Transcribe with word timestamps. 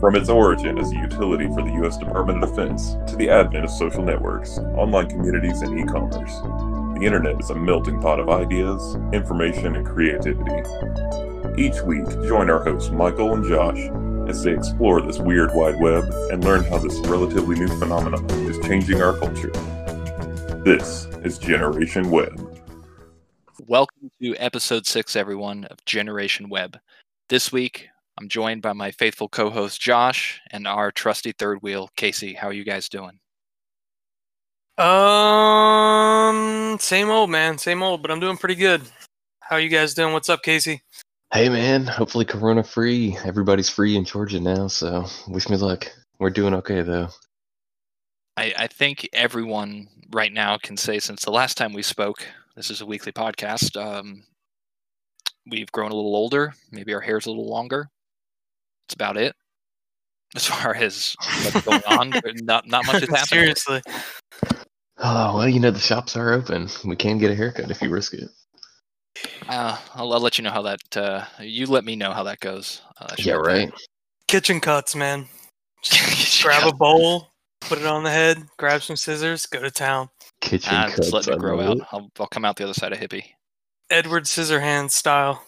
From 0.00 0.16
its 0.16 0.30
origin 0.30 0.78
as 0.78 0.90
a 0.92 0.96
utility 0.96 1.46
for 1.48 1.60
the 1.60 1.72
U.S. 1.82 1.98
Department 1.98 2.42
of 2.42 2.48
Defense 2.48 2.96
to 3.06 3.16
the 3.16 3.28
advent 3.28 3.66
of 3.66 3.70
social 3.70 4.02
networks, 4.02 4.56
online 4.56 5.10
communities, 5.10 5.60
and 5.60 5.78
e 5.78 5.84
commerce, 5.84 6.36
the 6.98 7.04
internet 7.04 7.38
is 7.38 7.50
a 7.50 7.54
melting 7.54 8.00
pot 8.00 8.18
of 8.18 8.30
ideas, 8.30 8.96
information, 9.12 9.76
and 9.76 9.86
creativity. 9.86 10.62
Each 11.58 11.82
week, 11.82 12.06
join 12.26 12.48
our 12.48 12.64
hosts 12.64 12.90
Michael 12.90 13.34
and 13.34 13.44
Josh 13.44 13.90
as 14.26 14.42
they 14.42 14.54
explore 14.54 15.02
this 15.02 15.18
weird 15.18 15.54
wide 15.54 15.78
web 15.78 16.04
and 16.32 16.42
learn 16.42 16.64
how 16.64 16.78
this 16.78 16.98
relatively 17.00 17.58
new 17.58 17.68
phenomenon 17.78 18.24
is 18.48 18.58
changing 18.66 19.02
our 19.02 19.18
culture. 19.18 19.50
This 20.64 21.08
is 21.24 21.36
Generation 21.36 22.10
Web. 22.10 22.40
Welcome 23.66 24.10
to 24.22 24.34
episode 24.36 24.86
six, 24.86 25.14
everyone, 25.14 25.66
of 25.66 25.84
Generation 25.84 26.48
Web. 26.48 26.78
This 27.28 27.52
week, 27.52 27.89
I'm 28.20 28.28
joined 28.28 28.60
by 28.60 28.74
my 28.74 28.90
faithful 28.90 29.30
co 29.30 29.48
host 29.48 29.80
Josh 29.80 30.42
and 30.50 30.66
our 30.66 30.92
trusty 30.92 31.32
third 31.32 31.62
wheel, 31.62 31.88
Casey. 31.96 32.34
How 32.34 32.48
are 32.48 32.52
you 32.52 32.64
guys 32.64 32.90
doing? 32.90 33.18
Um, 34.76 36.76
same 36.78 37.08
old 37.08 37.30
man, 37.30 37.56
same 37.56 37.82
old, 37.82 38.02
but 38.02 38.10
I'm 38.10 38.20
doing 38.20 38.36
pretty 38.36 38.56
good. 38.56 38.82
How 39.40 39.56
are 39.56 39.60
you 39.60 39.70
guys 39.70 39.94
doing? 39.94 40.12
What's 40.12 40.28
up, 40.28 40.42
Casey? 40.42 40.82
Hey 41.32 41.48
man, 41.48 41.86
hopefully 41.86 42.26
Corona 42.26 42.62
free. 42.62 43.16
Everybody's 43.24 43.70
free 43.70 43.96
in 43.96 44.04
Georgia 44.04 44.38
now, 44.38 44.68
so 44.68 45.06
wish 45.28 45.48
me 45.48 45.56
luck. 45.56 45.90
We're 46.18 46.28
doing 46.28 46.52
okay 46.54 46.82
though. 46.82 47.08
I, 48.36 48.52
I 48.54 48.66
think 48.66 49.08
everyone 49.14 49.88
right 50.12 50.32
now 50.32 50.58
can 50.58 50.76
say 50.76 50.98
since 50.98 51.24
the 51.24 51.30
last 51.30 51.56
time 51.56 51.72
we 51.72 51.82
spoke, 51.82 52.26
this 52.54 52.70
is 52.70 52.82
a 52.82 52.86
weekly 52.86 53.12
podcast. 53.12 53.82
Um, 53.82 54.24
we've 55.46 55.72
grown 55.72 55.90
a 55.90 55.94
little 55.94 56.16
older. 56.16 56.52
Maybe 56.70 56.92
our 56.92 57.00
hair's 57.00 57.24
a 57.24 57.30
little 57.30 57.48
longer. 57.48 57.88
That's 58.90 58.94
about 58.94 59.16
it. 59.16 59.36
As 60.34 60.46
far 60.46 60.74
as 60.74 61.14
what's 61.52 61.64
going 61.64 61.82
on, 61.86 62.12
not 62.42 62.66
not 62.66 62.86
much 62.86 63.02
is 63.02 63.08
happening. 63.08 63.24
Seriously. 63.26 63.82
Oh 64.98 65.36
well, 65.36 65.48
you 65.48 65.60
know 65.60 65.70
the 65.70 65.78
shops 65.78 66.16
are 66.16 66.32
open. 66.32 66.68
We 66.84 66.96
can 66.96 67.18
get 67.18 67.30
a 67.30 67.34
haircut 67.36 67.70
if 67.70 67.80
you 67.80 67.88
risk 67.88 68.14
it. 68.14 68.28
Uh, 69.48 69.76
I'll, 69.94 70.12
I'll 70.12 70.20
let 70.20 70.38
you 70.38 70.44
know 70.44 70.50
how 70.50 70.62
that. 70.62 70.96
Uh, 70.96 71.24
you 71.40 71.66
let 71.66 71.84
me 71.84 71.94
know 71.94 72.12
how 72.12 72.24
that 72.24 72.40
goes. 72.40 72.82
Uh, 73.00 73.14
Yeah, 73.18 73.34
be 73.34 73.38
okay. 73.38 73.48
right. 73.66 73.72
Kitchen 74.26 74.60
cuts, 74.60 74.96
man. 74.96 75.26
Just 75.82 76.42
grab 76.42 76.66
a 76.66 76.74
bowl, 76.74 77.28
put 77.60 77.78
it 77.78 77.86
on 77.86 78.02
the 78.02 78.10
head, 78.10 78.38
grab 78.58 78.82
some 78.82 78.96
scissors, 78.96 79.46
go 79.46 79.60
to 79.60 79.70
town. 79.70 80.08
Kitchen 80.40 80.70
cuts. 80.72 80.96
just 80.96 81.12
let 81.12 81.26
me 81.28 81.36
grow 81.36 81.60
out. 81.60 81.78
I'll, 81.92 82.10
I'll 82.18 82.26
come 82.26 82.44
out 82.44 82.56
the 82.56 82.64
other 82.64 82.74
side 82.74 82.92
of 82.92 82.98
hippie. 82.98 83.24
Edward 83.88 84.24
Scissorhands 84.24 84.92
style. 84.92 85.42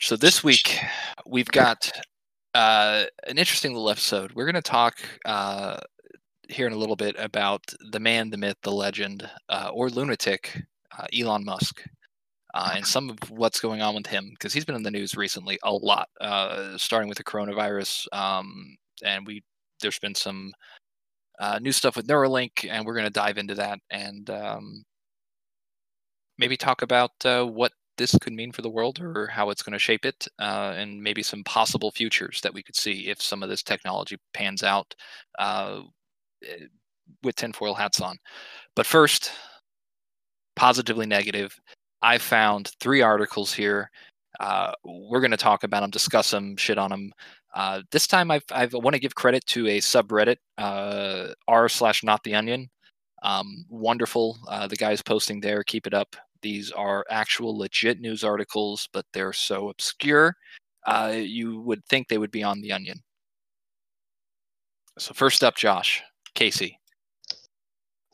So 0.00 0.16
this 0.16 0.42
week 0.44 0.78
we've 1.24 1.48
got 1.48 1.90
uh, 2.54 3.04
an 3.26 3.38
interesting 3.38 3.72
little 3.72 3.90
episode. 3.90 4.32
We're 4.32 4.44
going 4.44 4.54
to 4.54 4.62
talk 4.62 4.98
uh, 5.24 5.78
here 6.48 6.66
in 6.66 6.72
a 6.72 6.76
little 6.76 6.96
bit 6.96 7.14
about 7.18 7.62
the 7.90 8.00
man, 8.00 8.30
the 8.30 8.36
myth, 8.36 8.56
the 8.62 8.72
legend, 8.72 9.28
uh, 9.48 9.70
or 9.72 9.88
lunatic, 9.88 10.62
uh, 10.98 11.06
Elon 11.16 11.44
Musk, 11.44 11.82
uh, 12.54 12.72
and 12.74 12.86
some 12.86 13.10
of 13.10 13.30
what's 13.30 13.60
going 13.60 13.82
on 13.82 13.94
with 13.94 14.06
him 14.06 14.30
because 14.30 14.52
he's 14.52 14.64
been 14.64 14.74
in 14.74 14.82
the 14.82 14.90
news 14.90 15.16
recently 15.16 15.58
a 15.64 15.72
lot, 15.72 16.08
uh, 16.20 16.76
starting 16.78 17.08
with 17.08 17.18
the 17.18 17.24
coronavirus, 17.24 18.06
um, 18.12 18.76
and 19.04 19.26
we 19.26 19.42
there's 19.80 19.98
been 19.98 20.14
some 20.14 20.52
new 21.60 21.72
stuff 21.72 21.96
with 21.96 22.06
Neuralink, 22.08 22.66
and 22.68 22.86
we're 22.86 22.94
going 22.94 23.04
to 23.04 23.10
dive 23.10 23.36
into 23.36 23.54
that 23.54 23.78
and 23.90 24.30
um, 24.30 24.84
maybe 26.38 26.56
talk 26.56 26.80
about 26.80 27.10
what 27.22 27.72
this 27.96 28.16
could 28.20 28.32
mean 28.32 28.52
for 28.52 28.62
the 28.62 28.70
world 28.70 29.00
or 29.00 29.26
how 29.26 29.50
it's 29.50 29.62
going 29.62 29.72
to 29.72 29.78
shape 29.78 30.04
it, 30.04 30.26
uh, 30.38 30.74
and 30.76 31.02
maybe 31.02 31.22
some 31.22 31.44
possible 31.44 31.90
futures 31.90 32.40
that 32.42 32.52
we 32.52 32.62
could 32.62 32.76
see 32.76 33.08
if 33.08 33.20
some 33.20 33.42
of 33.42 33.48
this 33.48 33.62
technology 33.62 34.16
pans 34.34 34.62
out 34.62 34.94
uh, 35.38 35.82
eh, 36.44 36.66
with 37.22 37.36
tinfoil 37.36 37.74
hats 37.74 38.00
on. 38.00 38.16
But 38.74 38.86
first, 38.86 39.32
positively 40.56 41.06
negative. 41.06 41.58
I 42.02 42.18
found 42.18 42.72
three 42.80 43.02
articles 43.02 43.52
here. 43.52 43.90
Uh, 44.40 44.72
we're 44.84 45.20
going 45.20 45.30
to 45.30 45.36
talk 45.36 45.64
about 45.64 45.80
them, 45.80 45.90
discuss 45.90 46.30
them, 46.30 46.56
shit 46.56 46.78
on 46.78 46.90
them. 46.90 47.12
Uh, 47.54 47.82
this 47.90 48.06
time, 48.06 48.30
I 48.30 48.40
want 48.52 48.94
to 48.94 49.00
give 49.00 49.14
credit 49.14 49.46
to 49.46 49.66
a 49.68 49.78
subreddit, 49.78 50.36
uh, 50.58 51.28
r 51.48 51.68
slash 51.68 52.04
not 52.04 52.22
the 52.22 52.34
onion. 52.34 52.68
Um, 53.22 53.64
wonderful. 53.70 54.38
Uh, 54.46 54.66
the 54.66 54.76
guys 54.76 55.00
posting 55.02 55.40
there, 55.40 55.64
keep 55.64 55.86
it 55.86 55.94
up. 55.94 56.16
These 56.42 56.70
are 56.72 57.04
actual 57.10 57.56
legit 57.56 58.00
news 58.00 58.24
articles, 58.24 58.88
but 58.92 59.04
they're 59.12 59.32
so 59.32 59.68
obscure, 59.68 60.34
uh, 60.86 61.14
you 61.16 61.60
would 61.62 61.84
think 61.86 62.08
they 62.08 62.18
would 62.18 62.30
be 62.30 62.42
on 62.42 62.60
the 62.60 62.72
onion. 62.72 63.00
So 64.98 65.12
first 65.14 65.44
up, 65.44 65.56
Josh, 65.56 66.02
Casey. 66.34 66.78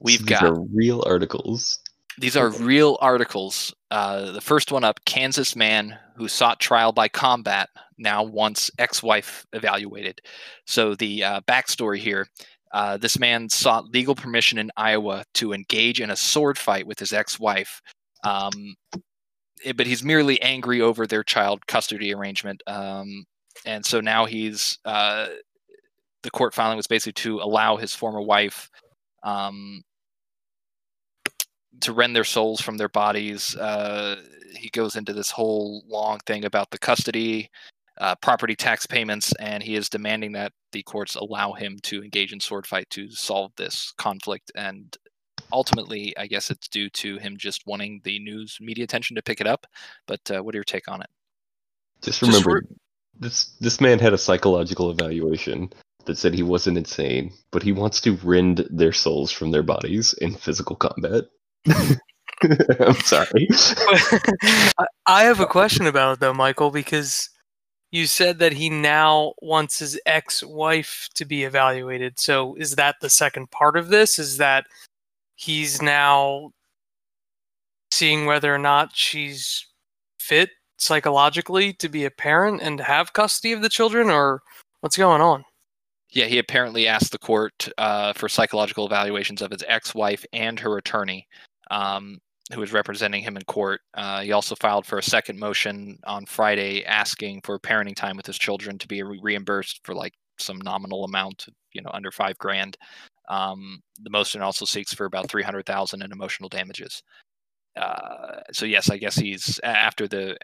We've 0.00 0.18
These 0.18 0.28
got 0.28 0.44
are 0.44 0.60
real 0.72 1.04
articles. 1.06 1.78
these 2.18 2.36
are 2.36 2.50
real 2.50 2.98
articles. 3.00 3.72
Uh, 3.90 4.32
the 4.32 4.40
first 4.40 4.72
one 4.72 4.82
up 4.82 5.04
Kansas 5.04 5.54
man 5.54 5.96
who 6.16 6.26
sought 6.26 6.58
trial 6.58 6.92
by 6.92 7.08
combat 7.08 7.68
now 7.98 8.24
wants 8.24 8.70
ex 8.78 9.02
wife 9.02 9.46
evaluated. 9.52 10.20
So, 10.66 10.96
the 10.96 11.22
uh, 11.22 11.40
backstory 11.42 11.98
here 11.98 12.26
uh, 12.72 12.96
this 12.96 13.18
man 13.18 13.48
sought 13.48 13.90
legal 13.92 14.14
permission 14.14 14.58
in 14.58 14.70
Iowa 14.76 15.24
to 15.34 15.52
engage 15.52 16.00
in 16.00 16.10
a 16.10 16.16
sword 16.16 16.56
fight 16.58 16.86
with 16.86 16.98
his 16.98 17.12
ex 17.12 17.38
wife. 17.38 17.82
Um, 18.24 18.74
eh, 19.64 19.72
but 19.72 19.86
he's 19.86 20.02
merely 20.02 20.40
angry 20.42 20.80
over 20.80 21.06
their 21.06 21.24
child 21.24 21.66
custody 21.66 22.14
arrangement. 22.14 22.62
Um, 22.66 23.24
and 23.64 23.84
so 23.84 24.00
now 24.00 24.24
he's, 24.24 24.78
uh, 24.84 25.28
the 26.22 26.30
court 26.30 26.54
filing 26.54 26.76
was 26.76 26.86
basically 26.86 27.12
to 27.14 27.40
allow 27.40 27.76
his 27.76 27.94
former 27.94 28.20
wife 28.20 28.70
um, 29.22 29.82
to 31.80 31.92
rend 31.92 32.14
their 32.14 32.24
souls 32.24 32.60
from 32.60 32.76
their 32.76 32.88
bodies. 32.88 33.56
Uh, 33.56 34.16
he 34.56 34.68
goes 34.70 34.96
into 34.96 35.12
this 35.12 35.30
whole 35.30 35.82
long 35.88 36.18
thing 36.26 36.44
about 36.44 36.70
the 36.70 36.78
custody, 36.78 37.50
uh, 37.98 38.14
property 38.16 38.54
tax 38.54 38.86
payments, 38.86 39.32
and 39.40 39.62
he 39.62 39.74
is 39.74 39.88
demanding 39.88 40.32
that 40.32 40.52
the 40.72 40.82
courts 40.82 41.14
allow 41.14 41.52
him 41.52 41.78
to 41.82 42.02
engage 42.02 42.32
in 42.32 42.40
sword 42.40 42.66
fight 42.66 42.88
to 42.90 43.10
solve 43.10 43.52
this 43.56 43.92
conflict. 43.98 44.52
And 44.54 44.96
ultimately, 45.52 46.16
I 46.18 46.26
guess 46.26 46.50
it's 46.50 46.68
due 46.68 46.88
to 46.90 47.18
him 47.18 47.36
just 47.36 47.66
wanting 47.66 48.00
the 48.04 48.18
news 48.18 48.58
media 48.60 48.84
attention 48.84 49.16
to 49.16 49.22
pick 49.22 49.40
it 49.40 49.46
up. 49.46 49.66
But 50.06 50.20
uh, 50.30 50.42
what 50.42 50.54
are 50.54 50.58
your 50.58 50.64
take 50.64 50.88
on 50.88 51.00
it? 51.02 51.10
Just 52.02 52.20
Just 52.20 52.22
remember, 52.22 52.66
re- 52.68 52.76
this 53.18 53.46
this 53.60 53.80
man 53.80 53.98
had 53.98 54.12
a 54.12 54.18
psychological 54.18 54.90
evaluation 54.90 55.72
that 56.06 56.18
said 56.18 56.34
he 56.34 56.42
wasn't 56.42 56.78
insane, 56.78 57.32
but 57.52 57.62
he 57.62 57.72
wants 57.72 58.00
to 58.00 58.16
rend 58.24 58.66
their 58.70 58.92
souls 58.92 59.30
from 59.30 59.52
their 59.52 59.62
bodies 59.62 60.14
in 60.14 60.34
physical 60.34 60.74
combat. 60.76 61.24
I'm 61.68 62.94
sorry. 62.96 63.48
I- 64.78 64.86
I 65.06 65.24
have 65.24 65.40
a 65.40 65.46
question 65.46 65.86
about 65.86 66.14
it 66.14 66.20
though, 66.20 66.34
Michael, 66.34 66.70
because 66.70 67.28
you 67.92 68.06
said 68.06 68.38
that 68.38 68.54
he 68.54 68.70
now 68.70 69.34
wants 69.42 69.78
his 69.78 70.00
ex-wife 70.06 71.08
to 71.14 71.24
be 71.24 71.44
evaluated. 71.44 72.18
So 72.18 72.54
is 72.56 72.74
that 72.76 72.96
the 73.00 73.10
second 73.10 73.50
part 73.50 73.76
of 73.76 73.88
this? 73.88 74.18
Is 74.18 74.38
that 74.38 74.64
he's 75.34 75.82
now 75.82 76.50
seeing 77.90 78.26
whether 78.26 78.54
or 78.54 78.58
not 78.58 78.90
she's 78.94 79.66
fit 80.18 80.50
psychologically 80.78 81.72
to 81.74 81.88
be 81.88 82.04
a 82.04 82.10
parent 82.10 82.60
and 82.62 82.78
to 82.78 82.84
have 82.84 83.12
custody 83.12 83.52
of 83.52 83.62
the 83.62 83.68
children, 83.68 84.10
or 84.10 84.40
what's 84.80 84.96
going 84.96 85.20
on? 85.20 85.44
Yeah, 86.10 86.26
he 86.26 86.38
apparently 86.38 86.88
asked 86.88 87.12
the 87.12 87.18
court 87.18 87.68
uh, 87.78 88.12
for 88.12 88.28
psychological 88.28 88.86
evaluations 88.86 89.40
of 89.40 89.50
his 89.50 89.64
ex-wife 89.66 90.24
and 90.32 90.60
her 90.60 90.76
attorney, 90.76 91.26
um, 91.70 92.18
who 92.52 92.60
was 92.60 92.72
representing 92.72 93.22
him 93.22 93.36
in 93.36 93.42
court. 93.44 93.80
Uh, 93.94 94.20
he 94.20 94.32
also 94.32 94.54
filed 94.56 94.84
for 94.84 94.98
a 94.98 95.02
second 95.02 95.38
motion 95.38 95.98
on 96.04 96.26
Friday, 96.26 96.84
asking 96.84 97.40
for 97.42 97.58
parenting 97.58 97.96
time 97.96 98.16
with 98.16 98.26
his 98.26 98.38
children 98.38 98.76
to 98.78 98.88
be 98.88 99.02
re- 99.02 99.20
reimbursed 99.22 99.80
for 99.84 99.94
like 99.94 100.12
some 100.38 100.58
nominal 100.58 101.04
amount, 101.04 101.46
you 101.72 101.80
know, 101.80 101.90
under 101.94 102.10
five 102.10 102.36
grand. 102.38 102.76
Um, 103.28 103.80
the 104.02 104.10
motion 104.10 104.42
also 104.42 104.64
seeks 104.64 104.92
for 104.92 105.04
about 105.06 105.28
three 105.28 105.42
hundred 105.42 105.66
thousand 105.66 106.02
in 106.02 106.12
emotional 106.12 106.48
damages. 106.48 107.02
Uh, 107.76 108.40
so 108.52 108.66
yes, 108.66 108.90
I 108.90 108.98
guess 108.98 109.16
he's 109.16 109.58
after 109.62 110.06
the 110.08 110.36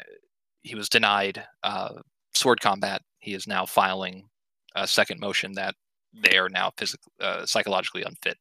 he 0.62 0.74
was 0.74 0.88
denied 0.88 1.44
uh, 1.62 1.94
sword 2.34 2.60
combat. 2.60 3.02
He 3.18 3.34
is 3.34 3.46
now 3.46 3.66
filing 3.66 4.28
a 4.74 4.86
second 4.86 5.20
motion 5.20 5.52
that 5.54 5.74
they 6.14 6.38
are 6.38 6.48
now 6.48 6.72
physically, 6.76 7.12
uh, 7.20 7.44
psychologically 7.46 8.02
unfit. 8.02 8.38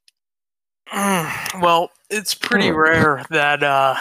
well, 1.62 1.92
it's 2.10 2.34
pretty 2.34 2.70
Hmm. 2.70 2.78
rare 2.78 3.26
that 3.30 3.62
uh, 3.64 3.96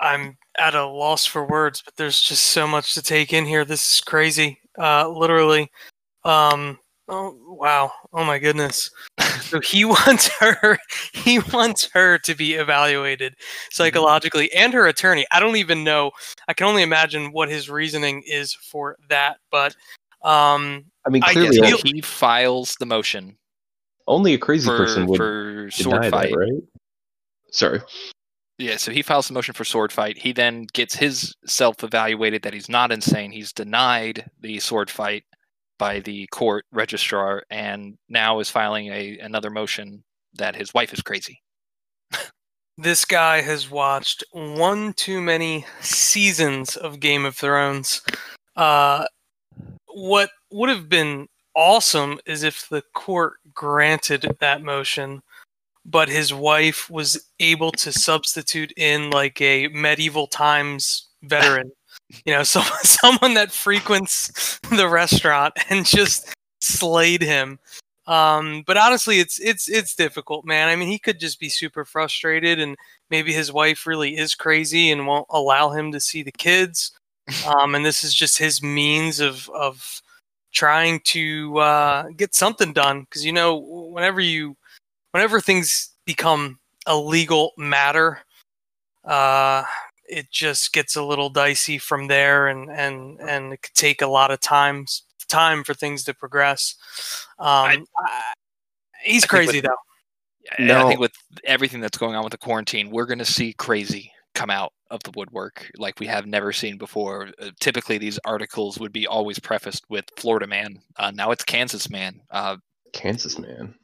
I'm 0.00 0.36
at 0.58 0.74
a 0.74 0.86
loss 0.86 1.26
for 1.26 1.44
words, 1.44 1.82
but 1.82 1.96
there's 1.96 2.20
just 2.20 2.44
so 2.44 2.66
much 2.66 2.94
to 2.94 3.02
take 3.02 3.32
in 3.32 3.44
here. 3.46 3.64
This 3.64 3.94
is 3.94 4.00
crazy. 4.00 4.58
Uh, 4.78 5.08
literally. 5.08 5.70
Um, 6.24 6.78
oh 7.10 7.36
wow. 7.46 7.92
Oh 8.12 8.24
my 8.24 8.38
goodness. 8.38 8.90
So 9.42 9.60
he 9.60 9.84
wants 9.86 10.28
her. 10.38 10.78
He 11.12 11.40
wants 11.52 11.90
her 11.92 12.18
to 12.18 12.34
be 12.34 12.54
evaluated 12.54 13.34
psychologically, 13.70 14.52
and 14.52 14.72
her 14.72 14.86
attorney. 14.86 15.26
I 15.32 15.40
don't 15.40 15.56
even 15.56 15.84
know. 15.84 16.12
I 16.48 16.54
can 16.54 16.66
only 16.66 16.82
imagine 16.82 17.32
what 17.32 17.48
his 17.48 17.68
reasoning 17.68 18.22
is 18.26 18.54
for 18.54 18.96
that. 19.08 19.38
But 19.50 19.74
Um, 20.22 20.84
I 21.06 21.10
mean, 21.10 21.22
I 21.24 21.32
clearly, 21.32 21.58
guess 21.58 21.80
So 21.80 21.88
he 21.88 22.00
files 22.00 22.76
the 22.78 22.86
motion 22.86 23.36
only 24.06 24.34
a 24.34 24.38
crazy 24.38 24.66
for, 24.66 24.76
person 24.76 25.06
would 25.06 25.16
for 25.16 25.68
sword 25.70 26.02
deny 26.02 26.10
fight. 26.10 26.30
that, 26.30 26.36
right? 26.36 26.62
Sorry. 27.52 27.80
Yeah, 28.58 28.76
so 28.76 28.92
he 28.92 29.00
files 29.00 29.26
the 29.28 29.32
motion 29.32 29.54
for 29.54 29.64
sword 29.64 29.90
fight. 29.90 30.18
He 30.18 30.32
then 30.32 30.66
gets 30.74 30.94
his 30.94 31.34
self 31.46 31.82
evaluated 31.82 32.42
that 32.42 32.52
he's 32.52 32.68
not 32.68 32.92
insane. 32.92 33.32
He's 33.32 33.52
denied 33.52 34.30
the 34.40 34.58
sword 34.58 34.90
fight 34.90 35.24
by 35.80 35.98
the 36.00 36.26
court 36.26 36.66
registrar 36.72 37.42
and 37.50 37.96
now 38.10 38.38
is 38.38 38.50
filing 38.50 38.88
a 38.88 39.18
another 39.18 39.48
motion 39.48 40.04
that 40.34 40.54
his 40.54 40.74
wife 40.74 40.92
is 40.92 41.00
crazy. 41.00 41.42
this 42.78 43.06
guy 43.06 43.40
has 43.40 43.70
watched 43.70 44.22
one 44.32 44.92
too 44.92 45.22
many 45.22 45.64
seasons 45.80 46.76
of 46.76 47.00
Game 47.00 47.24
of 47.24 47.34
Thrones. 47.34 48.02
Uh, 48.54 49.06
what 49.86 50.30
would 50.52 50.68
have 50.68 50.88
been 50.88 51.26
awesome 51.56 52.20
is 52.26 52.42
if 52.42 52.68
the 52.68 52.82
court 52.94 53.38
granted 53.54 54.36
that 54.38 54.62
motion, 54.62 55.22
but 55.86 56.10
his 56.10 56.32
wife 56.32 56.90
was 56.90 57.26
able 57.40 57.72
to 57.72 57.90
substitute 57.90 58.72
in 58.76 59.10
like 59.10 59.40
a 59.40 59.68
medieval 59.68 60.26
times 60.26 61.08
veteran. 61.22 61.72
You 62.24 62.34
know, 62.34 62.42
someone 62.44 62.84
someone 62.84 63.34
that 63.34 63.52
frequents 63.52 64.58
the 64.70 64.88
restaurant 64.88 65.54
and 65.68 65.86
just 65.86 66.34
slayed 66.60 67.22
him. 67.22 67.58
Um, 68.06 68.64
but 68.66 68.76
honestly, 68.76 69.20
it's 69.20 69.38
it's 69.40 69.68
it's 69.68 69.94
difficult, 69.94 70.44
man. 70.44 70.68
I 70.68 70.76
mean, 70.76 70.88
he 70.88 70.98
could 70.98 71.20
just 71.20 71.38
be 71.38 71.48
super 71.48 71.84
frustrated, 71.84 72.58
and 72.58 72.76
maybe 73.10 73.32
his 73.32 73.52
wife 73.52 73.86
really 73.86 74.16
is 74.16 74.34
crazy 74.34 74.90
and 74.90 75.06
won't 75.06 75.26
allow 75.30 75.70
him 75.70 75.92
to 75.92 76.00
see 76.00 76.22
the 76.22 76.32
kids. 76.32 76.92
Um, 77.46 77.74
and 77.74 77.84
this 77.86 78.02
is 78.02 78.14
just 78.14 78.38
his 78.38 78.62
means 78.62 79.20
of 79.20 79.48
of 79.50 80.02
trying 80.52 81.00
to 81.04 81.58
uh, 81.58 82.04
get 82.16 82.34
something 82.34 82.72
done. 82.72 83.02
Because 83.02 83.24
you 83.24 83.32
know, 83.32 83.56
whenever 83.56 84.20
you 84.20 84.56
whenever 85.12 85.40
things 85.40 85.94
become 86.04 86.58
a 86.86 86.96
legal 86.96 87.52
matter, 87.56 88.20
uh, 89.04 89.62
it 90.10 90.30
just 90.30 90.72
gets 90.72 90.96
a 90.96 91.02
little 91.02 91.30
dicey 91.30 91.78
from 91.78 92.08
there, 92.08 92.48
and 92.48 92.70
and 92.70 93.20
and 93.20 93.52
it 93.54 93.62
could 93.62 93.74
take 93.74 94.02
a 94.02 94.06
lot 94.06 94.30
of 94.30 94.40
times 94.40 95.04
time 95.28 95.62
for 95.62 95.74
things 95.74 96.02
to 96.04 96.12
progress. 96.14 96.74
Um, 97.38 97.86
I- 97.96 98.32
he's 99.04 99.24
I 99.24 99.26
crazy 99.28 99.58
with- 99.58 99.64
though. 99.66 99.76
And 100.58 100.72
I 100.72 100.82
No. 100.82 100.88
think 100.88 100.98
with 101.00 101.12
everything 101.44 101.80
that's 101.80 101.96
going 101.98 102.16
on 102.16 102.24
with 102.24 102.32
the 102.32 102.38
quarantine, 102.38 102.90
we're 102.90 103.06
going 103.06 103.18
to 103.20 103.24
see 103.24 103.52
crazy 103.52 104.12
come 104.34 104.50
out 104.50 104.72
of 104.90 105.00
the 105.04 105.12
woodwork 105.14 105.70
like 105.76 106.00
we 106.00 106.06
have 106.06 106.26
never 106.26 106.52
seen 106.52 106.76
before. 106.78 107.28
Uh, 107.38 107.50
typically, 107.60 107.98
these 107.98 108.18
articles 108.24 108.78
would 108.78 108.90
be 108.92 109.06
always 109.06 109.38
prefaced 109.38 109.84
with 109.88 110.06
Florida 110.16 110.46
man. 110.48 110.80
Uh, 110.96 111.12
now 111.12 111.30
it's 111.30 111.44
Kansas 111.44 111.88
man. 111.90 112.20
Uh, 112.30 112.56
Kansas 112.92 113.38
man. 113.38 113.74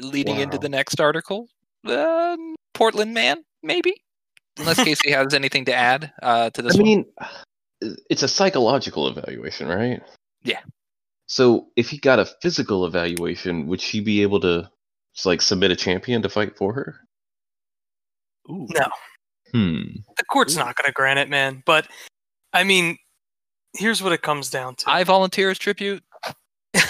leading 0.00 0.40
into 0.40 0.58
the 0.58 0.68
next 0.68 1.00
article, 1.00 1.48
uh, 1.86 2.36
Portland 2.74 3.14
man, 3.14 3.44
maybe. 3.62 3.94
Unless 4.58 4.82
Casey 4.84 5.10
has 5.10 5.34
anything 5.34 5.64
to 5.66 5.74
add 5.74 6.12
uh, 6.22 6.50
to 6.50 6.62
this 6.62 6.74
I 6.74 6.78
one. 6.78 6.84
mean, 6.84 7.04
it's 8.08 8.22
a 8.22 8.28
psychological 8.28 9.08
evaluation, 9.08 9.68
right? 9.68 10.02
Yeah. 10.42 10.60
So 11.26 11.68
if 11.76 11.90
he 11.90 11.98
got 11.98 12.18
a 12.18 12.26
physical 12.40 12.86
evaluation, 12.86 13.66
would 13.66 13.80
she 13.80 14.00
be 14.00 14.22
able 14.22 14.40
to 14.40 14.70
like 15.24 15.42
submit 15.42 15.70
a 15.70 15.76
champion 15.76 16.22
to 16.22 16.28
fight 16.28 16.56
for 16.56 16.72
her? 16.72 16.96
Ooh. 18.50 18.68
No. 18.74 18.86
Hmm. 19.52 19.82
The 20.16 20.24
court's 20.30 20.54
Ooh. 20.54 20.60
not 20.60 20.76
going 20.76 20.86
to 20.86 20.92
grant 20.92 21.18
it, 21.18 21.28
man. 21.28 21.62
But 21.66 21.88
I 22.52 22.64
mean, 22.64 22.96
here's 23.76 24.02
what 24.02 24.12
it 24.12 24.22
comes 24.22 24.50
down 24.50 24.76
to. 24.76 24.90
I 24.90 25.04
volunteer 25.04 25.50
as 25.50 25.58
tribute. 25.58 26.02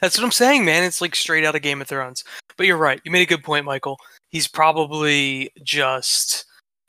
That's 0.00 0.18
what 0.18 0.24
I'm 0.24 0.32
saying, 0.32 0.64
man. 0.64 0.84
It's 0.84 1.00
like 1.00 1.14
straight 1.14 1.44
out 1.44 1.54
of 1.54 1.62
Game 1.62 1.80
of 1.80 1.88
Thrones. 1.88 2.24
But 2.56 2.66
you're 2.66 2.76
right. 2.76 3.00
You 3.04 3.10
made 3.10 3.22
a 3.22 3.26
good 3.26 3.44
point, 3.44 3.64
Michael. 3.64 3.98
He's 4.30 4.48
probably 4.48 5.50
just 5.62 6.44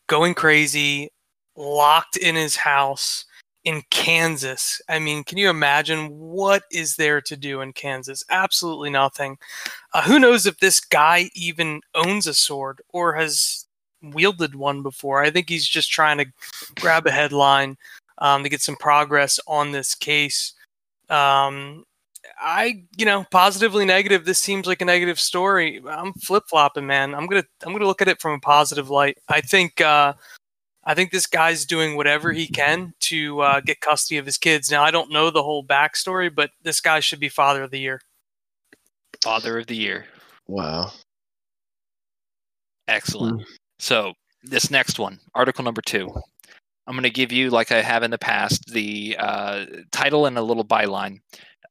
going 0.08 0.34
crazy, 0.34 1.12
locked 1.56 2.18
in 2.18 2.36
his 2.36 2.56
house 2.56 3.26
in 3.64 3.84
Kansas. 3.92 4.82
I 4.90 5.00
mean, 5.00 5.24
can 5.24 5.38
you 5.38 5.50
imagine 5.50 6.08
what 6.10 6.64
is 6.72 6.96
there 6.96 7.22
to 7.22 7.38
do 7.38 7.62
in 7.62 7.74
Kansas? 7.74 8.24
Absolutely 8.30 8.90
nothing. 8.90 9.38
Uh, 9.94 10.02
who 10.02 10.20
knows 10.20 10.46
if 10.46 10.58
this 10.58 10.80
guy 10.80 11.30
even 11.36 11.82
owns 11.94 12.26
a 12.26 12.34
sword 12.34 12.82
or 12.94 13.14
has 13.14 13.66
wielded 14.02 14.56
one 14.56 14.82
before? 14.82 15.22
I 15.22 15.30
think 15.30 15.50
he's 15.50 15.68
just 15.68 15.92
trying 15.92 16.18
to 16.18 16.26
grab 16.80 17.06
a 17.06 17.12
headline 17.12 17.78
um, 18.18 18.44
to 18.44 18.50
get 18.50 18.62
some 18.62 18.76
progress 18.76 19.40
on 19.48 19.72
this 19.72 19.94
case. 19.94 20.54
Um, 21.10 21.86
I, 22.40 22.84
you 22.98 23.06
know, 23.06 23.26
positively 23.32 23.86
negative. 23.86 24.26
This 24.26 24.42
seems 24.42 24.68
like 24.68 24.82
a 24.82 24.86
negative 24.86 25.20
story. 25.20 25.82
I'm 25.88 26.14
flip 26.14 26.44
flopping, 26.48 26.88
man. 26.88 27.16
I'm 27.16 27.28
gonna, 27.28 27.46
I'm 27.66 27.72
gonna 27.72 27.86
look 27.86 28.02
at 28.02 28.08
it 28.08 28.22
from 28.22 28.34
a 28.34 28.40
positive 28.40 28.90
light. 28.90 29.18
I 29.30 29.42
think, 29.42 29.80
uh, 29.82 30.14
I 30.84 30.96
think 30.96 31.12
this 31.12 31.28
guy's 31.28 31.66
doing 31.66 31.96
whatever 31.96 32.32
he 32.32 32.48
can 32.48 32.94
to 33.02 33.42
uh, 33.42 33.60
get 33.60 33.82
custody 33.82 34.18
of 34.18 34.26
his 34.26 34.38
kids. 34.38 34.72
Now, 34.72 34.84
I 34.84 34.92
don't 34.92 35.12
know 35.12 35.30
the 35.30 35.44
whole 35.44 35.64
backstory, 35.64 36.34
but 36.34 36.52
this 36.64 36.82
guy 36.82 37.00
should 37.00 37.20
be 37.20 37.30
father 37.30 37.64
of 37.64 37.72
the 37.72 37.80
year. 37.80 38.02
Father 39.24 39.60
of 39.60 39.68
the 39.68 39.76
year. 39.76 40.06
Wow. 40.48 40.92
Excellent. 42.88 43.44
So 43.78 44.14
this 44.44 44.72
next 44.72 44.98
one, 44.98 45.20
article 45.36 45.64
number 45.64 45.82
two. 45.82 46.12
I'm 46.88 46.96
going 46.96 47.04
to 47.04 47.12
give 47.12 47.32
you, 47.32 47.52
like 47.52 47.72
I 47.72 47.84
have 47.84 48.02
in 48.02 48.10
the 48.10 48.18
past, 48.18 48.72
the 48.72 49.16
uh, 49.20 49.66
title 49.92 50.26
and 50.26 50.40
a 50.40 50.42
little 50.42 50.66
byline. 50.66 51.20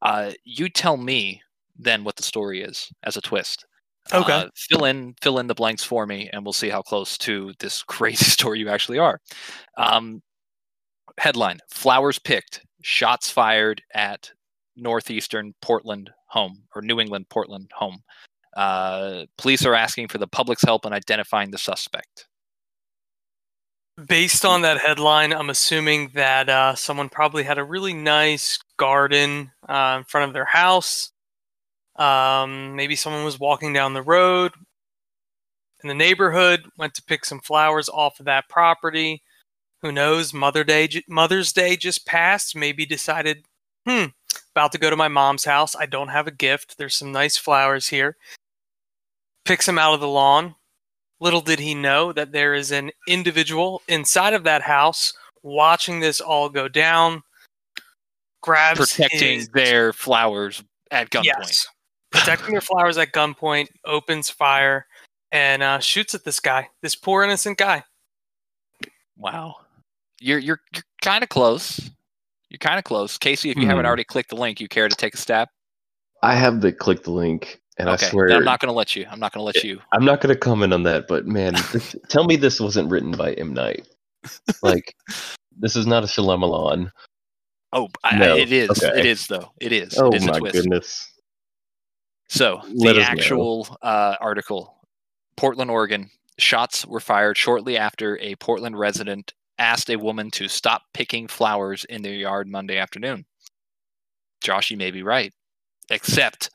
Uh, 0.02 0.32
you 0.44 0.68
tell 0.68 0.96
me 0.96 1.42
then 1.78 2.04
what 2.04 2.16
the 2.16 2.22
story 2.22 2.62
is 2.62 2.90
as 3.04 3.16
a 3.16 3.20
twist. 3.20 3.64
Okay. 4.12 4.32
Uh, 4.32 4.48
fill 4.54 4.84
in 4.84 5.14
fill 5.20 5.38
in 5.38 5.46
the 5.46 5.54
blanks 5.54 5.84
for 5.84 6.06
me, 6.06 6.30
and 6.32 6.44
we'll 6.44 6.52
see 6.52 6.70
how 6.70 6.82
close 6.82 7.18
to 7.18 7.52
this 7.58 7.82
crazy 7.86 8.24
story 8.24 8.58
you 8.58 8.68
actually 8.68 8.98
are. 8.98 9.20
Um, 9.76 10.22
headline: 11.18 11.58
Flowers 11.68 12.18
picked, 12.18 12.62
shots 12.82 13.30
fired 13.30 13.82
at 13.94 14.30
northeastern 14.76 15.54
Portland 15.60 16.10
home 16.26 16.62
or 16.74 16.82
New 16.82 17.00
England 17.00 17.28
Portland 17.28 17.70
home. 17.74 17.98
Uh, 18.56 19.26
police 19.36 19.64
are 19.66 19.74
asking 19.74 20.08
for 20.08 20.18
the 20.18 20.26
public's 20.26 20.62
help 20.62 20.86
in 20.86 20.92
identifying 20.92 21.50
the 21.50 21.58
suspect. 21.58 22.26
Based 24.06 24.44
on 24.44 24.62
that 24.62 24.78
headline, 24.78 25.32
I'm 25.32 25.50
assuming 25.50 26.10
that 26.14 26.48
uh, 26.48 26.74
someone 26.74 27.08
probably 27.08 27.42
had 27.42 27.58
a 27.58 27.64
really 27.64 27.92
nice 27.92 28.58
garden 28.76 29.50
uh, 29.68 29.96
in 29.98 30.04
front 30.04 30.28
of 30.28 30.34
their 30.34 30.44
house. 30.44 31.12
Um, 31.96 32.76
maybe 32.76 32.96
someone 32.96 33.24
was 33.24 33.40
walking 33.40 33.72
down 33.72 33.92
the 33.92 34.02
road 34.02 34.52
in 35.82 35.88
the 35.88 35.94
neighborhood, 35.94 36.66
went 36.76 36.94
to 36.94 37.02
pick 37.02 37.24
some 37.24 37.40
flowers 37.40 37.88
off 37.88 38.18
of 38.18 38.26
that 38.26 38.48
property. 38.48 39.22
Who 39.82 39.92
knows? 39.92 40.34
Mother 40.34 40.64
Day, 40.64 40.88
Mother's 41.08 41.52
Day 41.52 41.76
just 41.76 42.06
passed. 42.06 42.56
Maybe 42.56 42.84
decided, 42.84 43.44
hmm, 43.86 44.06
about 44.54 44.72
to 44.72 44.78
go 44.78 44.90
to 44.90 44.96
my 44.96 45.08
mom's 45.08 45.44
house. 45.44 45.76
I 45.76 45.86
don't 45.86 46.08
have 46.08 46.26
a 46.26 46.32
gift. 46.32 46.78
There's 46.78 46.96
some 46.96 47.12
nice 47.12 47.36
flowers 47.36 47.88
here. 47.88 48.16
Picks 49.44 49.66
them 49.66 49.78
out 49.78 49.94
of 49.94 50.00
the 50.00 50.08
lawn. 50.08 50.56
Little 51.20 51.40
did 51.40 51.60
he 51.60 51.74
know 51.74 52.12
that 52.12 52.32
there 52.32 52.54
is 52.54 52.70
an 52.70 52.90
individual 53.08 53.82
inside 53.88 54.34
of 54.34 54.44
that 54.44 54.62
house 54.62 55.12
watching 55.42 56.00
this 56.00 56.20
all 56.20 56.48
go 56.48 56.68
down. 56.68 57.22
Grabs 58.42 58.78
Protecting 58.78 59.38
his- 59.40 59.48
their 59.48 59.92
flowers 59.92 60.62
at 60.90 61.10
gunpoint. 61.10 61.24
Yes. 61.24 61.66
Protecting 62.10 62.52
their 62.52 62.60
flowers 62.62 62.96
at 62.96 63.12
gunpoint, 63.12 63.68
opens 63.84 64.30
fire, 64.30 64.86
and 65.30 65.62
uh, 65.62 65.78
shoots 65.78 66.14
at 66.14 66.24
this 66.24 66.40
guy, 66.40 66.68
this 66.80 66.96
poor 66.96 67.22
innocent 67.22 67.58
guy. 67.58 67.84
Wow. 69.16 69.56
You're 70.20 70.38
you're 70.38 70.60
you're 70.74 70.84
kind 71.02 71.22
of 71.22 71.28
close. 71.28 71.90
You're 72.48 72.58
kind 72.58 72.78
of 72.78 72.84
close, 72.84 73.18
Casey. 73.18 73.50
If 73.50 73.56
you 73.56 73.66
haven't 73.66 73.84
Hmm. 73.84 73.88
already 73.88 74.04
clicked 74.04 74.30
the 74.30 74.36
link, 74.36 74.60
you 74.60 74.68
care 74.68 74.88
to 74.88 74.96
take 74.96 75.14
a 75.14 75.18
stab? 75.18 75.48
I 76.22 76.34
have 76.34 76.60
the 76.62 76.72
click 76.72 77.02
the 77.04 77.10
link, 77.12 77.60
and 77.76 77.88
okay, 77.90 78.06
I 78.06 78.08
swear 78.08 78.28
I'm 78.32 78.42
not 78.44 78.58
going 78.60 78.70
to 78.70 78.74
let 78.76 78.96
you. 78.96 79.06
I'm 79.10 79.20
not 79.20 79.32
going 79.32 79.40
to 79.40 79.44
let 79.44 79.62
you. 79.62 79.78
I'm 79.92 80.04
not 80.04 80.20
going 80.20 80.34
to 80.34 80.40
comment 80.40 80.72
on 80.72 80.82
that. 80.84 81.06
But 81.08 81.26
man, 81.26 81.52
this, 81.72 81.94
tell 82.08 82.24
me 82.24 82.36
this 82.36 82.58
wasn't 82.58 82.90
written 82.90 83.12
by 83.12 83.34
M 83.34 83.52
Night. 83.52 83.86
Like, 84.62 84.94
this 85.58 85.76
is 85.76 85.86
not 85.86 86.02
a 86.02 86.06
Shyamalan. 86.06 86.90
Oh, 87.72 87.88
I, 88.04 88.22
I- 88.22 88.36
it 88.38 88.52
is. 88.52 88.70
okay. 88.70 89.00
It 89.00 89.06
is 89.06 89.26
though. 89.26 89.52
It 89.60 89.72
is. 89.72 89.98
Oh 89.98 90.08
it 90.08 90.16
is 90.16 90.24
a 90.24 90.30
my 90.32 90.38
twist. 90.38 90.54
goodness. 90.54 91.12
So 92.28 92.60
Let 92.74 92.94
the 92.94 93.02
actual 93.02 93.78
uh, 93.82 94.16
article, 94.20 94.74
Portland, 95.36 95.70
Oregon. 95.70 96.10
Shots 96.38 96.86
were 96.86 97.00
fired 97.00 97.36
shortly 97.36 97.76
after 97.76 98.18
a 98.18 98.34
Portland 98.36 98.78
resident 98.78 99.32
asked 99.58 99.90
a 99.90 99.96
woman 99.96 100.30
to 100.32 100.46
stop 100.46 100.82
picking 100.94 101.26
flowers 101.26 101.84
in 101.86 102.02
their 102.02 102.12
yard 102.14 102.46
Monday 102.46 102.76
afternoon. 102.78 103.24
Josh, 104.40 104.70
you 104.70 104.76
may 104.76 104.92
be 104.92 105.02
right, 105.02 105.32
except 105.90 106.50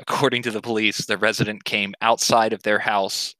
according 0.00 0.42
to 0.42 0.50
the 0.50 0.60
police, 0.60 1.04
the 1.06 1.16
resident 1.18 1.62
came 1.64 1.94
outside 2.02 2.52
of 2.52 2.62
their 2.64 2.78
house 2.80 3.36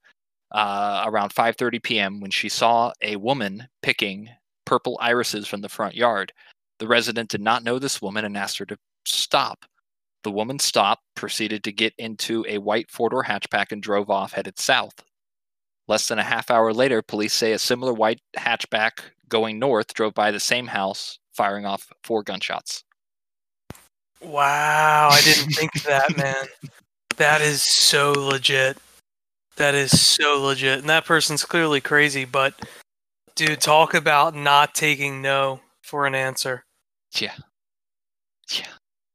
uh, 0.53 1.03
around 1.07 1.35
5:30 1.35 1.83
p.m. 1.83 2.21
when 2.21 2.31
she 2.31 2.49
saw 2.49 2.93
a 3.03 3.17
woman 3.17 3.67
picking 3.83 4.29
purple 4.65 4.97
irises 5.01 5.49
from 5.49 5.61
the 5.61 5.69
front 5.69 5.95
yard. 5.97 6.33
The 6.79 6.89
resident 6.89 7.31
did 7.31 7.41
not 7.41 7.65
know 7.65 7.79
this 7.79 8.03
woman 8.03 8.25
and 8.25 8.37
asked 8.37 8.59
her 8.59 8.67
to 8.67 8.77
stop. 9.05 9.65
The 10.25 10.31
woman 10.31 10.59
stopped, 10.59 11.03
proceeded 11.15 11.65
to 11.65 11.73
get 11.73 11.95
into 11.99 12.45
a 12.49 12.59
white 12.59 12.91
four 12.91 13.11
door 13.11 13.25
hatchback, 13.25 13.73
and 13.73 13.83
drove 13.83 14.11
off 14.11 14.33
headed 14.33 14.59
south. 14.59 14.95
Less 15.89 16.07
than 16.07 16.19
a 16.19 16.25
half 16.25 16.51
hour 16.51 16.73
later, 16.73 17.03
police 17.03 17.35
say 17.35 17.53
a 17.53 17.59
similar 17.59 17.93
white 17.93 18.21
hatchback 18.37 19.01
going 19.29 19.59
north 19.59 19.95
drove 19.95 20.15
by 20.15 20.31
the 20.31 20.41
same 20.41 20.67
house, 20.67 21.19
firing 21.33 21.67
off 21.67 21.93
four 22.05 22.23
gunshots. 22.23 22.85
Wow, 24.21 25.09
I 25.11 25.21
didn't 25.23 25.51
think 25.55 25.75
of 25.75 25.83
that, 25.85 26.17
man. 26.17 26.47
That 27.17 27.41
is 27.41 27.63
so 27.63 28.13
legit. 28.13 28.79
That 29.57 29.75
is 29.75 30.01
so 30.01 30.41
legit. 30.41 30.81
And 30.81 30.89
that 30.89 31.05
person's 31.05 31.45
clearly 31.45 31.81
crazy, 31.81 32.25
but 32.25 32.55
dude, 33.35 33.61
talk 33.61 33.95
about 33.95 34.35
not 34.35 34.75
taking 34.75 35.21
no 35.21 35.61
for 35.83 36.07
an 36.07 36.15
answer. 36.15 36.65
Yeah. 37.19 37.35
Yeah. 38.53 38.67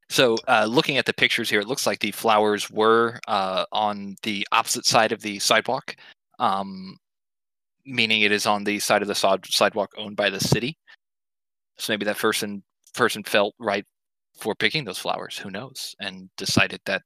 So, 0.09 0.37
uh, 0.47 0.65
looking 0.69 0.97
at 0.97 1.05
the 1.05 1.13
pictures 1.13 1.49
here, 1.49 1.59
it 1.59 1.67
looks 1.67 1.85
like 1.85 1.99
the 1.99 2.11
flowers 2.11 2.69
were 2.71 3.19
uh, 3.27 3.65
on 3.73 4.15
the 4.23 4.47
opposite 4.51 4.85
side 4.85 5.11
of 5.11 5.21
the 5.21 5.37
sidewalk, 5.39 5.95
um, 6.39 6.95
meaning 7.85 8.21
it 8.21 8.31
is 8.31 8.45
on 8.45 8.63
the 8.63 8.79
side 8.79 9.01
of 9.01 9.07
the 9.09 9.15
sod- 9.15 9.45
sidewalk 9.45 9.91
owned 9.97 10.15
by 10.15 10.29
the 10.29 10.39
city. 10.39 10.77
So 11.77 11.91
maybe 11.93 12.05
that 12.05 12.17
person 12.17 12.63
person 12.95 13.23
felt 13.23 13.53
right 13.59 13.85
for 14.39 14.55
picking 14.55 14.85
those 14.85 14.97
flowers. 14.97 15.37
Who 15.37 15.51
knows? 15.51 15.93
And 15.99 16.29
decided 16.37 16.79
that 16.85 17.01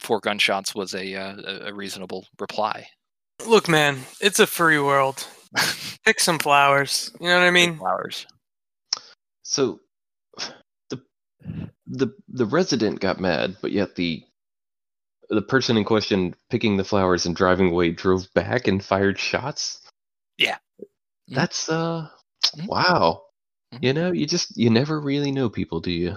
four 0.00 0.20
gunshots 0.20 0.74
was 0.74 0.94
a 0.94 1.14
uh, 1.14 1.36
a- 1.44 1.68
a 1.70 1.74
reasonable 1.74 2.26
reply. 2.38 2.86
Look, 3.46 3.68
man, 3.68 3.98
it's 4.20 4.38
a 4.40 4.46
free 4.46 4.78
world. 4.78 5.26
Pick 6.04 6.20
some 6.20 6.38
flowers. 6.38 7.10
You 7.20 7.28
know 7.28 7.38
what 7.38 7.46
I 7.46 7.50
mean? 7.50 7.78
flowers. 7.78 8.26
So 9.46 9.80
the 10.90 11.00
the 11.86 12.08
the 12.28 12.46
resident 12.46 13.00
got 13.00 13.20
mad, 13.20 13.56
but 13.62 13.70
yet 13.72 13.94
the 13.94 14.22
the 15.30 15.42
person 15.42 15.76
in 15.76 15.84
question 15.84 16.34
picking 16.50 16.76
the 16.76 16.84
flowers 16.84 17.26
and 17.26 17.34
driving 17.34 17.70
away 17.70 17.90
drove 17.90 18.32
back 18.34 18.66
and 18.68 18.84
fired 18.84 19.18
shots. 19.18 19.80
Yeah. 20.36 20.58
Mhm. 21.30 21.34
That's 21.34 21.68
uh 21.68 22.08
Mhm. 22.56 22.66
wow. 22.66 23.22
Mhm. 23.72 23.78
You 23.84 23.92
know, 23.92 24.12
you 24.12 24.26
just 24.26 24.56
you 24.56 24.68
never 24.68 25.00
really 25.00 25.30
know 25.30 25.48
people, 25.48 25.80
do 25.80 25.90
you? 25.92 26.16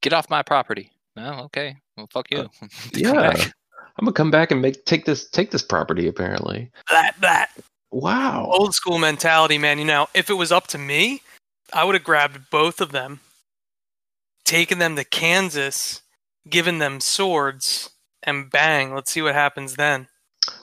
Get 0.00 0.12
off 0.12 0.30
my 0.30 0.42
property. 0.42 0.90
Oh, 1.16 1.44
okay. 1.44 1.76
Well, 1.96 2.08
fuck 2.12 2.30
you. 2.30 2.48
Come 2.60 2.70
yeah. 2.92 3.30
I'm 3.96 4.04
gonna 4.04 4.12
come 4.12 4.30
back 4.30 4.50
and 4.50 4.60
make 4.62 4.84
take 4.84 5.04
this 5.04 5.28
take 5.28 5.50
this 5.50 5.62
property 5.62 6.06
apparently. 6.06 6.70
That 6.90 7.14
that 7.20 7.50
Wow. 7.90 8.50
old 8.52 8.74
school 8.74 8.98
mentality, 8.98 9.56
man. 9.58 9.78
You 9.78 9.84
know, 9.84 10.08
if 10.14 10.30
it 10.30 10.34
was 10.34 10.50
up 10.50 10.66
to 10.68 10.78
me, 10.78 11.22
I 11.74 11.84
would 11.84 11.94
have 11.96 12.04
grabbed 12.04 12.50
both 12.50 12.80
of 12.80 12.92
them, 12.92 13.20
taken 14.44 14.78
them 14.78 14.94
to 14.96 15.04
Kansas, 15.04 16.02
given 16.48 16.78
them 16.78 17.00
swords, 17.00 17.90
and 18.22 18.48
bang, 18.50 18.94
let's 18.94 19.10
see 19.10 19.22
what 19.22 19.34
happens 19.34 19.74
then. 19.74 20.06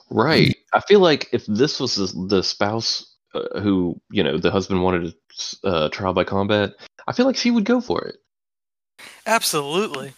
Right. 0.09 0.55
I 0.73 0.79
feel 0.79 0.99
like 1.01 1.27
if 1.31 1.45
this 1.45 1.79
was 1.79 1.95
the, 1.95 2.27
the 2.27 2.43
spouse 2.43 3.15
uh, 3.33 3.59
who, 3.59 3.99
you 4.09 4.23
know, 4.23 4.37
the 4.37 4.51
husband 4.51 4.83
wanted 4.83 5.13
to 5.37 5.67
uh, 5.67 5.89
trial 5.89 6.13
by 6.13 6.23
combat, 6.23 6.73
I 7.07 7.13
feel 7.13 7.25
like 7.25 7.35
she 7.35 7.51
would 7.51 7.65
go 7.65 7.81
for 7.81 8.01
it. 8.05 8.17
Absolutely. 9.25 10.13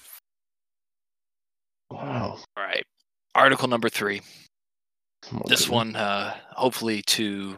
Wow. 1.90 2.38
All 2.58 2.64
right. 2.64 2.84
Article 3.36 3.68
number 3.68 3.90
three. 3.90 4.22
On, 5.32 5.42
This 5.48 5.66
baby. 5.66 5.76
one, 5.76 5.96
uh, 5.96 6.36
hopefully, 6.52 7.02
to 7.04 7.56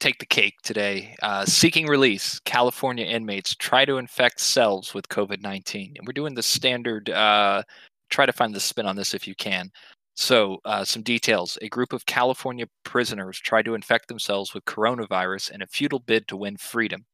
take 0.00 0.18
the 0.18 0.26
cake 0.26 0.56
today. 0.62 1.14
Uh, 1.22 1.44
seeking 1.44 1.86
release, 1.86 2.40
California 2.40 3.04
inmates 3.04 3.54
try 3.54 3.84
to 3.84 3.98
infect 3.98 4.40
cells 4.40 4.94
with 4.94 5.08
COVID 5.08 5.42
19. 5.42 5.94
And 5.96 6.06
we're 6.06 6.12
doing 6.12 6.34
the 6.34 6.42
standard, 6.42 7.10
uh, 7.10 7.62
try 8.08 8.26
to 8.26 8.32
find 8.32 8.54
the 8.54 8.60
spin 8.60 8.86
on 8.86 8.96
this 8.96 9.14
if 9.14 9.28
you 9.28 9.34
can. 9.34 9.70
So, 10.16 10.58
uh, 10.64 10.84
some 10.84 11.02
details. 11.02 11.56
A 11.62 11.68
group 11.68 11.92
of 11.92 12.04
California 12.06 12.66
prisoners 12.84 13.38
tried 13.38 13.64
to 13.66 13.74
infect 13.74 14.08
themselves 14.08 14.52
with 14.52 14.64
coronavirus 14.64 15.52
in 15.52 15.62
a 15.62 15.66
futile 15.66 16.00
bid 16.00 16.28
to 16.28 16.36
win 16.36 16.56
freedom. 16.56 17.06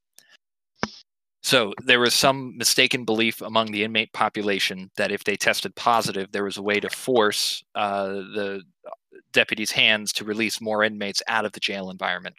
So, 1.43 1.73
there 1.85 2.01
was 2.01 2.15
some 2.15 2.57
mistaken 2.57 3.05
belief 3.05 3.43
among 3.43 3.71
the 3.71 3.85
inmate 3.85 4.13
population 4.13 4.91
that 4.97 5.13
if 5.13 5.23
they 5.23 5.37
tested 5.37 5.77
positive, 5.77 6.33
there 6.33 6.45
was 6.45 6.57
a 6.57 6.63
way 6.63 6.81
to 6.81 6.91
force 6.91 7.63
uh, 7.77 8.09
the 8.09 8.63
deputies' 9.33 9.71
hands 9.71 10.13
to 10.15 10.25
release 10.25 10.61
more 10.61 10.85
inmates 10.85 11.23
out 11.29 11.45
of 11.45 11.53
the 11.53 11.61
jail 11.61 11.91
environment. 11.91 12.37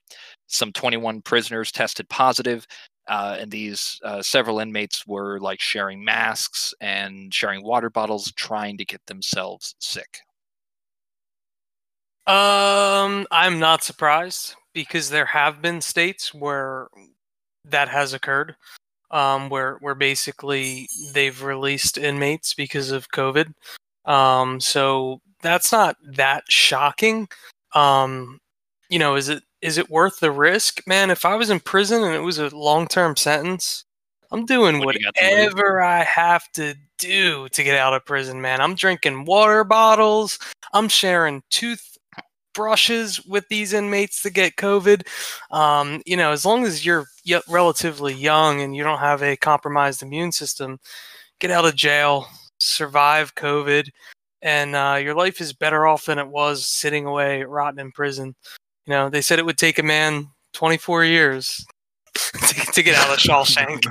Some 0.48 0.72
21 0.72 1.22
prisoners 1.22 1.72
tested 1.72 2.08
positive, 2.10 2.66
uh, 3.08 3.38
and 3.40 3.52
these 3.52 4.00
uh, 4.04 4.22
several 4.22 4.60
inmates 4.60 5.06
were 5.08 5.40
like 5.40 5.60
sharing 5.60 6.04
masks 6.04 6.74
and 6.82 7.34
sharing 7.34 7.64
water 7.64 7.90
bottles, 7.90 8.32
trying 8.34 8.78
to 8.78 8.86
get 8.86 9.06
themselves 9.08 9.76
sick. 9.80 10.20
Um, 12.28 13.26
I'm 13.32 13.60
not 13.60 13.84
surprised 13.84 14.56
because 14.74 15.10
there 15.10 15.26
have 15.26 15.62
been 15.62 15.80
states 15.80 16.34
where 16.34 16.90
that 17.64 17.88
has 17.88 18.14
occurred, 18.14 18.56
um, 19.12 19.50
where 19.50 19.78
where 19.80 19.96
basically 19.96 20.90
they've 21.14 21.42
released 21.42 21.98
inmates 21.98 22.54
because 22.54 22.92
of 22.92 23.10
COVID. 23.12 23.54
Um, 24.04 24.60
so 24.60 25.22
that's 25.42 25.72
not 25.72 25.98
that 26.04 26.44
shocking. 26.50 27.28
Um, 27.74 28.40
you 28.90 29.00
know, 29.00 29.16
is 29.16 29.30
it 29.30 29.44
is 29.62 29.78
it 29.78 29.90
worth 29.90 30.20
the 30.20 30.32
risk, 30.32 30.86
man? 30.88 31.10
If 31.12 31.26
I 31.26 31.36
was 31.36 31.50
in 31.50 31.60
prison 31.60 32.04
and 32.04 32.14
it 32.14 32.20
was 32.22 32.38
a 32.40 32.56
long 32.56 32.88
term 32.88 33.16
sentence, 33.16 33.86
I'm 34.32 34.46
doing 34.46 34.84
What 34.84 34.94
do 34.94 34.94
you 34.94 35.00
got 35.04 35.16
to 35.16 35.26
lose? 35.26 35.54
whatever 35.54 35.82
I 35.82 36.04
have 36.04 36.52
to 36.54 36.76
do 36.98 37.48
to 37.50 37.64
get 37.64 37.78
out 37.78 37.94
of 37.94 38.06
prison, 38.06 38.42
man. 38.42 38.62
I'm 38.62 38.76
drinking 38.76 39.26
water 39.26 39.64
bottles. 39.64 40.40
I'm 40.74 40.90
sharing 40.90 41.44
toothbrushes 41.50 43.26
with 43.26 43.48
these 43.50 43.74
inmates 43.74 44.22
to 44.24 44.30
get 44.30 44.56
COVID. 44.58 45.08
Um, 45.52 46.02
you 46.06 46.18
know, 46.18 46.32
as 46.32 46.46
long 46.46 46.66
as 46.66 46.86
you're 46.86 47.06
relatively 47.48 48.14
young 48.14 48.62
and 48.62 48.76
you 48.76 48.84
don't 48.84 49.00
have 49.00 49.24
a 49.24 49.38
compromised 49.38 50.04
immune 50.04 50.32
system, 50.32 50.80
get 51.40 51.52
out 51.52 51.66
of 51.66 51.76
jail, 51.76 52.28
survive 52.60 53.36
COVID, 53.36 53.90
and 54.42 54.76
uh, 54.76 55.00
your 55.02 55.16
life 55.16 55.42
is 55.42 55.54
better 55.54 55.88
off 55.88 56.06
than 56.06 56.20
it 56.20 56.28
was 56.28 56.66
sitting 56.66 57.06
away 57.06 57.44
rotten 57.44 57.80
in 57.80 57.92
prison. 57.92 58.36
You 58.86 58.92
know, 58.92 59.10
they 59.10 59.22
said 59.22 59.40
it 59.40 59.46
would 59.46 59.58
take 59.58 59.80
a 59.80 59.84
man 59.84 60.28
24 60.54 61.04
years 61.06 61.66
to, 62.16 62.72
to 62.74 62.84
get 62.84 62.96
out 62.96 63.12
of 63.14 63.20
Shawshank. 63.20 63.86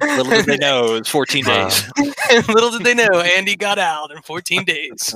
Little 0.16 0.32
did 0.32 0.46
they 0.46 0.56
know, 0.56 0.94
it 0.94 1.00
was 1.00 1.08
14 1.08 1.44
Wow. 1.46 1.68
days. 1.68 2.48
Little 2.48 2.70
did 2.70 2.84
they 2.84 2.94
know, 2.94 3.20
Andy 3.20 3.56
got 3.56 3.78
out 3.78 4.10
in 4.10 4.22
14 4.22 4.64
days, 4.64 5.14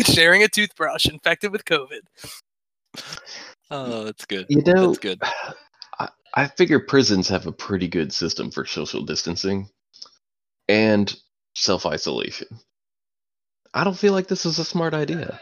sharing 0.00 0.42
a 0.42 0.48
toothbrush 0.48 1.06
infected 1.06 1.52
with 1.52 1.64
COVID. 1.64 2.00
Oh, 3.70 4.04
that's 4.04 4.24
good. 4.24 4.46
You 4.48 4.62
know, 4.64 4.86
That's 4.88 4.98
good. 4.98 5.20
I, 5.98 6.08
I 6.34 6.46
figure 6.46 6.80
prisons 6.80 7.28
have 7.28 7.46
a 7.46 7.52
pretty 7.52 7.88
good 7.88 8.12
system 8.12 8.50
for 8.50 8.64
social 8.64 9.02
distancing 9.02 9.68
and 10.68 11.14
self 11.54 11.86
isolation. 11.86 12.48
I 13.76 13.84
don't 13.84 13.96
feel 13.98 14.14
like 14.14 14.26
this 14.26 14.46
is 14.46 14.58
a 14.58 14.64
smart 14.64 14.94
idea. 14.94 15.38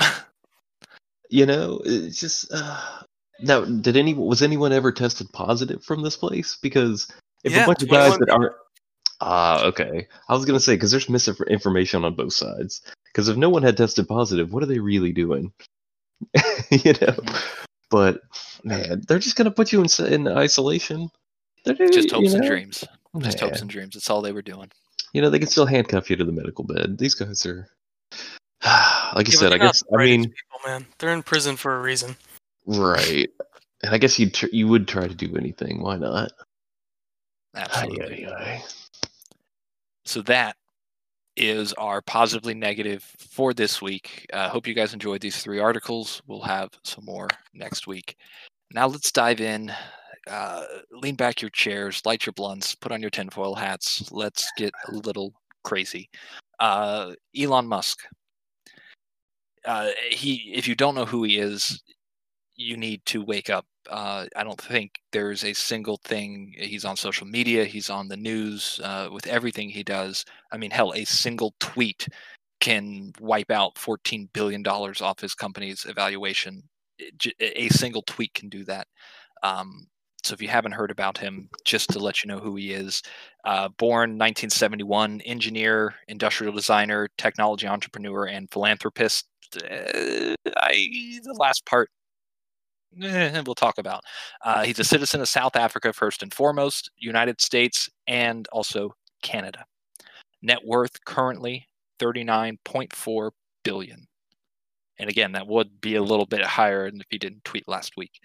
you 1.30 1.44
know, 1.44 1.82
it's 1.84 2.18
just 2.18 2.50
uh, 2.50 3.02
now. 3.38 3.66
Did 3.66 3.98
any 3.98 4.14
was 4.14 4.42
anyone 4.42 4.72
ever 4.72 4.92
tested 4.92 5.28
positive 5.30 5.84
from 5.84 6.02
this 6.02 6.16
place? 6.16 6.56
Because 6.62 7.06
if 7.44 7.52
Yeah, 7.52 7.64
a 7.64 7.66
bunch 7.66 7.82
of 7.82 7.90
guys 7.90 8.16
21 8.16 8.20
that 8.20 8.32
aren't 8.32 8.52
ah 9.20 9.64
okay, 9.64 10.08
I 10.26 10.32
was 10.32 10.46
gonna 10.46 10.58
say 10.58 10.74
because 10.74 10.90
there's 10.90 11.10
misinformation 11.10 12.02
on 12.02 12.14
both 12.14 12.32
sides. 12.32 12.80
Because 13.12 13.28
if 13.28 13.36
no 13.36 13.50
one 13.50 13.62
had 13.62 13.76
tested 13.76 14.08
positive, 14.08 14.50
what 14.50 14.62
are 14.62 14.66
they 14.66 14.78
really 14.78 15.12
doing? 15.12 15.52
you 16.70 16.94
know. 17.02 17.16
But 17.90 18.22
man, 18.64 19.02
they're 19.06 19.18
just 19.18 19.36
gonna 19.36 19.50
put 19.50 19.70
you 19.70 19.82
in 19.82 20.06
in 20.06 20.28
isolation. 20.28 21.10
They're 21.66 21.74
Just 21.74 22.10
you 22.10 22.16
hopes 22.16 22.32
and 22.32 22.42
know? 22.42 22.48
dreams. 22.48 22.84
Just 23.20 23.40
hopes 23.40 23.60
and 23.60 23.68
dreams. 23.68 23.94
That's 23.94 24.08
all 24.08 24.22
they 24.22 24.32
were 24.32 24.40
doing. 24.40 24.70
You 25.16 25.22
know, 25.22 25.30
they 25.30 25.38
can 25.38 25.48
still 25.48 25.64
handcuff 25.64 26.10
you 26.10 26.16
to 26.16 26.26
the 26.26 26.32
medical 26.32 26.62
bed. 26.62 26.98
These 26.98 27.14
guys 27.14 27.46
are, 27.46 27.66
like 29.14 29.26
you 29.26 29.32
Yeah, 29.32 29.38
said. 29.38 29.52
I 29.54 29.56
guess. 29.56 29.82
I 29.90 30.04
mean, 30.04 30.24
people, 30.24 30.60
man, 30.66 30.84
they're 30.98 31.14
in 31.14 31.22
prison 31.22 31.56
for 31.56 31.74
a 31.74 31.80
reason. 31.80 32.16
right. 32.66 33.26
And 33.82 33.94
I 33.94 33.96
guess 33.96 34.18
you 34.18 34.28
tr- 34.28 34.52
you 34.52 34.68
would 34.68 34.86
try 34.86 35.08
to 35.08 35.14
do 35.14 35.34
anything. 35.38 35.80
Why 35.80 35.96
not? 35.96 36.32
Absolutely. 37.54 38.26
Ay, 38.26 38.30
ay, 38.30 38.42
ay. 38.44 38.64
So 40.04 40.20
that 40.20 40.54
is 41.38 41.72
our 41.72 42.02
positively 42.02 42.52
negative 42.52 43.02
for 43.16 43.54
this 43.54 43.80
week. 43.80 44.26
Uh, 44.34 44.50
hope 44.50 44.66
you 44.66 44.74
guys 44.74 44.92
enjoyed 44.92 45.22
these 45.22 45.38
three 45.42 45.60
articles. 45.60 46.20
We'll 46.26 46.42
have 46.42 46.68
some 46.84 47.06
more 47.06 47.28
next 47.54 47.86
week. 47.86 48.16
Now 48.70 48.86
let's 48.86 49.10
dive 49.10 49.40
in. 49.40 49.72
Uh, 50.28 50.64
lean 50.90 51.14
back 51.14 51.40
your 51.40 51.50
chairs, 51.50 52.02
light 52.04 52.26
your 52.26 52.32
blunts, 52.32 52.74
put 52.74 52.92
on 52.92 53.00
your 53.00 53.10
tinfoil 53.10 53.54
hats. 53.54 54.10
Let's 54.10 54.50
get 54.56 54.72
a 54.88 54.94
little 55.06 55.32
crazy. 55.64 56.08
Uh, 56.58 57.12
Elon 57.38 57.66
Musk. 57.66 58.00
Uh, 59.64 59.90
he, 60.10 60.52
if 60.54 60.68
you 60.68 60.74
don't 60.74 60.94
know 60.94 61.04
who 61.04 61.24
he 61.24 61.38
is, 61.38 61.82
you 62.54 62.76
need 62.76 63.04
to 63.06 63.22
wake 63.22 63.50
up. 63.50 63.66
Uh, 63.90 64.26
I 64.34 64.42
don't 64.42 64.60
think 64.60 64.92
there's 65.12 65.44
a 65.44 65.52
single 65.52 65.98
thing. 66.04 66.54
He's 66.56 66.84
on 66.84 66.96
social 66.96 67.26
media. 67.26 67.64
He's 67.64 67.90
on 67.90 68.08
the 68.08 68.16
news 68.16 68.80
uh, 68.82 69.08
with 69.12 69.26
everything 69.26 69.68
he 69.68 69.82
does. 69.82 70.24
I 70.52 70.56
mean, 70.56 70.70
hell, 70.70 70.92
a 70.94 71.04
single 71.04 71.54
tweet 71.60 72.08
can 72.60 73.12
wipe 73.20 73.50
out 73.50 73.76
14 73.76 74.28
billion 74.32 74.62
dollars 74.62 75.02
off 75.02 75.20
his 75.20 75.34
company's 75.34 75.84
evaluation. 75.84 76.62
A 77.40 77.68
single 77.68 78.02
tweet 78.02 78.32
can 78.34 78.48
do 78.48 78.64
that. 78.64 78.88
Um, 79.42 79.86
so 80.26 80.34
if 80.34 80.42
you 80.42 80.48
haven't 80.48 80.72
heard 80.72 80.90
about 80.90 81.16
him, 81.16 81.48
just 81.64 81.90
to 81.90 81.98
let 81.98 82.22
you 82.22 82.28
know 82.28 82.38
who 82.38 82.56
he 82.56 82.72
is, 82.72 83.02
uh, 83.44 83.68
born 83.78 84.10
1971, 84.10 85.20
engineer, 85.22 85.94
industrial 86.08 86.52
designer, 86.52 87.08
technology 87.16 87.66
entrepreneur, 87.66 88.26
and 88.26 88.50
philanthropist. 88.50 89.26
Uh, 89.56 90.34
I 90.56 91.18
the 91.22 91.36
last 91.38 91.64
part 91.66 91.88
eh, 93.02 93.42
we'll 93.46 93.54
talk 93.54 93.78
about. 93.78 94.02
Uh, 94.44 94.64
he's 94.64 94.78
a 94.78 94.84
citizen 94.84 95.20
of 95.20 95.28
South 95.28 95.56
Africa 95.56 95.92
first 95.92 96.22
and 96.22 96.32
foremost, 96.32 96.90
United 96.96 97.40
States, 97.40 97.88
and 98.06 98.48
also 98.52 98.94
Canada. 99.22 99.64
Net 100.42 100.58
worth 100.64 101.04
currently 101.04 101.66
39.4 102.00 103.30
billion. 103.64 104.06
And 104.98 105.10
again, 105.10 105.32
that 105.32 105.46
would 105.46 105.80
be 105.80 105.96
a 105.96 106.02
little 106.02 106.26
bit 106.26 106.42
higher 106.42 106.90
than 106.90 107.00
if 107.00 107.06
he 107.10 107.18
didn't 107.18 107.44
tweet 107.44 107.68
last 107.68 107.96
week. 107.96 108.20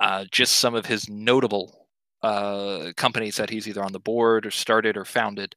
Uh, 0.00 0.24
just 0.30 0.56
some 0.56 0.74
of 0.74 0.86
his 0.86 1.08
notable 1.08 1.86
uh, 2.22 2.92
companies 2.96 3.36
that 3.36 3.50
he's 3.50 3.68
either 3.68 3.82
on 3.82 3.92
the 3.92 4.00
board 4.00 4.46
or 4.46 4.50
started 4.50 4.96
or 4.96 5.04
founded 5.04 5.54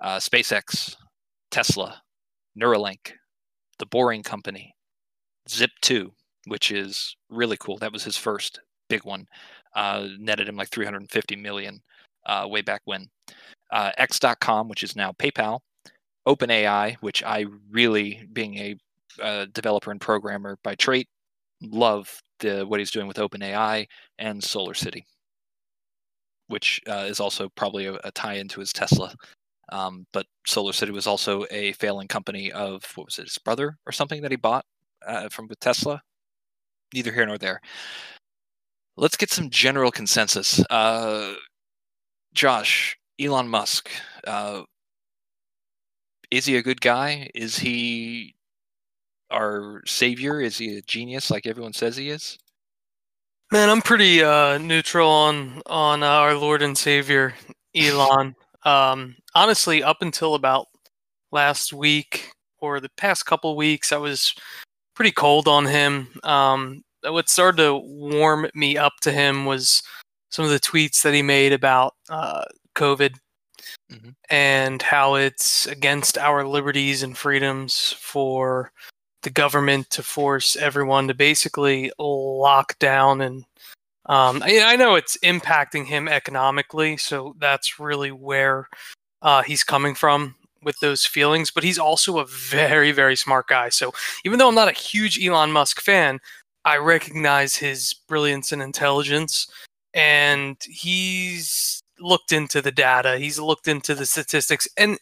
uh, 0.00 0.16
SpaceX, 0.16 0.96
Tesla, 1.50 2.00
Neuralink, 2.58 3.12
The 3.78 3.86
Boring 3.86 4.22
Company, 4.22 4.74
Zip2, 5.48 6.10
which 6.46 6.70
is 6.70 7.16
really 7.28 7.56
cool. 7.58 7.76
That 7.78 7.92
was 7.92 8.04
his 8.04 8.16
first 8.16 8.60
big 8.88 9.04
one. 9.04 9.26
Uh, 9.74 10.08
netted 10.18 10.48
him 10.48 10.56
like 10.56 10.70
350 10.70 11.36
million 11.36 11.80
uh, 12.26 12.46
way 12.48 12.62
back 12.62 12.80
when. 12.84 13.08
Uh, 13.70 13.90
X.com, 13.98 14.68
which 14.68 14.82
is 14.82 14.96
now 14.96 15.12
PayPal, 15.12 15.60
OpenAI, 16.26 16.96
which 17.00 17.22
I 17.22 17.44
really, 17.70 18.26
being 18.32 18.56
a 18.56 18.76
developer 19.52 19.90
and 19.90 20.00
programmer 20.00 20.58
by 20.62 20.74
trait, 20.74 21.08
love 21.62 22.20
the 22.40 22.64
what 22.66 22.78
he's 22.78 22.90
doing 22.90 23.06
with 23.06 23.16
OpenAI 23.16 23.86
and 24.18 24.42
Solar 24.42 24.74
City, 24.74 25.04
which 26.48 26.80
uh, 26.88 27.06
is 27.08 27.20
also 27.20 27.48
probably 27.56 27.86
a, 27.86 27.94
a 28.04 28.10
tie 28.12 28.34
into 28.34 28.60
his 28.60 28.72
Tesla. 28.72 29.14
Um, 29.70 30.06
but 30.12 30.26
Solar 30.46 30.72
City 30.72 30.92
was 30.92 31.06
also 31.06 31.44
a 31.50 31.72
failing 31.72 32.08
company 32.08 32.50
of 32.52 32.84
what 32.94 33.06
was 33.06 33.18
it, 33.18 33.24
his 33.24 33.38
brother 33.38 33.76
or 33.86 33.92
something 33.92 34.22
that 34.22 34.30
he 34.30 34.36
bought 34.36 34.64
uh, 35.06 35.28
from 35.28 35.46
with 35.46 35.60
Tesla. 35.60 36.00
Neither 36.94 37.12
here 37.12 37.26
nor 37.26 37.38
there. 37.38 37.60
Let's 38.96 39.16
get 39.16 39.30
some 39.30 39.50
general 39.50 39.90
consensus. 39.90 40.64
Uh, 40.70 41.34
Josh, 42.32 42.96
Elon 43.20 43.48
Musk, 43.48 43.90
uh, 44.26 44.62
is 46.30 46.46
he 46.46 46.56
a 46.56 46.62
good 46.62 46.80
guy? 46.80 47.30
Is 47.34 47.58
he 47.58 48.34
our 49.30 49.82
savior? 49.86 50.40
Is 50.40 50.58
he 50.58 50.78
a 50.78 50.82
genius 50.82 51.30
like 51.30 51.46
everyone 51.46 51.72
says 51.72 51.96
he 51.96 52.10
is? 52.10 52.38
Man, 53.50 53.70
I'm 53.70 53.80
pretty 53.80 54.22
uh, 54.22 54.58
neutral 54.58 55.10
on 55.10 55.62
on 55.66 56.02
uh, 56.02 56.06
our 56.06 56.34
Lord 56.34 56.62
and 56.62 56.76
Savior 56.76 57.34
Elon. 57.74 58.34
um, 58.64 59.16
honestly, 59.34 59.82
up 59.82 59.98
until 60.02 60.34
about 60.34 60.66
last 61.32 61.72
week 61.72 62.30
or 62.60 62.80
the 62.80 62.90
past 62.96 63.24
couple 63.24 63.56
weeks, 63.56 63.92
I 63.92 63.96
was 63.96 64.34
pretty 64.94 65.12
cold 65.12 65.48
on 65.48 65.64
him. 65.64 66.08
Um, 66.24 66.82
what 67.04 67.28
started 67.28 67.58
to 67.58 67.76
warm 67.76 68.48
me 68.54 68.76
up 68.76 68.94
to 69.02 69.12
him 69.12 69.46
was 69.46 69.82
some 70.30 70.44
of 70.44 70.50
the 70.50 70.60
tweets 70.60 71.02
that 71.02 71.14
he 71.14 71.22
made 71.22 71.52
about 71.52 71.94
uh, 72.10 72.44
COVID 72.74 73.14
mm-hmm. 73.90 74.10
and 74.28 74.82
how 74.82 75.14
it's 75.14 75.66
against 75.66 76.18
our 76.18 76.46
liberties 76.46 77.02
and 77.02 77.16
freedoms 77.16 77.94
for 77.98 78.72
the 79.22 79.30
government 79.30 79.90
to 79.90 80.02
force 80.02 80.56
everyone 80.56 81.08
to 81.08 81.14
basically 81.14 81.90
lock 81.98 82.78
down 82.78 83.20
and 83.20 83.44
um, 84.08 84.42
I, 84.42 84.62
I, 84.64 84.76
know 84.76 84.94
it's 84.94 85.18
impacting 85.18 85.84
him 85.84 86.08
economically, 86.08 86.96
so 86.96 87.36
that's 87.38 87.78
really 87.78 88.10
where 88.10 88.70
uh, 89.20 89.42
he's 89.42 89.62
coming 89.62 89.94
from 89.94 90.34
with 90.62 90.80
those 90.80 91.04
feelings. 91.04 91.50
But 91.50 91.62
he's 91.62 91.78
also 91.78 92.18
a 92.18 92.24
very, 92.24 92.90
very 92.90 93.16
smart 93.16 93.48
guy. 93.48 93.68
So 93.68 93.92
even 94.24 94.38
though 94.38 94.48
I'm 94.48 94.54
not 94.54 94.68
a 94.68 94.72
huge 94.72 95.22
Elon 95.22 95.52
Musk 95.52 95.82
fan, 95.82 96.20
I 96.64 96.78
recognize 96.78 97.54
his 97.54 97.94
brilliance 98.08 98.50
and 98.50 98.62
intelligence, 98.62 99.46
and 99.92 100.56
he's 100.66 101.82
looked 102.00 102.32
into 102.32 102.62
the 102.62 102.72
data, 102.72 103.18
he's 103.18 103.38
looked 103.38 103.68
into 103.68 103.94
the 103.94 104.06
statistics, 104.06 104.66
and 104.78 104.98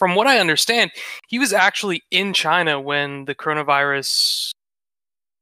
from 0.00 0.14
what 0.14 0.26
I 0.26 0.38
understand, 0.38 0.90
he 1.28 1.38
was 1.38 1.52
actually 1.52 2.02
in 2.10 2.32
China 2.32 2.80
when 2.80 3.26
the 3.26 3.34
coronavirus 3.34 4.50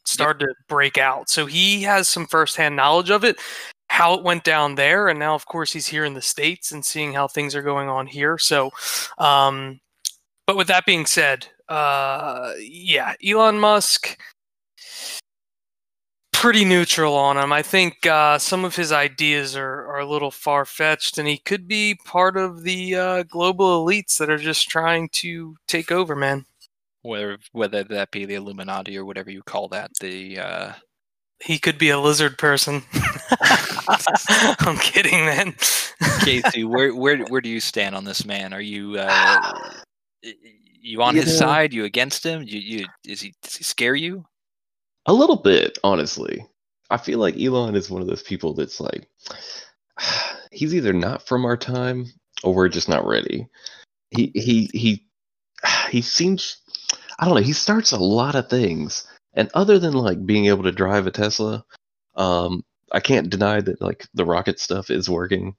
started 0.05 0.41
yep. 0.41 0.49
to 0.49 0.65
break 0.69 0.99
out. 0.99 1.31
So 1.31 1.47
he 1.47 1.83
has 1.83 2.09
some 2.09 2.27
firsthand 2.27 2.75
knowledge 2.75 3.09
of 3.09 3.23
it, 3.23 3.39
how 3.89 4.15
it 4.15 4.25
went 4.25 4.43
down 4.43 4.75
there, 4.75 5.07
and 5.07 5.19
now, 5.19 5.37
of 5.37 5.47
course, 5.47 5.73
he's 5.73 5.87
here 5.87 6.05
in 6.05 6.15
the 6.15 6.21
states 6.21 6.73
and 6.73 6.85
seeing 6.85 7.13
how 7.13 7.29
things 7.29 7.55
are 7.55 7.63
going 7.63 7.89
on 7.89 8.09
here. 8.09 8.37
So, 8.37 8.73
um, 9.19 9.79
but 10.45 10.57
with 10.57 10.67
that 10.67 10.85
being 10.85 11.07
said, 11.07 11.47
uh, 11.69 12.55
yeah, 12.59 13.15
Elon 13.25 13.61
Musk 13.61 14.19
pretty 16.39 16.65
neutral 16.65 17.17
on 17.17 17.37
him. 17.37 17.53
I 17.53 17.63
think 17.63 18.07
uh, 18.07 18.39
some 18.39 18.65
of 18.65 18.77
his 18.77 18.93
ideas 18.93 19.57
are, 19.57 19.87
are 19.89 19.99
a 19.99 20.07
little 20.07 20.31
far 20.31 20.65
fetched, 20.65 21.19
and 21.19 21.27
he 21.27 21.39
could 21.39 21.67
be 21.67 21.99
part 22.05 22.37
of 22.37 22.63
the 22.63 22.95
uh, 22.95 23.23
global 23.25 23.85
elites 23.85 24.19
that 24.19 24.31
are 24.31 24.39
just 24.39 24.69
trying 24.69 25.09
to 25.15 25.57
take 25.67 25.91
over, 25.91 26.15
man. 26.15 26.47
Whether 27.03 27.39
whether 27.51 27.83
that 27.83 28.13
be 28.13 28.25
the 28.25 28.37
Illuminati 28.37 28.97
or 28.97 29.05
whatever 29.05 29.31
you 29.31 29.43
call 29.43 29.67
that, 29.69 29.91
the 30.01 30.39
uh... 30.39 30.73
he 31.43 31.59
could 31.59 31.77
be 31.77 31.91
a 31.91 31.99
lizard 31.99 32.39
person. 32.39 32.83
I'm 34.61 34.77
kidding, 34.79 35.25
man. 35.25 35.55
Casey, 36.21 36.63
where 36.65 36.95
where 36.95 37.19
where 37.25 37.41
do 37.41 37.49
you 37.49 37.61
stand 37.61 37.97
on 37.97 38.05
this 38.05 38.25
man? 38.25 38.53
Are 38.53 38.61
you 38.61 38.97
uh, 38.97 39.53
you 40.81 41.03
on 41.03 41.17
you 41.17 41.23
his 41.23 41.33
know, 41.33 41.47
side? 41.47 41.73
You 41.73 41.85
against 41.85 42.25
him? 42.25 42.45
You 42.45 42.61
you 42.61 42.87
is 43.05 43.23
he 43.23 43.35
does 43.43 43.57
he 43.57 43.65
scare 43.65 43.97
you? 43.97 44.25
A 45.09 45.13
little 45.13 45.37
bit, 45.37 45.79
honestly. 45.83 46.45
I 46.91 46.99
feel 46.99 47.19
like 47.19 47.41
Elon 47.41 47.75
is 47.75 47.89
one 47.91 48.03
of 48.03 48.09
those 48.09 48.23
people 48.23 48.53
that's 48.53 48.79
like, 48.79 49.09
he's 50.53 50.75
either 50.75 50.93
not 50.93 51.27
from 51.27 51.47
our 51.47 51.57
time 51.57 52.07
or 52.45 52.55
we're 52.55 52.69
just 52.69 52.91
not 52.91 53.07
ready. 53.07 53.49
He 54.11 54.31
he 54.35 54.71
he 54.73 55.07
he 55.91 56.03
seems 56.03 56.59
I 57.19 57.25
don't 57.25 57.35
know, 57.35 57.41
he 57.41 57.55
starts 57.55 57.93
a 57.93 57.99
lot 57.99 58.35
of 58.35 58.51
things. 58.51 59.07
And 59.33 59.51
other 59.55 59.79
than 59.79 59.95
like 59.95 60.25
being 60.27 60.47
able 60.47 60.65
to 60.65 60.73
drive 60.73 61.07
a 61.07 61.11
Tesla, 61.11 61.65
um, 62.15 62.63
I 62.93 63.01
can't 63.01 63.31
deny 63.31 63.63
that 63.63 63.81
like 63.81 64.07
the 64.13 64.27
rocket 64.27 64.61
stuff 64.61 64.91
is 64.91 65.09
working. 65.09 65.57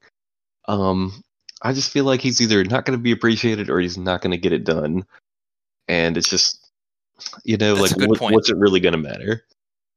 Um, 0.68 1.24
I 1.62 1.74
just 1.74 1.92
feel 1.92 2.06
like 2.06 2.22
he's 2.22 2.40
either 2.40 2.64
not 2.64 2.86
going 2.86 2.98
to 2.98 3.02
be 3.02 3.12
appreciated 3.12 3.70
or 3.70 3.80
he's 3.80 3.98
not 3.98 4.22
going 4.22 4.32
to 4.32 4.38
get 4.38 4.54
it 4.54 4.64
done. 4.64 5.06
And 5.88 6.18
it's 6.18 6.30
just 6.30 6.69
you 7.44 7.58
know, 7.58 7.76
That's 7.76 7.98
like 7.98 8.10
what, 8.10 8.32
what's 8.32 8.50
it 8.50 8.58
really 8.58 8.80
going 8.80 8.94
to 8.94 9.00
matter? 9.00 9.44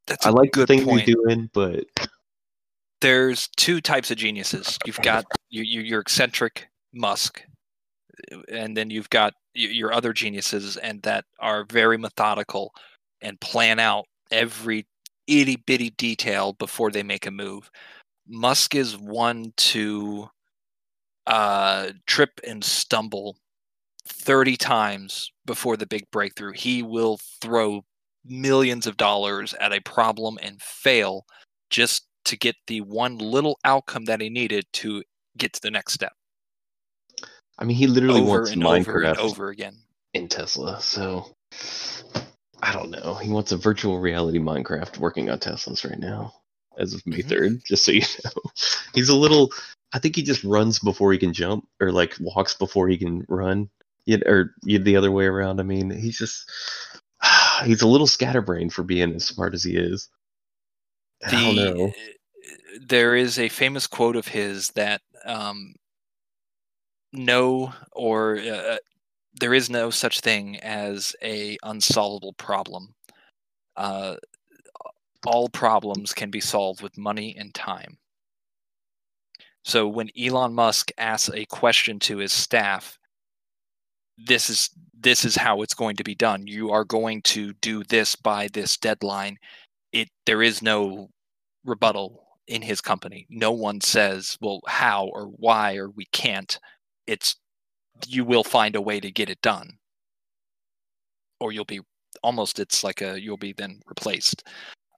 That's 0.06 0.26
I 0.26 0.30
like 0.30 0.52
the 0.52 0.66
thing 0.66 0.84
point. 0.84 1.06
you're 1.06 1.16
doing, 1.24 1.50
but 1.52 1.84
there's 3.00 3.48
two 3.56 3.80
types 3.80 4.10
of 4.10 4.16
geniuses. 4.16 4.78
You've 4.84 5.00
got 5.00 5.24
your, 5.50 5.64
your 5.64 6.00
eccentric 6.00 6.68
Musk, 6.92 7.42
and 8.48 8.76
then 8.76 8.90
you've 8.90 9.10
got 9.10 9.34
your 9.54 9.92
other 9.92 10.12
geniuses, 10.12 10.76
and 10.76 11.02
that 11.02 11.24
are 11.38 11.64
very 11.64 11.98
methodical 11.98 12.72
and 13.20 13.40
plan 13.40 13.78
out 13.78 14.06
every 14.30 14.86
itty 15.26 15.56
bitty 15.56 15.90
detail 15.90 16.52
before 16.54 16.90
they 16.90 17.02
make 17.02 17.26
a 17.26 17.30
move. 17.30 17.70
Musk 18.26 18.74
is 18.74 18.98
one 18.98 19.52
to 19.56 20.28
uh, 21.26 21.90
trip 22.06 22.40
and 22.46 22.64
stumble 22.64 23.36
30 24.06 24.56
times 24.56 25.32
before 25.46 25.76
the 25.76 25.86
big 25.86 26.04
breakthrough. 26.10 26.52
He 26.52 26.82
will 26.82 27.18
throw 27.40 27.84
millions 28.24 28.86
of 28.86 28.96
dollars 28.96 29.54
at 29.60 29.72
a 29.72 29.80
problem 29.80 30.38
and 30.42 30.60
fail 30.60 31.24
just 31.70 32.06
to 32.24 32.36
get 32.36 32.54
the 32.66 32.80
one 32.82 33.18
little 33.18 33.58
outcome 33.64 34.04
that 34.04 34.20
he 34.20 34.30
needed 34.30 34.64
to 34.72 35.02
get 35.36 35.52
to 35.54 35.60
the 35.62 35.70
next 35.70 35.94
step. 35.94 36.12
I 37.58 37.64
mean, 37.64 37.76
he 37.76 37.86
literally 37.86 38.20
over 38.20 38.30
wants 38.30 38.50
and 38.52 38.62
Minecraft 38.62 38.86
over 38.86 39.04
and 39.04 39.18
over 39.18 39.48
again 39.48 39.76
in 40.14 40.28
Tesla. 40.28 40.80
So 40.80 41.34
I 42.62 42.72
don't 42.72 42.90
know. 42.90 43.14
He 43.14 43.30
wants 43.30 43.52
a 43.52 43.56
virtual 43.56 43.98
reality 43.98 44.38
Minecraft 44.38 44.98
working 44.98 45.30
on 45.30 45.38
Teslas 45.38 45.88
right 45.88 45.98
now 45.98 46.32
as 46.78 46.94
of 46.94 47.06
May 47.06 47.18
mm-hmm. 47.18 47.30
3rd, 47.30 47.64
just 47.64 47.84
so 47.84 47.92
you 47.92 48.00
know. 48.24 48.50
He's 48.94 49.08
a 49.08 49.16
little 49.16 49.50
I 49.92 49.98
think 49.98 50.16
he 50.16 50.22
just 50.22 50.42
runs 50.44 50.78
before 50.78 51.12
he 51.12 51.18
can 51.18 51.32
jump 51.32 51.66
or 51.80 51.92
like 51.92 52.16
walks 52.20 52.54
before 52.54 52.88
he 52.88 52.96
can 52.96 53.24
run 53.28 53.68
you, 54.06 54.20
or 54.26 54.54
the 54.62 54.96
other 54.96 55.10
way 55.10 55.26
around. 55.26 55.60
I 55.60 55.64
mean, 55.64 55.90
he's 55.90 56.18
just 56.18 56.50
he's 57.64 57.82
a 57.82 57.88
little 57.88 58.06
scatterbrained 58.06 58.72
for 58.72 58.82
being 58.82 59.14
as 59.14 59.24
smart 59.24 59.54
as 59.54 59.64
he 59.64 59.76
is. 59.76 60.08
I 61.24 61.30
don't 61.30 61.56
know. 61.56 61.92
there 62.80 63.14
is 63.14 63.38
a 63.38 63.48
famous 63.48 63.86
quote 63.86 64.16
of 64.16 64.26
his 64.26 64.68
that 64.70 65.02
um, 65.24 65.74
no 67.12 67.72
or 67.92 68.38
uh, 68.38 68.76
there 69.40 69.54
is 69.54 69.70
no 69.70 69.90
such 69.90 70.20
thing 70.20 70.58
as 70.60 71.14
a 71.22 71.56
unsolvable 71.62 72.32
problem. 72.34 72.94
Uh, 73.76 74.16
all 75.24 75.48
problems 75.48 76.12
can 76.12 76.30
be 76.30 76.40
solved 76.40 76.82
with 76.82 76.98
money 76.98 77.36
and 77.38 77.54
time. 77.54 77.96
So 79.64 79.86
when 79.86 80.10
Elon 80.20 80.54
Musk 80.54 80.90
asks 80.98 81.30
a 81.32 81.44
question 81.46 82.00
to 82.00 82.18
his 82.18 82.32
staff, 82.32 82.98
this 84.26 84.50
is 84.50 84.70
this 85.00 85.24
is 85.24 85.34
how 85.36 85.62
it's 85.62 85.74
going 85.74 85.96
to 85.96 86.04
be 86.04 86.14
done. 86.14 86.46
You 86.46 86.70
are 86.70 86.84
going 86.84 87.22
to 87.22 87.52
do 87.54 87.82
this 87.84 88.14
by 88.16 88.48
this 88.52 88.76
deadline. 88.76 89.36
It 89.92 90.08
there 90.26 90.42
is 90.42 90.62
no 90.62 91.08
rebuttal 91.64 92.24
in 92.48 92.62
his 92.62 92.80
company. 92.80 93.26
No 93.30 93.52
one 93.52 93.80
says, 93.80 94.36
well, 94.40 94.60
how 94.66 95.06
or 95.12 95.26
why 95.26 95.76
or 95.76 95.90
we 95.90 96.06
can't. 96.12 96.58
It's 97.06 97.36
you 98.06 98.24
will 98.24 98.44
find 98.44 98.76
a 98.76 98.80
way 98.80 99.00
to 99.00 99.10
get 99.10 99.30
it 99.30 99.40
done. 99.42 99.78
Or 101.40 101.52
you'll 101.52 101.64
be 101.64 101.80
almost 102.22 102.58
it's 102.58 102.84
like 102.84 103.02
a 103.02 103.20
you'll 103.20 103.36
be 103.36 103.52
then 103.52 103.80
replaced. 103.86 104.44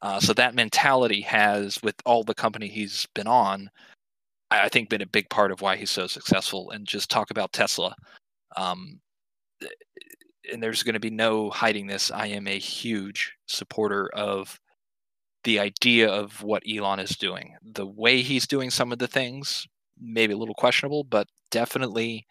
Uh, 0.02 0.20
so 0.20 0.34
that 0.34 0.54
mentality 0.54 1.22
has 1.22 1.80
with 1.82 1.94
all 2.04 2.22
the 2.22 2.34
company 2.34 2.68
he's 2.68 3.06
been 3.14 3.26
on, 3.26 3.70
I, 4.50 4.68
think 4.68 4.90
been 4.90 5.00
a 5.00 5.06
big 5.06 5.30
part 5.30 5.50
of 5.50 5.62
why 5.62 5.76
he's 5.76 5.90
so 5.90 6.06
successful. 6.06 6.70
And 6.72 6.86
just 6.86 7.10
talk 7.10 7.30
about 7.30 7.54
Tesla. 7.54 7.94
Um, 8.56 9.00
and 10.52 10.62
there's 10.62 10.82
going 10.82 10.94
to 10.94 11.00
be 11.00 11.10
no 11.10 11.50
hiding 11.50 11.86
this. 11.86 12.10
I 12.10 12.26
am 12.28 12.46
a 12.46 12.58
huge 12.58 13.34
supporter 13.46 14.08
of 14.14 14.60
the 15.44 15.58
idea 15.58 16.08
of 16.08 16.42
what 16.42 16.62
Elon 16.68 17.00
is 17.00 17.16
doing. 17.16 17.56
The 17.62 17.86
way 17.86 18.22
he's 18.22 18.46
doing 18.46 18.70
some 18.70 18.92
of 18.92 18.98
the 18.98 19.06
things, 19.06 19.66
maybe 20.00 20.32
a 20.32 20.36
little 20.36 20.54
questionable, 20.54 21.04
but 21.04 21.28
definitely 21.50 22.26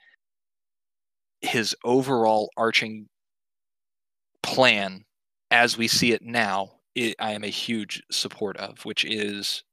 his 1.41 1.75
overall 1.83 2.49
arching 2.57 3.07
plan 4.41 5.03
as 5.51 5.77
we 5.77 5.87
see 5.87 6.11
it 6.13 6.23
now, 6.23 6.71
it, 6.95 7.15
I 7.19 7.31
am 7.31 7.43
a 7.43 7.47
huge 7.47 8.01
support 8.11 8.57
of, 8.57 8.83
which 8.85 9.05
is 9.05 9.63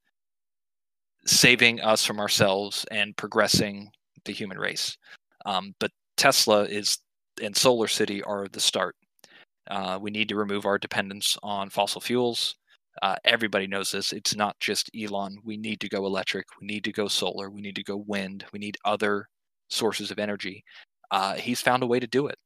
saving 1.24 1.80
us 1.80 2.04
from 2.04 2.20
ourselves 2.20 2.84
and 2.90 3.16
progressing 3.16 3.90
the 4.24 4.32
human 4.32 4.58
race. 4.58 4.96
Um, 5.46 5.74
but 5.80 5.90
Tesla 6.16 6.64
is 6.64 6.98
and 7.40 7.56
Solar 7.56 7.88
City 7.88 8.22
are 8.22 8.46
the 8.48 8.60
start. 8.60 8.96
Uh, 9.70 9.98
we 10.00 10.10
need 10.10 10.28
to 10.28 10.36
remove 10.36 10.66
our 10.66 10.78
dependence 10.78 11.36
on 11.42 11.70
fossil 11.70 12.00
fuels. 12.00 12.56
Uh, 13.02 13.16
everybody 13.24 13.66
knows 13.66 13.90
this. 13.92 14.12
It's 14.12 14.34
not 14.34 14.58
just 14.60 14.90
Elon. 15.00 15.38
We 15.44 15.56
need 15.56 15.80
to 15.80 15.88
go 15.88 16.06
electric. 16.06 16.46
We 16.60 16.66
need 16.66 16.84
to 16.84 16.92
go 16.92 17.08
solar. 17.08 17.48
We 17.50 17.60
need 17.60 17.76
to 17.76 17.84
go 17.84 17.96
wind. 18.06 18.44
We 18.52 18.58
need 18.58 18.76
other 18.84 19.28
sources 19.68 20.10
of 20.10 20.18
energy. 20.18 20.64
Uh, 21.10 21.34
he's 21.34 21.60
found 21.60 21.82
a 21.82 21.86
way 21.86 22.00
to 22.00 22.06
do 22.06 22.26
it. 22.26 22.36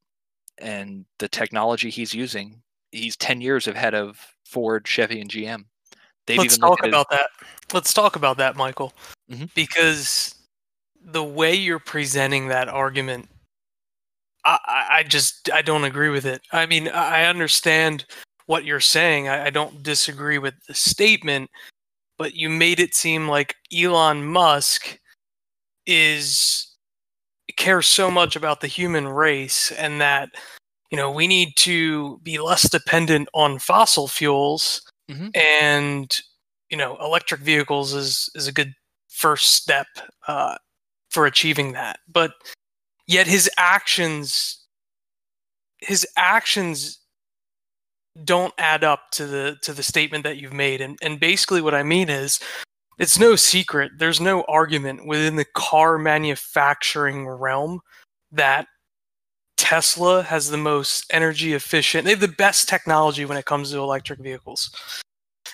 And 0.59 1.05
the 1.19 1.29
technology 1.29 1.89
he's 1.91 2.15
using, 2.15 2.63
he's 2.93 3.17
10 3.17 3.41
years 3.41 3.67
ahead 3.67 3.95
of 3.95 4.19
Ford, 4.45 4.87
Chevy, 4.87 5.21
and 5.21 5.31
GM. 5.31 5.65
They've 6.27 6.39
Let's 6.39 6.55
even 6.57 6.69
talk 6.69 6.83
his- 6.83 6.89
about 6.89 7.11
that. 7.11 7.29
Let's 7.73 7.93
talk 7.95 8.17
about 8.17 8.37
that, 8.37 8.55
Michael. 8.57 8.93
Mhm. 9.31 9.53
Because 9.55 10.35
the 11.03 11.25
way 11.25 11.55
you're 11.55 11.79
presenting 11.79 12.49
that 12.49 12.69
argument, 12.69 13.29
I, 14.45 14.87
I 14.99 15.03
just 15.05 15.51
I 15.53 15.63
don't 15.63 15.85
agree 15.85 16.11
with 16.11 16.27
it. 16.27 16.43
I 16.53 16.67
mean, 16.67 16.89
I 16.89 17.25
understand 17.25 18.05
what 18.47 18.65
you're 18.65 18.81
saying. 18.81 19.29
I, 19.29 19.47
I 19.47 19.51
don't 19.51 19.83
disagree 19.83 20.39
with 20.39 20.55
the 20.69 20.75
statement, 20.75 21.51
but 22.19 22.35
you 22.35 22.51
made 22.51 22.81
it 22.81 22.95
seem 22.95 23.29
like 23.29 23.57
Elon 23.75 24.25
Musk 24.25 24.99
is 25.87 26.71
cares 27.57 27.87
so 27.87 28.11
much 28.11 28.37
about 28.37 28.61
the 28.61 28.67
human 28.67 29.07
race 29.07 29.71
and 29.73 30.01
that 30.01 30.31
you 30.91 30.97
know 30.97 31.11
we 31.11 31.27
need 31.27 31.55
to 31.57 32.19
be 32.23 32.39
less 32.39 32.69
dependent 32.71 33.29
on 33.35 33.59
fossil 33.59 34.09
fuels 34.09 34.81
Mhm. 35.11 35.31
and 35.37 36.19
you 36.71 36.77
know 36.77 36.97
electric 37.01 37.43
vehicles 37.43 37.93
is 37.93 38.31
is 38.35 38.47
a 38.49 38.53
good 38.53 38.73
first 39.09 39.53
step 39.55 39.87
uh, 40.27 40.57
for 41.11 41.27
achieving 41.27 41.73
that 41.73 41.99
but 42.09 42.33
yet 43.07 43.27
his 43.27 43.51
actions 43.57 44.61
his 45.79 46.07
actions 46.17 47.01
don't 48.25 48.55
add 48.59 48.85
up 48.85 49.11
to 49.13 49.27
the 49.27 49.57
to 49.63 49.73
the 49.73 49.83
statement 49.83 50.25
that 50.25 50.39
you've 50.39 50.53
made. 50.53 50.81
And 50.81 50.99
and 51.03 51.19
basically 51.19 51.61
what 51.61 51.75
i 51.75 51.83
mean 51.83 52.09
is 52.09 52.41
it's 52.99 53.19
no 53.19 53.35
secret 53.37 53.93
there's 53.99 54.21
no 54.21 54.43
argument 54.43 55.07
within 55.07 55.37
the 55.37 55.45
car 55.45 55.99
manufacturing 55.99 57.27
realm 57.27 57.81
that 58.31 58.67
Tesla 59.57 60.23
has 60.23 60.51
the 60.51 60.57
most 60.57 61.07
energy 61.11 61.55
efficient 61.55 62.05
they 62.05 62.11
have 62.11 62.21
the 62.21 62.29
best 62.29 62.69
technology 62.69 63.25
when 63.25 63.39
it 63.39 63.47
comes 63.47 63.71
to 63.71 63.79
electric 63.79 64.21
vehicles. 64.21 64.71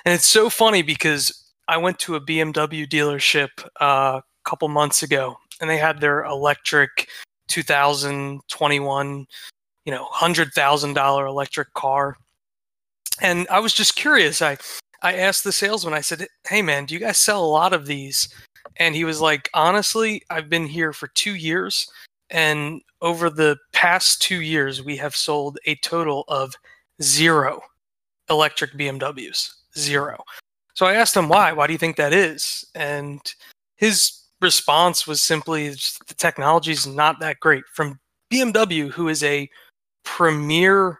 And 0.04 0.14
it's 0.14 0.28
so 0.28 0.48
funny 0.48 0.82
because 0.82 1.50
I 1.68 1.76
went 1.76 1.98
to 2.00 2.16
a 2.16 2.20
BMW 2.20 2.88
dealership 2.88 3.48
uh, 3.80 4.20
a 4.20 4.48
couple 4.48 4.68
months 4.68 5.02
ago, 5.02 5.36
and 5.60 5.68
they 5.68 5.78
had 5.78 6.00
their 6.00 6.24
electric 6.24 7.08
2021, 7.50 9.26
you 9.84 9.92
know, 9.92 10.04
hundred 10.10 10.52
thousand 10.54 10.94
dollar 10.94 11.26
electric 11.26 11.72
car. 11.74 12.16
And 13.20 13.46
I 13.50 13.60
was 13.60 13.74
just 13.74 13.96
curious. 13.96 14.40
I 14.42 14.56
I 15.02 15.14
asked 15.16 15.44
the 15.44 15.52
salesman. 15.52 15.94
I 15.94 16.00
said, 16.00 16.26
"Hey, 16.48 16.62
man, 16.62 16.86
do 16.86 16.94
you 16.94 17.00
guys 17.00 17.18
sell 17.18 17.44
a 17.44 17.46
lot 17.46 17.72
of 17.72 17.86
these?" 17.86 18.28
And 18.76 18.94
he 18.94 19.04
was 19.04 19.20
like, 19.20 19.50
"Honestly, 19.54 20.22
I've 20.30 20.48
been 20.48 20.66
here 20.66 20.92
for 20.92 21.08
two 21.08 21.34
years, 21.34 21.90
and 22.30 22.80
over 23.02 23.30
the 23.30 23.58
past 23.72 24.22
two 24.22 24.40
years, 24.42 24.82
we 24.82 24.96
have 24.96 25.16
sold 25.16 25.58
a 25.66 25.74
total 25.76 26.24
of 26.28 26.54
zero 27.02 27.60
electric 28.30 28.72
BMWs. 28.74 29.50
Zero. 29.76 30.22
So 30.74 30.86
I 30.86 30.94
asked 30.94 31.16
him 31.16 31.28
why. 31.28 31.52
Why 31.52 31.66
do 31.66 31.72
you 31.72 31.78
think 31.78 31.96
that 31.96 32.12
is? 32.12 32.64
And 32.74 33.20
his 33.76 34.19
response 34.40 35.07
was 35.07 35.22
simply 35.22 35.68
the 35.70 36.14
technology 36.16 36.72
is 36.72 36.87
not 36.87 37.20
that 37.20 37.40
great. 37.40 37.64
From 37.74 37.98
BMW, 38.33 38.90
who 38.90 39.09
is 39.09 39.22
a 39.22 39.48
premier, 40.05 40.98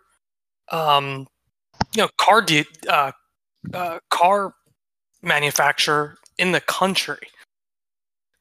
um, 0.71 1.27
you 1.95 2.03
know, 2.03 2.09
car 2.19 2.43
de- 2.43 2.67
uh, 2.89 3.13
uh, 3.73 3.99
car 4.11 4.55
manufacturer 5.23 6.17
in 6.39 6.53
the 6.53 6.61
country. 6.61 7.29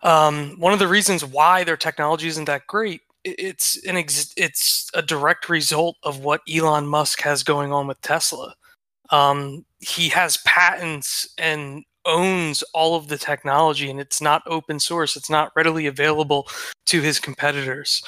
Um, 0.01 0.55
one 0.59 0.71
of 0.73 0.79
the 0.79 0.87
reasons 0.87 1.25
why 1.25 1.63
their 1.63 1.75
technology 1.77 2.27
isn't 2.27 2.45
that 2.45 2.67
great 2.67 3.01
it's 3.23 3.83
an 3.85 3.97
ex- 3.97 4.33
it's 4.37 4.89
a 4.93 5.01
direct 5.01 5.49
result 5.49 5.97
of 6.03 6.19
what 6.19 6.41
Elon 6.51 6.87
Musk 6.87 7.21
has 7.21 7.43
going 7.43 7.71
on 7.71 7.87
with 7.87 8.01
Tesla. 8.01 8.55
Um, 9.11 9.65
he 9.79 10.09
has 10.09 10.37
patents 10.45 11.27
and 11.37 11.83
owns 12.09 12.63
all 12.73 12.95
of 12.95 13.07
the 13.07 13.17
technology, 13.17 13.89
and 13.89 13.99
it's 13.99 14.21
not 14.21 14.41
open 14.47 14.79
source. 14.79 15.15
It's 15.15 15.29
not 15.29 15.51
readily 15.55 15.85
available 15.85 16.47
to 16.87 17.01
his 17.01 17.19
competitors. 17.19 18.01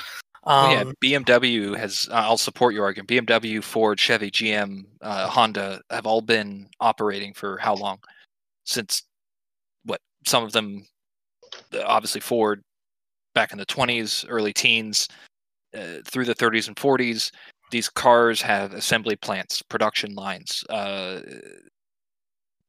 Um, 0.44 0.72
yeah, 0.72 0.84
BMW 1.04 1.78
has. 1.78 2.10
uh, 2.12 2.16
I'll 2.16 2.38
support 2.38 2.74
your 2.74 2.84
argument. 2.84 3.10
BMW, 3.10 3.64
Ford, 3.64 4.00
Chevy, 4.00 4.32
GM, 4.32 4.86
uh, 5.02 5.28
Honda 5.28 5.82
have 5.92 6.08
all 6.08 6.22
been 6.22 6.68
operating 6.80 7.34
for 7.34 7.58
how 7.58 7.76
long? 7.76 8.00
Since 8.66 9.04
what? 9.86 10.02
Some 10.26 10.44
of 10.44 10.52
them, 10.52 10.86
uh, 11.74 11.84
obviously 11.86 12.22
Ford, 12.22 12.64
back 13.36 13.52
in 13.52 13.60
the 13.60 13.66
20s, 13.66 14.26
early 14.28 14.54
teens, 14.54 15.08
uh, 15.76 16.02
through 16.06 16.26
the 16.26 16.36
30s 16.36 16.68
and 16.68 16.76
40s. 16.76 17.32
These 17.70 17.90
cars 17.90 18.42
have 18.42 18.74
assembly 18.74 19.16
plants, 19.16 19.62
production 19.62 20.16
lines, 20.16 20.66
uh, 20.70 21.22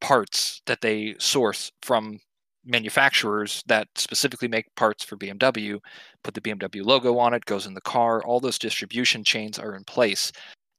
parts 0.03 0.61
that 0.67 0.83
they 0.83 1.15
source 1.19 1.73
from 1.81 2.21
manufacturers 2.65 3.63
that 3.67 3.89
specifically 3.97 4.49
make 4.49 4.75
parts 4.75 5.03
for 5.05 5.17
BMW, 5.17 5.79
put 6.23 6.35
the 6.35 6.41
BMW 6.41 6.85
logo 6.85 7.19
on 7.19 7.33
it, 7.33 7.45
goes 7.47 7.67
in 7.67 7.75
the 7.75 7.81
car. 7.81 8.23
All 8.25 8.41
those 8.41 8.59
distribution 8.59 9.25
chains 9.25 9.59
are 9.59 9.75
in 9.75 9.85
place. 9.85 10.31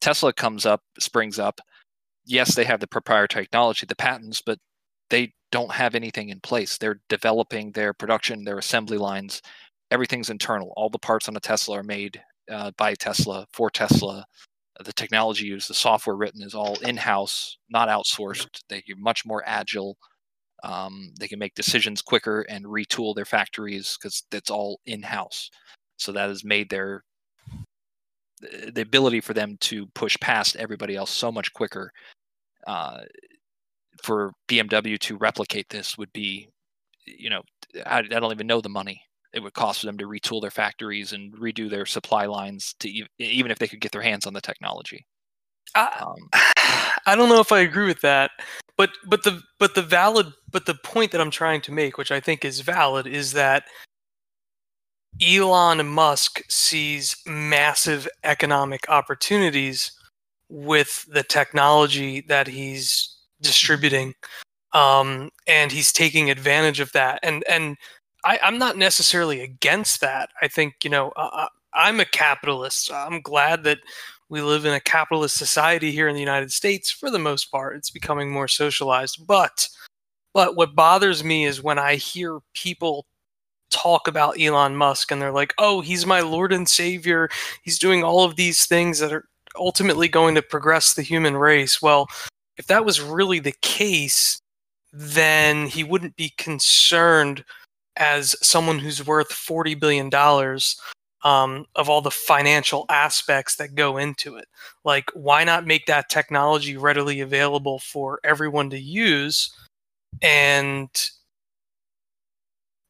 Tesla 0.01 0.33
comes 0.33 0.65
up, 0.65 0.81
springs 0.99 1.39
up. 1.39 1.59
Yes, 2.25 2.55
they 2.55 2.63
have 2.65 2.79
the 2.79 2.87
proprietary 2.87 3.45
technology, 3.45 3.85
the 3.85 3.95
patents, 3.95 4.41
but 4.41 4.59
they 5.09 5.33
don't 5.51 5.71
have 5.71 5.95
anything 5.95 6.29
in 6.29 6.39
place. 6.39 6.77
They're 6.77 7.01
developing 7.09 7.71
their 7.71 7.93
production, 7.93 8.43
their 8.43 8.59
assembly 8.59 8.97
lines. 8.97 9.41
Everything's 9.91 10.29
internal. 10.29 10.73
All 10.75 10.89
the 10.89 10.99
parts 10.99 11.27
on 11.27 11.35
a 11.35 11.39
Tesla 11.39 11.79
are 11.79 11.83
made 11.83 12.21
uh, 12.51 12.71
by 12.77 12.93
Tesla 12.95 13.45
for 13.53 13.69
Tesla. 13.69 14.25
The 14.83 14.93
technology 14.93 15.45
used, 15.45 15.69
the 15.69 15.73
software 15.73 16.15
written 16.15 16.41
is 16.41 16.53
all 16.53 16.75
in 16.81 16.97
house, 16.97 17.57
not 17.69 17.89
outsourced. 17.89 18.61
They're 18.69 18.81
much 18.97 19.25
more 19.25 19.43
agile. 19.45 19.97
Um, 20.63 21.11
they 21.19 21.27
can 21.27 21.39
make 21.39 21.55
decisions 21.55 22.01
quicker 22.01 22.41
and 22.41 22.65
retool 22.65 23.15
their 23.15 23.25
factories 23.25 23.97
because 23.97 24.23
it's 24.31 24.49
all 24.49 24.79
in 24.85 25.03
house. 25.03 25.49
So 25.97 26.11
that 26.13 26.29
has 26.29 26.43
made 26.43 26.69
their 26.69 27.03
the 28.41 28.81
ability 28.81 29.21
for 29.21 29.33
them 29.33 29.57
to 29.61 29.87
push 29.95 30.17
past 30.19 30.57
everybody 30.57 30.95
else 30.95 31.11
so 31.11 31.31
much 31.31 31.53
quicker. 31.53 31.91
Uh, 32.67 33.01
for 34.01 34.33
BMW 34.49 34.99
to 34.99 35.17
replicate 35.17 35.69
this 35.69 35.97
would 35.97 36.11
be, 36.13 36.49
you 37.05 37.29
know, 37.29 37.41
I, 37.85 37.99
I 37.99 38.01
don't 38.01 38.31
even 38.31 38.47
know 38.47 38.59
the 38.59 38.69
money 38.69 39.01
it 39.33 39.41
would 39.41 39.53
cost 39.53 39.81
for 39.81 39.87
them 39.87 39.97
to 39.97 40.07
retool 40.07 40.41
their 40.41 40.51
factories 40.51 41.13
and 41.13 41.33
redo 41.33 41.69
their 41.69 41.85
supply 41.85 42.25
lines 42.25 42.75
to 42.79 43.01
ev- 43.01 43.07
even 43.19 43.51
if 43.51 43.59
they 43.59 43.67
could 43.67 43.81
get 43.81 43.91
their 43.91 44.01
hands 44.01 44.25
on 44.25 44.33
the 44.33 44.41
technology. 44.41 45.05
I, 45.75 45.89
Um, 46.01 46.29
I 47.05 47.15
don't 47.15 47.29
know 47.29 47.39
if 47.39 47.51
I 47.51 47.59
agree 47.59 47.87
with 47.87 48.01
that, 48.01 48.31
but 48.77 48.91
but 49.05 49.23
the 49.23 49.41
but 49.59 49.75
the 49.75 49.81
valid 49.81 50.27
but 50.51 50.65
the 50.65 50.75
point 50.83 51.11
that 51.11 51.21
I'm 51.21 51.31
trying 51.31 51.61
to 51.61 51.71
make, 51.71 51.97
which 51.97 52.11
I 52.11 52.19
think 52.19 52.45
is 52.45 52.61
valid, 52.61 53.07
is 53.07 53.33
that 53.33 53.65
Elon 55.21 55.85
Musk 55.87 56.41
sees 56.49 57.15
massive 57.25 58.07
economic 58.23 58.89
opportunities 58.89 59.91
with 60.49 61.05
the 61.09 61.23
technology 61.23 62.21
that 62.21 62.47
he's 62.47 63.17
distributing, 63.41 64.13
um, 64.73 65.29
and 65.47 65.71
he's 65.71 65.91
taking 65.91 66.29
advantage 66.29 66.79
of 66.79 66.91
that. 66.93 67.19
And 67.23 67.43
and 67.49 67.77
I, 68.23 68.39
I'm 68.43 68.57
not 68.57 68.77
necessarily 68.77 69.41
against 69.41 70.01
that. 70.01 70.29
I 70.41 70.47
think 70.47 70.75
you 70.83 70.89
know 70.89 71.11
uh, 71.15 71.47
I'm 71.73 71.99
a 71.99 72.05
capitalist. 72.05 72.91
I'm 72.91 73.21
glad 73.21 73.63
that 73.63 73.79
we 74.29 74.41
live 74.41 74.65
in 74.65 74.73
a 74.73 74.79
capitalist 74.79 75.37
society 75.37 75.91
here 75.91 76.07
in 76.07 76.15
the 76.15 76.21
United 76.21 76.51
States 76.51 76.89
for 76.89 77.11
the 77.11 77.19
most 77.19 77.51
part. 77.51 77.75
It's 77.75 77.89
becoming 77.89 78.31
more 78.31 78.47
socialized. 78.47 79.25
But 79.27 79.67
but 80.33 80.55
what 80.55 80.75
bothers 80.75 81.23
me 81.23 81.45
is 81.45 81.61
when 81.61 81.77
I 81.77 81.95
hear 81.95 82.39
people 82.53 83.05
talk 83.69 84.07
about 84.07 84.39
Elon 84.39 84.75
Musk 84.75 85.11
and 85.11 85.21
they're 85.21 85.31
like, 85.31 85.53
"Oh, 85.57 85.81
he's 85.81 86.05
my 86.05 86.21
lord 86.21 86.53
and 86.53 86.67
savior. 86.67 87.29
He's 87.63 87.79
doing 87.79 88.03
all 88.03 88.23
of 88.23 88.35
these 88.35 88.65
things 88.65 88.99
that 88.99 89.13
are 89.13 89.25
ultimately 89.55 90.07
going 90.07 90.35
to 90.35 90.41
progress 90.41 90.93
the 90.93 91.01
human 91.01 91.37
race." 91.37 91.81
Well, 91.81 92.07
if 92.57 92.67
that 92.67 92.85
was 92.85 93.01
really 93.01 93.39
the 93.39 93.55
case, 93.61 94.39
then 94.91 95.67
he 95.67 95.83
wouldn't 95.83 96.15
be 96.15 96.33
concerned 96.37 97.43
as 97.97 98.35
someone 98.41 98.79
who's 98.79 99.05
worth 99.05 99.31
40 99.31 99.75
billion 99.75 100.09
dollars 100.09 100.79
um, 101.23 101.65
of 101.75 101.89
all 101.89 102.01
the 102.01 102.11
financial 102.11 102.85
aspects 102.89 103.55
that 103.55 103.75
go 103.75 103.97
into 103.97 104.35
it. 104.35 104.45
Like, 104.83 105.09
why 105.13 105.43
not 105.43 105.65
make 105.65 105.85
that 105.85 106.09
technology 106.09 106.75
readily 106.77 107.21
available 107.21 107.79
for 107.79 108.19
everyone 108.23 108.69
to 108.71 108.79
use? 108.79 109.55
And 110.21 110.89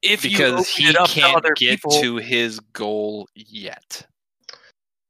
if 0.02 0.26
you 0.26 0.32
because 0.32 0.54
open 0.54 0.66
he 0.66 0.90
it 0.90 0.98
up 0.98 1.08
can't 1.08 1.36
other 1.38 1.54
get 1.56 1.72
people, 1.72 1.92
to 1.92 2.18
his 2.18 2.60
goal 2.60 3.28
yet. 3.36 4.06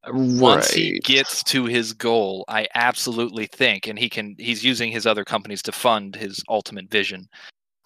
Once 0.06 0.70
he 0.70 1.00
gets 1.00 1.42
to 1.44 1.64
his 1.64 1.94
goal, 1.94 2.44
I 2.46 2.68
absolutely 2.74 3.46
think, 3.46 3.86
and 3.86 3.98
he 3.98 4.10
can. 4.10 4.36
He's 4.38 4.62
using 4.62 4.92
his 4.92 5.06
other 5.06 5.24
companies 5.24 5.62
to 5.62 5.72
fund 5.72 6.14
his 6.14 6.44
ultimate 6.50 6.90
vision. 6.90 7.26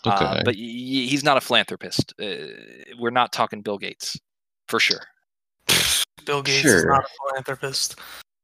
Uh, 0.05 0.43
but 0.45 0.55
y- 0.55 0.61
y- 0.61 1.07
he's 1.09 1.25
not 1.25 1.37
a 1.37 1.41
philanthropist. 1.41 2.15
Uh, 2.21 2.47
we're 2.99 3.11
not 3.11 3.33
talking 3.33 3.63
Bill 3.63 3.79
Gates, 3.79 4.19
for 4.69 4.79
sure. 4.79 5.01
Bill 6.25 6.43
Gates 6.43 6.65
is 6.67 6.85
not 6.85 7.05
a 7.05 7.09
philanthropist. 7.29 7.97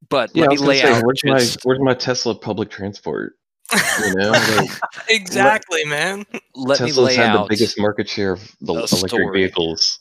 But 0.09 0.31
yeah, 0.35 0.43
let 0.43 0.51
me 0.51 0.57
lay 0.59 0.81
say, 0.81 0.93
out 0.93 1.03
where's 1.05 1.21
just 1.25 1.55
my 1.55 1.61
where's 1.63 1.81
my 1.81 1.95
Tesla 1.95 2.35
public 2.35 2.71
transport? 2.71 3.35
You 3.73 4.15
know, 4.17 4.31
like, 4.31 4.71
exactly, 5.09 5.85
man. 5.85 6.27
let 6.55 6.81
me 6.81 6.93
lay 6.93 7.15
had 7.15 7.29
out 7.29 7.49
the 7.49 7.55
biggest 7.57 7.79
market 7.79 8.09
share 8.09 8.33
of 8.33 8.57
the 8.61 8.75
electric 8.75 9.09
story. 9.09 9.41
vehicles. 9.41 9.99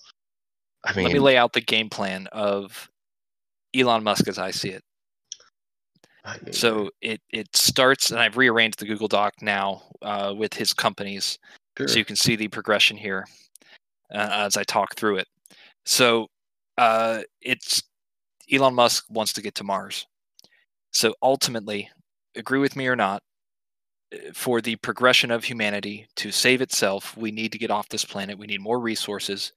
I 0.84 0.94
mean, 0.94 1.06
let 1.06 1.14
me 1.14 1.20
lay 1.20 1.38
out 1.38 1.54
the 1.54 1.62
game 1.62 1.90
plan 1.90 2.28
of 2.28 2.90
Elon 3.74 4.04
Musk 4.04 4.28
as 4.28 4.38
I 4.38 4.52
see 4.52 4.70
it. 4.70 4.84
So 6.52 6.90
it 7.02 7.22
it 7.32 7.56
starts, 7.56 8.12
and 8.12 8.20
I've 8.20 8.38
rearranged 8.38 8.80
the 8.80 8.86
Google 8.86 9.08
Doc 9.08 9.34
now 9.42 9.84
uh, 10.02 10.34
with 10.36 10.54
his 10.54 10.74
companies, 10.74 11.38
sure. 11.78 11.88
so 11.88 11.98
you 11.98 12.06
can 12.06 12.16
see 12.16 12.36
the 12.36 12.48
progression 12.48 12.96
here 12.96 13.28
uh, 14.14 14.30
as 14.32 14.58
I 14.58 14.64
talk 14.64 14.96
through 14.96 15.18
it. 15.18 15.28
So 15.86 16.28
uh, 16.78 17.22
it's 17.42 17.84
Elon 18.52 18.74
Musk 18.74 19.06
wants 19.10 19.34
to 19.34 19.42
get 19.42 19.56
to 19.56 19.64
Mars. 19.64 20.06
So 20.92 21.14
ultimately, 21.22 21.90
agree 22.36 22.60
with 22.60 22.76
me 22.76 22.88
or 22.88 22.96
not, 22.96 23.22
uh, 24.14 24.18
for 24.34 24.62
the 24.62 24.76
progression 24.78 25.32
of 25.32 25.44
humanity 25.44 26.08
to 26.18 26.32
save 26.32 26.62
itself, 26.62 27.18
we 27.18 27.32
need 27.32 27.52
to 27.52 27.58
get 27.58 27.72
off 27.72 27.90
this 27.90 28.06
planet. 28.06 28.38
We 28.38 28.48
need 28.48 28.62
more 28.62 28.80
resources. 28.80 29.52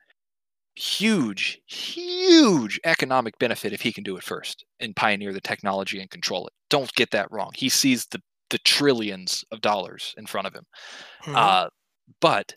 Huge, 0.77 1.59
huge 1.67 2.79
economic 2.85 3.39
benefit 3.39 3.73
if 3.73 3.81
he 3.81 3.93
can 3.93 4.05
do 4.05 4.17
it 4.19 4.23
first 4.23 4.65
and 4.79 4.95
pioneer 4.95 5.33
the 5.33 5.41
technology 5.41 6.01
and 6.01 6.11
control 6.11 6.47
it. 6.47 6.53
Don't 6.69 6.93
get 6.95 7.11
that 7.13 7.31
wrong. 7.33 7.51
He 7.55 7.69
sees 7.69 8.07
the 8.07 8.23
the 8.51 8.59
trillions 8.59 9.45
of 9.51 9.61
dollars 9.61 10.15
in 10.19 10.27
front 10.27 10.47
of 10.47 10.55
him. 10.55 10.65
Mhm. 11.25 11.35
Uh, 11.35 11.71
but 12.21 12.55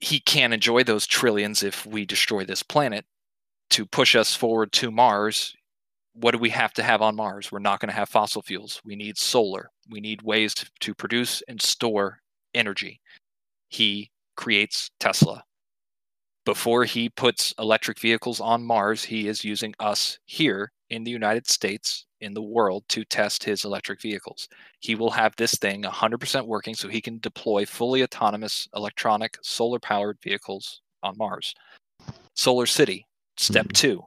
he 0.00 0.20
can't 0.20 0.54
enjoy 0.54 0.84
those 0.84 1.06
trillions 1.06 1.62
if 1.62 1.84
we 1.84 2.06
destroy 2.06 2.44
this 2.44 2.62
planet 2.62 3.04
to 3.70 3.86
push 3.86 4.14
us 4.16 4.34
forward 4.34 4.72
to 4.72 4.90
Mars. 4.90 5.54
What 6.14 6.32
do 6.32 6.38
we 6.38 6.50
have 6.50 6.72
to 6.74 6.82
have 6.82 7.02
on 7.02 7.16
Mars? 7.16 7.52
We're 7.52 7.58
not 7.60 7.80
going 7.80 7.90
to 7.90 7.94
have 7.94 8.08
fossil 8.08 8.42
fuels. 8.42 8.80
We 8.84 8.96
need 8.96 9.18
solar. 9.18 9.70
We 9.90 10.00
need 10.00 10.22
ways 10.22 10.54
to, 10.54 10.70
to 10.80 10.94
produce 10.94 11.42
and 11.48 11.60
store 11.60 12.20
energy. 12.54 13.00
He 13.68 14.10
creates 14.36 14.90
Tesla. 15.00 15.44
Before 16.48 16.84
he 16.84 17.10
puts 17.10 17.52
electric 17.58 17.98
vehicles 17.98 18.40
on 18.40 18.64
Mars, 18.64 19.04
he 19.04 19.28
is 19.28 19.44
using 19.44 19.74
us 19.78 20.18
here 20.24 20.72
in 20.88 21.04
the 21.04 21.10
United 21.10 21.46
States, 21.46 22.06
in 22.22 22.32
the 22.32 22.40
world, 22.40 22.84
to 22.88 23.04
test 23.04 23.44
his 23.44 23.66
electric 23.66 24.00
vehicles 24.00 24.48
he 24.80 24.94
will 24.94 25.10
have 25.10 25.36
this 25.36 25.56
thing 25.56 25.82
100% 25.82 26.46
working 26.46 26.74
so 26.74 26.88
he 26.88 27.02
can 27.02 27.18
deploy 27.18 27.66
fully 27.66 28.02
autonomous 28.02 28.66
electronic 28.74 29.36
solar 29.42 29.78
powered 29.78 30.16
vehicles 30.22 30.80
on 31.02 31.18
Mars. 31.18 31.54
Solar 32.34 32.64
City, 32.64 33.04
step 33.36 33.66
Mhm. 33.66 33.72
two. 33.74 34.06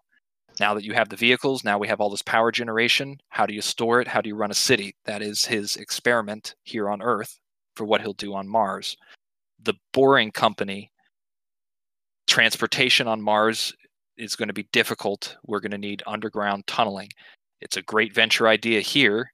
Now 0.60 0.74
that 0.74 0.84
you 0.84 0.94
have 0.94 1.10
the 1.10 1.16
vehicles, 1.16 1.64
now 1.64 1.78
we 1.78 1.90
have 1.90 2.02
all 2.02 2.10
this 2.10 2.24
power 2.24 2.52
generation. 2.52 3.22
How 3.30 3.46
do 3.46 3.54
you 3.54 3.62
store 3.62 4.02
it? 4.02 4.08
How 4.08 4.20
do 4.20 4.30
you 4.30 4.36
run 4.36 4.50
a 4.50 4.56
city? 4.56 4.96
That 5.06 5.22
is 5.22 5.46
his 5.46 5.78
experiment 5.78 6.56
here 6.64 6.90
on 6.90 7.04
Earth 7.04 7.40
for 7.76 7.86
what 7.86 8.02
he'll 8.02 8.14
do 8.14 8.34
on 8.34 8.48
Mars. 8.48 8.98
The 9.60 9.76
Boring 9.94 10.32
Company, 10.32 10.92
transportation 12.32 13.08
on 13.08 13.22
Mars 13.22 13.74
is 14.18 14.36
going 14.36 14.48
to 14.48 14.54
be 14.54 14.68
difficult. 14.72 15.38
We're 15.46 15.60
going 15.60 15.72
to 15.72 15.78
need 15.78 16.04
underground 16.08 16.66
tunneling. 16.66 17.10
It's 17.60 17.78
a 17.78 17.82
great 17.82 18.16
venture 18.16 18.48
idea 18.48 18.82
here 18.82 19.32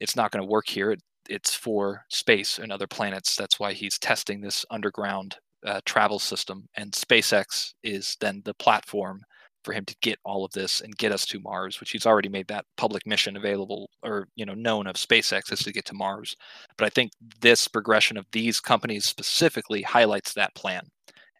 it's 0.00 0.16
not 0.16 0.30
going 0.30 0.42
to 0.42 0.50
work 0.50 0.68
here. 0.68 0.92
It, 0.92 1.02
it's 1.28 1.54
for 1.54 2.04
space 2.10 2.58
and 2.58 2.70
other 2.70 2.86
planets. 2.86 3.36
That's 3.36 3.58
why 3.58 3.72
he's 3.72 3.98
testing 3.98 4.40
this 4.40 4.64
underground 4.70 5.36
uh, 5.64 5.80
travel 5.86 6.18
system. 6.18 6.66
And 6.76 6.92
SpaceX 6.92 7.72
is 7.82 8.16
then 8.20 8.42
the 8.44 8.54
platform 8.54 9.22
for 9.64 9.72
him 9.72 9.86
to 9.86 9.96
get 10.02 10.18
all 10.24 10.44
of 10.44 10.52
this 10.52 10.82
and 10.82 10.94
get 10.98 11.10
us 11.10 11.24
to 11.24 11.40
Mars, 11.40 11.80
which 11.80 11.90
he's 11.90 12.04
already 12.04 12.28
made 12.28 12.46
that 12.48 12.66
public 12.76 13.06
mission 13.06 13.38
available 13.38 13.88
or 14.02 14.28
you 14.36 14.44
know 14.44 14.52
known 14.52 14.86
of 14.86 14.96
SpaceX 14.96 15.50
is 15.50 15.60
to 15.60 15.72
get 15.72 15.86
to 15.86 15.94
Mars. 15.94 16.36
But 16.76 16.84
I 16.84 16.90
think 16.90 17.12
this 17.40 17.66
progression 17.66 18.18
of 18.18 18.26
these 18.32 18.60
companies 18.60 19.06
specifically 19.06 19.80
highlights 19.80 20.34
that 20.34 20.54
plan, 20.54 20.82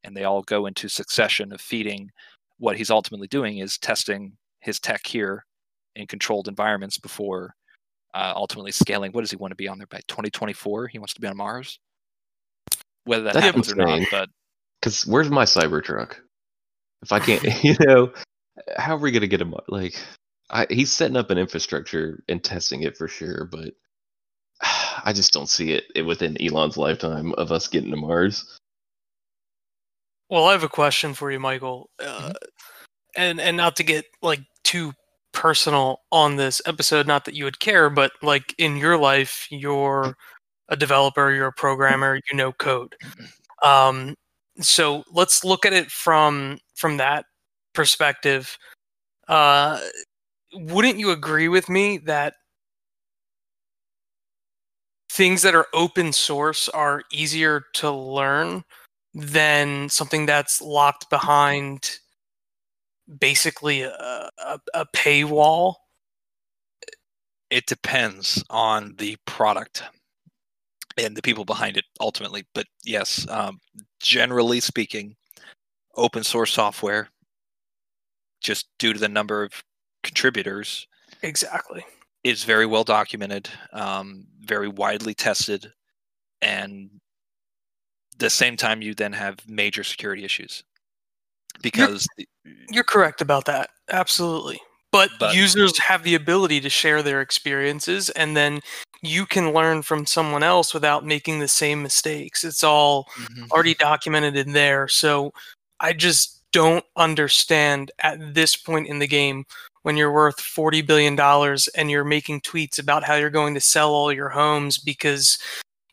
and 0.05 0.17
they 0.17 0.25
all 0.25 0.43
go 0.43 0.67
into 0.67 0.89
succession 0.89 1.53
of 1.53 1.61
feeding. 1.61 2.11
What 2.59 2.77
he's 2.77 2.91
ultimately 2.91 3.27
doing 3.27 3.59
is 3.59 3.79
testing 3.79 4.37
his 4.61 4.79
tech 4.79 5.07
here 5.07 5.45
in 5.97 6.07
controlled 6.07 6.49
environments 6.49 6.99
before 6.99 7.55
uh, 8.15 8.33
ultimately 8.37 8.73
scaling. 8.73 9.13
What 9.13 9.23
does 9.23 9.31
he 9.31 9.37
want 9.37 9.51
to 9.51 9.57
be 9.57 9.69
on 9.69 9.79
there 9.79 9.89
by 9.89 10.01
2024? 10.09 10.89
He 10.89 10.99
wants 10.99 11.15
to 11.15 11.21
be 11.21 11.27
on 11.27 11.37
Mars. 11.37 11.81
Whether 13.05 13.25
that 13.25 13.37
happens 13.37 13.71
or 13.71 13.77
not, 13.77 14.01
but 14.11 14.31
Because 14.81 15.07
where's 15.07 15.31
my 15.31 15.45
Cybertruck? 15.45 16.15
If 17.03 17.13
I 17.13 17.19
can't, 17.19 17.43
you 17.65 17.77
know, 17.81 18.13
how 18.77 18.95
are 18.95 18.99
we 18.99 19.11
gonna 19.11 19.27
get 19.27 19.41
him? 19.43 19.55
Like, 19.69 20.01
I, 20.51 20.67
he's 20.71 20.91
setting 20.91 21.17
up 21.17 21.31
an 21.31 21.39
infrastructure 21.39 22.23
and 22.29 22.43
testing 22.43 22.83
it 22.83 22.97
for 22.97 23.09
sure, 23.09 23.49
but 23.51 23.75
I 25.05 25.13
just 25.13 25.33
don't 25.33 25.49
see 25.49 25.73
it, 25.73 25.85
it 25.95 26.03
within 26.03 26.41
Elon's 26.41 26.77
lifetime 26.77 27.33
of 27.35 27.53
us 27.53 27.69
getting 27.69 27.91
to 27.91 27.97
Mars. 27.97 28.59
Well, 30.31 30.47
I 30.47 30.53
have 30.53 30.63
a 30.65 30.69
question 30.69 31.15
for 31.15 31.31
you, 31.31 31.39
Michael, 31.39 31.91
uh, 32.01 32.33
and 33.17 33.41
and 33.41 33.57
not 33.57 33.77
to 33.77 33.85
get 33.85 34.07
like 34.23 34.41
too 34.65 34.93
personal 35.33 36.03
on 36.13 36.37
this 36.37 36.63
episode. 36.67 37.07
Not 37.07 37.25
that 37.27 37.35
you 37.35 37.45
would 37.45 37.61
care, 37.61 37.91
but 37.91 38.13
like 38.23 38.55
in 38.59 38.77
your 38.77 38.99
life, 38.99 39.47
you're 39.51 40.17
a 40.69 40.77
developer, 40.77 41.33
you're 41.33 41.49
a 41.49 41.53
programmer, 41.53 42.17
you 42.31 42.37
know 42.37 42.53
code. 42.53 42.97
Um, 43.63 44.17
so 44.61 45.05
let's 45.13 45.45
look 45.45 45.67
at 45.67 45.73
it 45.75 45.91
from 45.91 46.59
from 46.77 46.99
that 46.99 47.27
perspective. 47.75 48.59
Uh, 49.29 49.81
wouldn't 50.55 50.99
you 50.99 51.11
agree 51.13 51.49
with 51.49 51.69
me 51.69 51.99
that 51.99 52.35
things 55.11 55.43
that 55.43 55.55
are 55.55 55.67
open 55.73 56.13
source 56.13 56.69
are 56.71 57.03
easier 57.13 57.63
to 57.75 57.91
learn 57.91 58.65
than 59.15 59.89
something 59.89 60.27
that's 60.27 60.61
locked 60.61 61.09
behind 61.11 61.99
basically 63.19 63.83
a, 63.83 63.91
a, 64.39 64.59
a 64.75 64.87
paywall? 64.95 65.75
it 67.51 67.67
depends 67.67 68.43
on 68.51 68.95
the 68.99 69.17
product. 69.27 69.85
and 70.97 71.17
the 71.17 71.23
people 71.23 71.45
behind 71.45 71.77
it 71.77 71.85
ultimately. 72.01 72.45
But 72.55 72.67
yes, 72.85 73.27
um, 73.29 73.61
generally 74.01 74.61
speaking, 74.61 75.15
open 75.97 76.25
source 76.25 76.53
software, 76.53 77.09
just 78.41 78.67
due 78.79 78.93
to 78.93 78.99
the 78.99 79.09
number 79.09 79.43
of 79.45 79.63
contributors, 80.03 80.87
Exactly. 81.23 81.85
is 82.25 82.45
very 82.45 82.67
well 82.67 82.85
documented, 82.85 83.49
um, 83.73 84.27
very 84.41 84.69
widely 84.69 85.15
tested, 85.15 85.73
and 86.43 86.91
the 88.19 88.31
same 88.31 88.57
time 88.57 88.83
you 88.83 88.95
then 88.95 89.13
have 89.13 89.39
major 89.49 89.85
security 89.85 90.25
issues 90.25 90.63
because 91.63 92.07
the- 92.17 92.29
You're 92.71 92.85
correct 92.85 93.21
about 93.21 93.45
that. 93.47 93.71
Absolutely. 93.91 94.61
But, 94.93 95.11
But- 95.19 95.35
users 95.35 95.79
have 95.79 96.03
the 96.03 96.15
ability 96.15 96.61
to 96.61 96.71
share 96.71 97.03
their 97.03 97.21
experiences 97.21 98.11
and 98.11 98.37
then 98.37 98.61
you 99.03 99.27
can 99.27 99.53
learn 99.53 99.83
from 99.83 100.07
someone 100.07 100.43
else 100.43 100.73
without 100.73 101.05
making 101.05 101.39
the 101.39 101.49
same 101.49 101.83
mistakes. 101.83 102.43
It's 102.43 102.65
all 102.65 103.05
mm-hmm. 103.17 103.45
already 103.53 103.75
documented 103.75 104.37
in 104.37 104.53
there. 104.53 104.89
So 104.89 105.33
I 105.81 105.93
just 105.93 106.43
don't 106.53 106.85
understand 106.97 107.91
at 107.99 108.35
this 108.35 108.57
point 108.57 108.87
in 108.87 109.01
the 109.01 109.07
game 109.07 109.45
when 109.83 109.97
you're 109.97 110.13
worth 110.13 110.39
$40 110.39 110.87
billion 110.87 111.19
and 111.77 111.91
you're 111.91 112.05
making 112.05 112.41
tweets 112.41 112.79
about 112.79 113.05
how 113.05 113.17
you're 113.17 113.29
going 113.29 113.55
to 113.55 113.61
sell 113.61 113.91
all 113.91 114.13
your 114.13 114.31
homes 114.31 114.79
because 114.79 115.39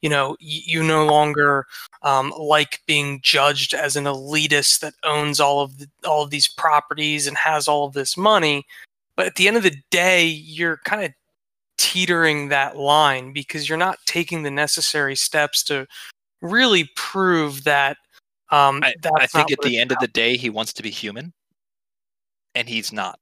you 0.02 0.10
know 0.10 0.30
y- 0.42 0.64
you 0.66 0.84
no 0.84 1.06
longer 1.06 1.66
um, 2.04 2.34
like 2.38 2.82
being 2.88 3.20
judged 3.22 3.74
as 3.74 3.96
an 3.96 4.06
elitist 4.06 4.80
that 4.80 4.94
owns 5.04 5.40
all 5.40 5.62
of 5.62 5.78
the, 5.78 5.88
all 6.06 6.24
of 6.24 6.30
these 6.30 6.48
properties 6.48 7.28
and 7.28 7.38
has 7.38 7.68
all 7.68 7.86
of 7.86 7.94
this 7.94 8.16
money 8.18 8.64
but 9.16 9.26
at 9.26 9.36
the 9.36 9.48
end 9.48 9.58
of 9.58 9.64
the 9.64 9.76
day 9.92 10.26
you're 10.26 10.78
kind 10.86 11.04
of 11.04 11.12
teetering 11.78 12.50
that 12.50 12.78
line 12.78 13.34
because 13.34 13.68
you're 13.68 13.78
not 13.78 13.98
taking 14.06 14.44
the 14.44 14.52
necessary 14.52 15.16
steps 15.16 15.64
to 15.64 15.86
really 16.42 16.90
prove 16.96 17.64
that 17.64 17.98
um, 18.52 18.82
I, 18.84 18.94
that's 19.02 19.16
I 19.16 19.28
think 19.28 19.34
not 19.50 19.52
at 19.54 19.60
the 19.62 19.70
it's 19.76 19.78
end 19.82 19.92
of 19.92 19.98
the 20.00 20.08
day, 20.10 20.36
he 20.36 20.50
wants 20.50 20.74
to 20.74 20.84
be 20.84 20.90
human, 20.90 21.32
and 22.54 22.68
he's 22.68 22.92
not. 22.92 23.18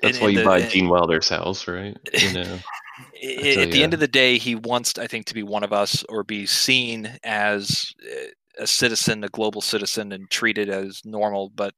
That's 0.00 0.16
In- 0.16 0.22
why 0.22 0.28
in 0.30 0.34
you 0.34 0.38
the- 0.40 0.44
buy 0.46 0.58
in- 0.60 0.70
Gene 0.70 0.88
Wilder's 0.88 1.28
house, 1.28 1.68
right? 1.68 1.96
You 2.14 2.32
know. 2.32 2.58
I- 2.98 3.56
at 3.62 3.70
the 3.70 3.82
end 3.82 3.94
of 3.94 4.00
the 4.00 4.08
day, 4.08 4.38
he 4.38 4.54
wants, 4.54 4.96
I 4.98 5.06
think, 5.06 5.26
to 5.26 5.34
be 5.34 5.42
one 5.42 5.64
of 5.64 5.72
us 5.72 6.04
or 6.08 6.24
be 6.24 6.46
seen 6.46 7.18
as 7.24 7.92
uh, 8.04 8.62
a 8.62 8.66
citizen, 8.66 9.24
a 9.24 9.28
global 9.28 9.60
citizen, 9.60 10.12
and 10.12 10.30
treated 10.30 10.68
as 10.68 11.02
normal. 11.04 11.50
But 11.50 11.74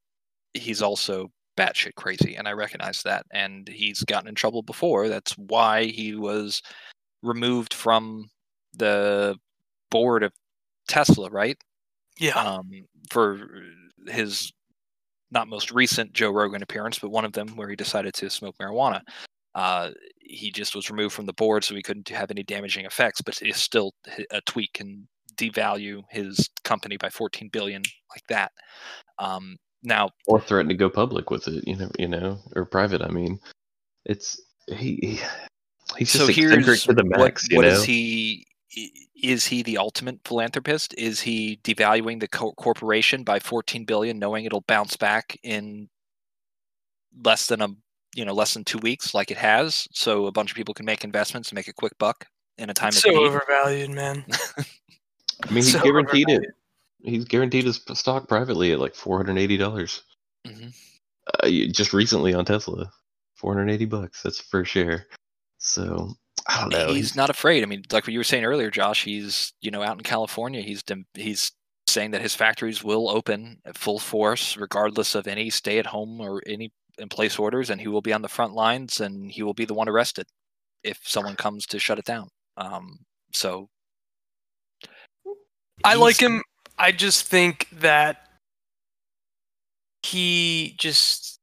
he's 0.54 0.82
also 0.82 1.30
batshit 1.56 1.94
crazy, 1.96 2.36
and 2.36 2.46
I 2.46 2.52
recognize 2.52 3.02
that. 3.02 3.26
And 3.32 3.68
he's 3.68 4.02
gotten 4.04 4.28
in 4.28 4.34
trouble 4.34 4.62
before. 4.62 5.08
That's 5.08 5.32
why 5.32 5.84
he 5.86 6.14
was 6.14 6.62
removed 7.22 7.74
from 7.74 8.28
the 8.74 9.36
board 9.90 10.22
of 10.22 10.32
Tesla, 10.86 11.30
right? 11.30 11.56
yeah 12.20 12.34
um, 12.34 12.68
for 13.10 13.38
his 14.08 14.52
not 15.30 15.46
most 15.46 15.70
recent 15.70 16.12
Joe 16.12 16.30
Rogan 16.30 16.62
appearance, 16.62 16.98
but 16.98 17.10
one 17.10 17.24
of 17.24 17.32
them 17.32 17.48
where 17.54 17.68
he 17.68 17.76
decided 17.76 18.12
to 18.14 18.28
smoke 18.30 18.56
marijuana. 18.60 19.02
Uh, 19.58 19.90
he 20.20 20.52
just 20.52 20.76
was 20.76 20.88
removed 20.88 21.12
from 21.12 21.26
the 21.26 21.32
board, 21.32 21.64
so 21.64 21.74
he 21.74 21.82
couldn't 21.82 22.08
have 22.10 22.30
any 22.30 22.44
damaging 22.44 22.84
effects. 22.84 23.20
But 23.20 23.42
it's 23.42 23.60
still 23.60 23.92
a 24.30 24.40
tweet 24.42 24.72
can 24.72 25.08
devalue 25.34 26.02
his 26.10 26.48
company 26.62 26.96
by 26.96 27.10
14 27.10 27.48
billion 27.52 27.82
like 28.10 28.22
that. 28.28 28.52
Um, 29.18 29.56
now, 29.82 30.10
or 30.28 30.40
threaten 30.40 30.68
to 30.68 30.76
go 30.76 30.88
public 30.88 31.30
with 31.30 31.48
it, 31.48 31.66
you 31.66 31.74
know, 31.74 31.90
you 31.98 32.06
know, 32.06 32.38
or 32.54 32.66
private. 32.66 33.02
I 33.02 33.08
mean, 33.08 33.40
it's 34.04 34.40
he, 34.68 35.00
he 35.02 35.20
he's 35.96 36.10
so 36.12 36.28
here's 36.28 36.84
to 36.84 36.92
the 36.92 37.02
max. 37.02 37.48
what 37.50 37.62
know, 37.62 37.68
is 37.68 37.82
he? 37.82 38.46
Is 39.20 39.44
he 39.44 39.64
the 39.64 39.78
ultimate 39.78 40.20
philanthropist? 40.24 40.94
Is 40.96 41.20
he 41.20 41.58
devaluing 41.64 42.20
the 42.20 42.28
co- 42.28 42.52
corporation 42.52 43.24
by 43.24 43.40
14 43.40 43.84
billion, 43.86 44.20
knowing 44.20 44.44
it'll 44.44 44.60
bounce 44.60 44.96
back 44.96 45.36
in 45.42 45.88
less 47.24 47.46
than 47.46 47.60
a 47.60 47.68
you 48.14 48.24
know 48.24 48.32
less 48.34 48.54
than 48.54 48.64
two 48.64 48.78
weeks, 48.78 49.14
like 49.14 49.30
it 49.30 49.36
has, 49.36 49.86
so 49.92 50.26
a 50.26 50.32
bunch 50.32 50.50
of 50.50 50.56
people 50.56 50.74
can 50.74 50.86
make 50.86 51.04
investments 51.04 51.50
and 51.50 51.56
make 51.56 51.68
a 51.68 51.72
quick 51.72 51.96
buck 51.98 52.26
in 52.58 52.70
a 52.70 52.74
time 52.74 52.92
so 52.92 53.08
of 53.10 53.14
need? 53.16 53.26
overvalued 53.26 53.90
man 53.90 54.24
I 55.44 55.46
mean, 55.46 55.56
he's 55.56 55.72
so 55.72 55.82
guaranteed 55.82 56.28
it. 56.28 56.42
He's 57.00 57.24
guaranteed 57.24 57.64
his 57.64 57.80
stock 57.94 58.26
privately 58.28 58.72
at 58.72 58.80
like 58.80 58.94
four 58.94 59.16
hundred 59.18 59.38
eighty 59.38 59.56
dollars. 59.56 60.02
Mhm. 60.46 60.74
Uh, 61.42 61.48
just 61.72 61.92
recently 61.92 62.34
on 62.34 62.44
Tesla, 62.44 62.90
four 63.36 63.54
hundred 63.54 63.70
eighty 63.70 63.84
bucks. 63.84 64.22
That's 64.22 64.42
per 64.42 64.64
share. 64.64 65.06
So 65.58 66.10
I 66.48 66.60
don't 66.60 66.70
know. 66.70 66.92
he's 66.92 67.14
not 67.14 67.30
afraid. 67.30 67.62
I 67.62 67.66
mean, 67.66 67.82
like 67.92 68.04
what 68.04 68.12
you 68.12 68.18
were 68.18 68.24
saying 68.24 68.44
earlier, 68.44 68.70
Josh. 68.70 69.04
He's 69.04 69.52
you 69.60 69.70
know 69.70 69.82
out 69.82 69.96
in 69.96 70.02
California. 70.02 70.60
He's 70.60 70.82
dem- 70.82 71.06
he's 71.14 71.52
saying 71.86 72.10
that 72.10 72.20
his 72.22 72.34
factories 72.34 72.82
will 72.82 73.08
open 73.08 73.58
at 73.64 73.78
full 73.78 73.98
force, 73.98 74.56
regardless 74.56 75.14
of 75.14 75.26
any 75.26 75.50
stay-at-home 75.50 76.20
or 76.20 76.42
any 76.46 76.70
in 76.98 77.08
place 77.08 77.38
orders, 77.38 77.70
and 77.70 77.80
he 77.80 77.88
will 77.88 78.02
be 78.02 78.12
on 78.12 78.22
the 78.22 78.28
front 78.28 78.54
lines, 78.54 79.00
and 79.00 79.30
he 79.30 79.42
will 79.42 79.54
be 79.54 79.64
the 79.64 79.74
one 79.74 79.88
arrested 79.88 80.26
if 80.82 80.98
someone 81.04 81.36
comes 81.36 81.66
to 81.66 81.78
shut 81.78 81.98
it 81.98 82.04
down. 82.04 82.28
Um, 82.56 82.98
so 83.32 83.68
I 85.84 85.94
like 85.94 86.20
him. 86.20 86.42
I 86.78 86.92
just 86.92 87.24
think 87.26 87.68
that 87.72 88.28
he 90.02 90.74
just 90.78 91.40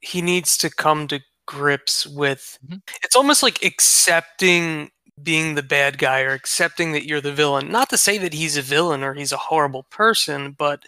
he 0.00 0.20
needs 0.20 0.58
to 0.58 0.68
come 0.70 1.08
to 1.08 1.20
grips 1.46 2.06
with 2.06 2.58
Mhm. 2.66 2.80
it's 3.02 3.16
almost 3.16 3.42
like 3.42 3.64
accepting 3.64 4.90
being 5.22 5.54
the 5.54 5.62
bad 5.62 5.98
guy 5.98 6.20
or 6.22 6.32
accepting 6.32 6.92
that 6.92 7.06
you're 7.06 7.20
the 7.20 7.32
villain. 7.32 7.70
Not 7.70 7.88
to 7.90 7.98
say 7.98 8.18
that 8.18 8.32
he's 8.34 8.56
a 8.56 8.62
villain 8.62 9.02
or 9.02 9.14
he's 9.14 9.32
a 9.32 9.36
horrible 9.36 9.84
person, 9.84 10.52
but 10.52 10.82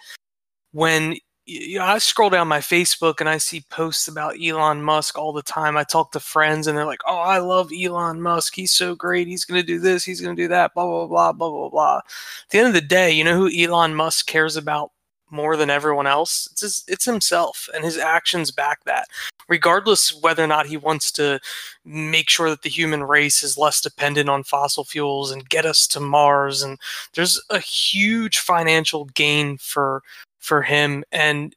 when 0.72 1.16
you 1.46 1.78
know, 1.78 1.84
I 1.84 1.98
scroll 1.98 2.28
down 2.28 2.48
my 2.48 2.58
Facebook 2.58 3.20
and 3.20 3.28
I 3.28 3.38
see 3.38 3.64
posts 3.70 4.08
about 4.08 4.34
Elon 4.42 4.82
Musk 4.82 5.16
all 5.16 5.32
the 5.32 5.42
time. 5.42 5.76
I 5.76 5.84
talk 5.84 6.10
to 6.12 6.20
friends 6.20 6.66
and 6.66 6.76
they're 6.76 6.84
like, 6.84 7.02
"Oh, 7.06 7.18
I 7.18 7.38
love 7.38 7.70
Elon 7.72 8.20
Musk. 8.20 8.54
He's 8.56 8.72
so 8.72 8.96
great. 8.96 9.28
He's 9.28 9.44
going 9.44 9.60
to 9.60 9.66
do 9.66 9.78
this. 9.78 10.04
He's 10.04 10.20
going 10.20 10.34
to 10.34 10.42
do 10.42 10.48
that. 10.48 10.74
Blah 10.74 10.86
blah 10.86 11.06
blah 11.06 11.32
blah 11.32 11.50
blah 11.50 11.68
blah." 11.70 11.96
At 11.98 12.50
the 12.50 12.58
end 12.58 12.68
of 12.68 12.74
the 12.74 12.80
day, 12.80 13.12
you 13.12 13.22
know 13.22 13.36
who 13.36 13.50
Elon 13.56 13.94
Musk 13.94 14.26
cares 14.26 14.56
about 14.56 14.90
more 15.30 15.56
than 15.56 15.70
everyone 15.70 16.06
else? 16.06 16.48
It's 16.52 16.60
his, 16.62 16.84
it's 16.88 17.04
himself, 17.04 17.68
and 17.74 17.84
his 17.84 17.96
actions 17.96 18.50
back 18.50 18.84
that. 18.84 19.06
Regardless 19.48 20.12
whether 20.22 20.42
or 20.42 20.48
not 20.48 20.66
he 20.66 20.76
wants 20.76 21.12
to 21.12 21.38
make 21.84 22.28
sure 22.28 22.50
that 22.50 22.62
the 22.62 22.68
human 22.68 23.04
race 23.04 23.42
is 23.44 23.56
less 23.56 23.80
dependent 23.80 24.28
on 24.28 24.42
fossil 24.42 24.84
fuels 24.84 25.30
and 25.30 25.48
get 25.48 25.64
us 25.64 25.86
to 25.88 26.00
Mars, 26.00 26.62
and 26.62 26.78
there's 27.14 27.40
a 27.50 27.60
huge 27.60 28.38
financial 28.38 29.04
gain 29.06 29.58
for 29.58 30.02
for 30.46 30.62
him 30.62 31.02
and 31.10 31.54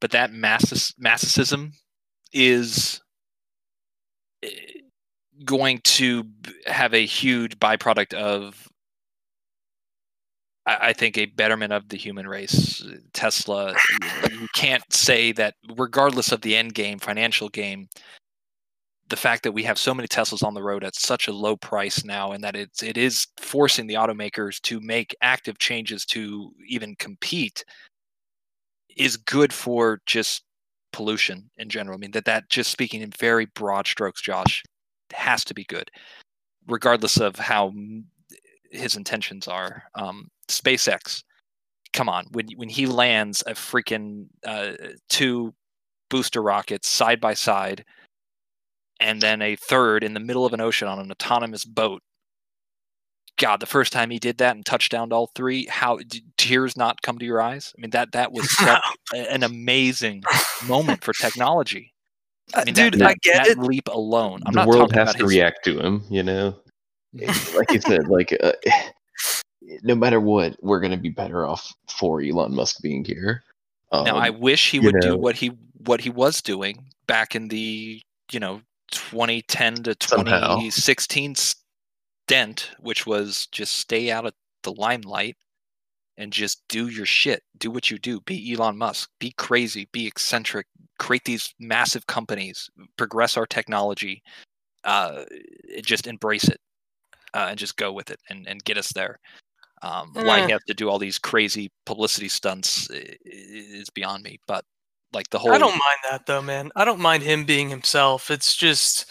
but 0.00 0.12
that 0.12 0.32
masses 0.32 0.94
massicism 0.96 1.72
is 2.32 3.00
eh, 4.44 4.48
going 5.44 5.80
to 5.82 6.24
have 6.66 6.94
a 6.94 7.04
huge 7.04 7.58
byproduct 7.58 8.14
of 8.14 8.68
I 10.66 10.78
I 10.80 10.92
think 10.92 11.18
a 11.18 11.26
betterment 11.26 11.72
of 11.72 11.88
the 11.88 11.96
human 11.96 12.28
race. 12.28 12.84
Tesla, 13.12 13.74
you 14.30 14.46
can't 14.54 14.84
say 14.92 15.32
that 15.32 15.54
regardless 15.76 16.30
of 16.30 16.42
the 16.42 16.54
end 16.56 16.74
game, 16.74 17.00
financial 17.00 17.48
game, 17.48 17.88
the 19.08 19.16
fact 19.16 19.42
that 19.42 19.52
we 19.52 19.62
have 19.64 19.78
so 19.78 19.92
many 19.92 20.08
Teslas 20.08 20.42
on 20.42 20.54
the 20.54 20.62
road 20.62 20.84
at 20.84 20.94
such 20.94 21.28
a 21.28 21.32
low 21.32 21.56
price 21.56 22.04
now, 22.04 22.32
and 22.32 22.42
that 22.44 22.56
it's 22.56 22.82
it 22.82 22.96
is 22.96 23.26
forcing 23.38 23.86
the 23.86 23.94
automakers 23.94 24.60
to 24.62 24.80
make 24.80 25.14
active 25.20 25.58
changes 25.58 26.06
to 26.06 26.52
even 26.68 26.94
compete, 26.96 27.64
is 28.96 29.16
good 29.16 29.52
for 29.52 30.00
just 30.06 30.44
pollution 30.92 31.50
in 31.56 31.68
general. 31.68 31.96
I 31.96 31.98
mean 31.98 32.10
that 32.12 32.26
that 32.26 32.48
just 32.48 32.70
speaking 32.70 33.02
in 33.02 33.10
very 33.10 33.46
broad 33.46 33.86
strokes, 33.86 34.20
Josh, 34.20 34.62
has 35.12 35.44
to 35.44 35.54
be 35.54 35.64
good, 35.64 35.90
regardless 36.68 37.18
of 37.18 37.36
how 37.36 37.72
his 38.70 38.96
intentions 38.96 39.48
are. 39.48 39.84
Um, 39.94 40.28
SpaceX, 40.48 41.22
come 41.92 42.08
on, 42.08 42.26
when 42.32 42.48
when 42.56 42.68
he 42.68 42.86
lands 42.86 43.42
a 43.46 43.52
freaking 43.52 44.26
uh, 44.46 44.72
two 45.08 45.54
booster 46.10 46.42
rockets 46.42 46.88
side 46.88 47.20
by 47.20 47.34
side, 47.34 47.84
and 49.00 49.20
then 49.20 49.42
a 49.42 49.56
third 49.56 50.04
in 50.04 50.14
the 50.14 50.20
middle 50.20 50.44
of 50.44 50.52
an 50.52 50.60
ocean 50.60 50.88
on 50.88 50.98
an 50.98 51.10
autonomous 51.10 51.64
boat. 51.64 52.02
God, 53.38 53.60
the 53.60 53.66
first 53.66 53.92
time 53.92 54.10
he 54.10 54.18
did 54.18 54.38
that 54.38 54.54
and 54.54 54.64
touched 54.64 54.92
down 54.92 55.12
all 55.12 55.30
three, 55.34 55.66
how 55.66 55.96
did 55.96 56.22
tears 56.36 56.76
not 56.76 57.02
come 57.02 57.18
to 57.18 57.24
your 57.24 57.40
eyes? 57.40 57.72
I 57.76 57.80
mean, 57.80 57.90
that 57.90 58.12
that 58.12 58.32
was 58.32 58.50
such 58.58 58.82
an 59.14 59.42
amazing 59.42 60.22
moment 60.64 61.02
for 61.02 61.12
technology. 61.12 61.92
I 62.54 62.64
mean, 62.64 62.74
dude, 62.74 62.94
that, 62.94 63.08
I 63.08 63.14
get 63.22 63.44
that 63.44 63.48
it. 63.48 63.58
leap 63.58 63.88
alone. 63.88 64.42
I'm 64.46 64.52
the 64.52 64.60
not 64.60 64.68
world 64.68 64.90
talking 64.90 64.98
has 64.98 65.10
about 65.10 65.16
to 65.18 65.24
his, 65.24 65.32
react 65.32 65.64
to 65.64 65.78
him. 65.80 66.04
You 66.10 66.22
know, 66.22 66.56
like 67.54 67.72
you 67.72 67.80
said, 67.80 68.06
like 68.08 68.36
uh, 68.42 68.52
no 69.82 69.94
matter 69.94 70.20
what, 70.20 70.56
we're 70.62 70.80
gonna 70.80 70.96
be 70.96 71.08
better 71.08 71.46
off 71.46 71.72
for 71.88 72.20
Elon 72.20 72.54
Musk 72.54 72.82
being 72.82 73.04
here. 73.04 73.42
Um, 73.90 74.04
Now, 74.04 74.16
I 74.16 74.30
wish 74.30 74.70
he 74.70 74.78
you 74.78 74.84
would 74.84 75.00
do 75.00 75.16
what 75.16 75.36
he 75.36 75.48
what 75.84 76.00
he 76.00 76.10
was 76.10 76.42
doing 76.42 76.84
back 77.06 77.34
in 77.34 77.48
the 77.48 78.02
you 78.30 78.40
know 78.40 78.60
2010 78.90 79.82
to 79.84 79.96
Somehow. 80.00 80.56
2016 80.56 81.32
s- 81.32 81.54
dent, 82.28 82.70
which 82.80 83.06
was 83.06 83.46
just 83.52 83.76
stay 83.78 84.10
out 84.10 84.26
of 84.26 84.32
the 84.62 84.72
limelight 84.72 85.36
and 86.16 86.32
just 86.32 86.62
do 86.68 86.88
your 86.88 87.06
shit. 87.06 87.42
Do 87.58 87.70
what 87.70 87.90
you 87.90 87.98
do. 87.98 88.20
Be 88.20 88.52
Elon 88.54 88.76
Musk. 88.76 89.10
Be 89.18 89.32
crazy. 89.36 89.88
Be 89.92 90.06
eccentric. 90.06 90.66
Create 90.98 91.24
these 91.24 91.54
massive 91.58 92.06
companies. 92.06 92.70
Progress 92.96 93.36
our 93.36 93.46
technology. 93.46 94.22
Uh, 94.84 95.24
just 95.82 96.06
embrace 96.06 96.44
it 96.48 96.60
uh, 97.34 97.46
and 97.50 97.58
just 97.58 97.76
go 97.76 97.92
with 97.92 98.10
it 98.10 98.20
and, 98.28 98.46
and 98.46 98.62
get 98.64 98.76
us 98.78 98.92
there. 98.92 99.18
Um, 99.82 100.10
Why 100.14 100.40
Eh. 100.40 100.46
he 100.46 100.52
has 100.52 100.62
to 100.68 100.74
do 100.74 100.88
all 100.88 100.98
these 100.98 101.18
crazy 101.18 101.70
publicity 101.86 102.28
stunts 102.28 102.88
is 102.90 103.90
beyond 103.90 104.22
me. 104.22 104.38
But 104.46 104.64
like 105.12 105.28
the 105.30 105.38
whole 105.38 105.52
I 105.52 105.58
don't 105.58 105.70
mind 105.70 105.98
that 106.10 106.26
though, 106.26 106.42
man. 106.42 106.70
I 106.76 106.84
don't 106.84 107.00
mind 107.00 107.22
him 107.22 107.44
being 107.44 107.68
himself. 107.68 108.30
It's 108.30 108.54
just 108.54 109.10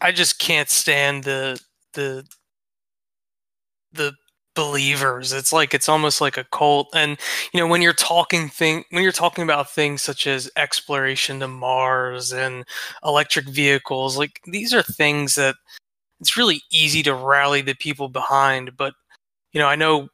I 0.00 0.10
just 0.12 0.38
can't 0.38 0.68
stand 0.68 1.24
the 1.24 1.60
the 1.92 2.26
the 3.92 4.12
believers. 4.54 5.32
It's 5.32 5.52
like 5.52 5.74
it's 5.74 5.88
almost 5.88 6.20
like 6.20 6.36
a 6.36 6.44
cult. 6.44 6.88
And 6.94 7.18
you 7.52 7.60
know, 7.60 7.66
when 7.66 7.82
you're 7.82 7.92
talking 7.92 8.48
thing 8.48 8.84
when 8.90 9.02
you're 9.02 9.12
talking 9.12 9.44
about 9.44 9.70
things 9.70 10.02
such 10.02 10.26
as 10.26 10.50
exploration 10.56 11.40
to 11.40 11.48
Mars 11.48 12.32
and 12.32 12.64
electric 13.04 13.46
vehicles, 13.48 14.18
like 14.18 14.40
these 14.46 14.74
are 14.74 14.82
things 14.82 15.34
that 15.36 15.56
it's 16.20 16.36
really 16.36 16.62
easy 16.70 17.02
to 17.04 17.14
rally 17.14 17.62
the 17.62 17.74
people 17.74 18.08
behind, 18.08 18.76
but 18.76 18.94
you 19.52 19.60
know, 19.60 19.66
I 19.66 19.76
know 19.76 20.08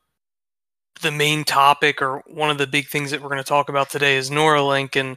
the 1.03 1.11
main 1.11 1.45
topic 1.45 2.01
or 2.01 2.23
one 2.27 2.51
of 2.51 2.59
the 2.59 2.67
big 2.67 2.89
things 2.89 3.11
that 3.11 3.21
we're 3.21 3.29
going 3.29 3.39
to 3.39 3.45
talk 3.45 3.69
about 3.69 3.91
today 3.91 4.17
is 4.17 4.31
Neuralink 4.31 4.97
and 4.97 5.17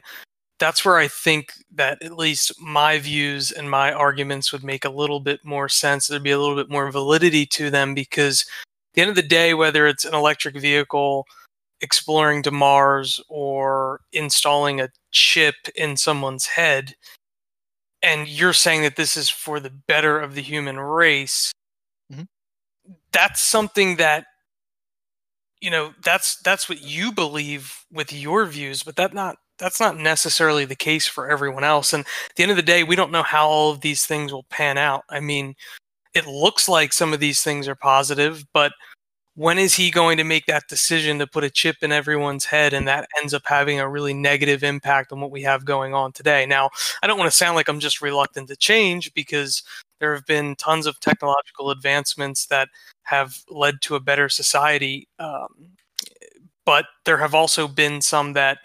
that's 0.60 0.84
where 0.84 0.98
I 0.98 1.08
think 1.08 1.52
that 1.74 2.02
at 2.02 2.16
least 2.18 2.52
my 2.60 2.98
views 3.00 3.52
and 3.52 3.70
my 3.70 3.92
arguments 3.92 4.52
would 4.52 4.64
make 4.64 4.84
a 4.84 4.90
little 4.90 5.20
bit 5.20 5.44
more 5.44 5.68
sense. 5.70 6.08
There'd 6.08 6.22
be 6.22 6.32
a 6.32 6.40
little 6.40 6.56
bit 6.56 6.70
more 6.70 6.90
validity 6.92 7.46
to 7.46 7.70
them 7.70 7.94
because 7.94 8.42
at 8.42 8.94
the 8.94 9.00
end 9.02 9.10
of 9.10 9.16
the 9.16 9.22
day, 9.22 9.54
whether 9.54 9.86
it's 9.88 10.04
an 10.06 10.14
electric 10.14 10.56
vehicle 10.56 11.26
exploring 11.82 12.42
to 12.44 12.50
Mars 12.52 13.20
or 13.28 14.00
installing 14.12 14.80
a 14.80 14.90
chip 15.12 15.56
in 15.76 15.96
someone's 15.96 16.46
head, 16.46 16.94
and 18.02 18.28
you're 18.28 18.52
saying 18.52 18.82
that 18.82 18.96
this 18.96 19.16
is 19.16 19.28
for 19.28 19.60
the 19.60 19.70
better 19.70 20.18
of 20.20 20.34
the 20.34 20.42
human 20.42 20.78
race, 20.80 21.52
Mhm. 22.12 22.28
that's 23.12 23.42
something 23.42 23.96
that 23.96 24.26
you 25.60 25.70
know 25.70 25.92
that's 26.02 26.36
that's 26.42 26.68
what 26.68 26.80
you 26.82 27.12
believe 27.12 27.84
with 27.92 28.12
your 28.12 28.46
views 28.46 28.82
but 28.82 28.96
that 28.96 29.12
not 29.12 29.36
that's 29.60 29.80
not 29.80 29.96
necessarily 29.96 30.64
the 30.64 30.74
case 30.74 31.06
for 31.06 31.30
everyone 31.30 31.64
else 31.64 31.92
and 31.92 32.04
at 32.04 32.36
the 32.36 32.42
end 32.42 32.50
of 32.50 32.56
the 32.56 32.62
day 32.62 32.82
we 32.82 32.96
don't 32.96 33.12
know 33.12 33.22
how 33.22 33.46
all 33.48 33.70
of 33.70 33.80
these 33.80 34.06
things 34.06 34.32
will 34.32 34.44
pan 34.44 34.78
out 34.78 35.04
i 35.10 35.20
mean 35.20 35.54
it 36.14 36.26
looks 36.26 36.68
like 36.68 36.92
some 36.92 37.12
of 37.12 37.20
these 37.20 37.42
things 37.42 37.68
are 37.68 37.76
positive 37.76 38.44
but 38.52 38.72
when 39.36 39.58
is 39.58 39.74
he 39.74 39.90
going 39.90 40.16
to 40.16 40.24
make 40.24 40.44
that 40.46 40.68
decision 40.68 41.18
to 41.18 41.26
put 41.26 41.44
a 41.44 41.50
chip 41.50 41.76
in 41.82 41.92
everyone's 41.92 42.44
head 42.44 42.72
and 42.72 42.88
that 42.88 43.08
ends 43.18 43.32
up 43.32 43.42
having 43.44 43.78
a 43.78 43.88
really 43.88 44.12
negative 44.12 44.64
impact 44.64 45.12
on 45.12 45.20
what 45.20 45.30
we 45.30 45.42
have 45.42 45.64
going 45.64 45.94
on 45.94 46.10
today 46.10 46.44
now 46.46 46.68
i 47.02 47.06
don't 47.06 47.18
want 47.18 47.30
to 47.30 47.36
sound 47.36 47.54
like 47.54 47.68
i'm 47.68 47.80
just 47.80 48.02
reluctant 48.02 48.48
to 48.48 48.56
change 48.56 49.12
because 49.14 49.62
there 50.00 50.14
have 50.14 50.26
been 50.26 50.56
tons 50.56 50.86
of 50.86 50.98
technological 50.98 51.70
advancements 51.70 52.46
that 52.46 52.68
have 53.02 53.36
led 53.48 53.80
to 53.82 53.94
a 53.94 54.00
better 54.00 54.28
society. 54.28 55.06
Um, 55.18 55.76
but 56.64 56.86
there 57.04 57.18
have 57.18 57.34
also 57.34 57.68
been 57.68 58.00
some 58.00 58.32
that 58.32 58.58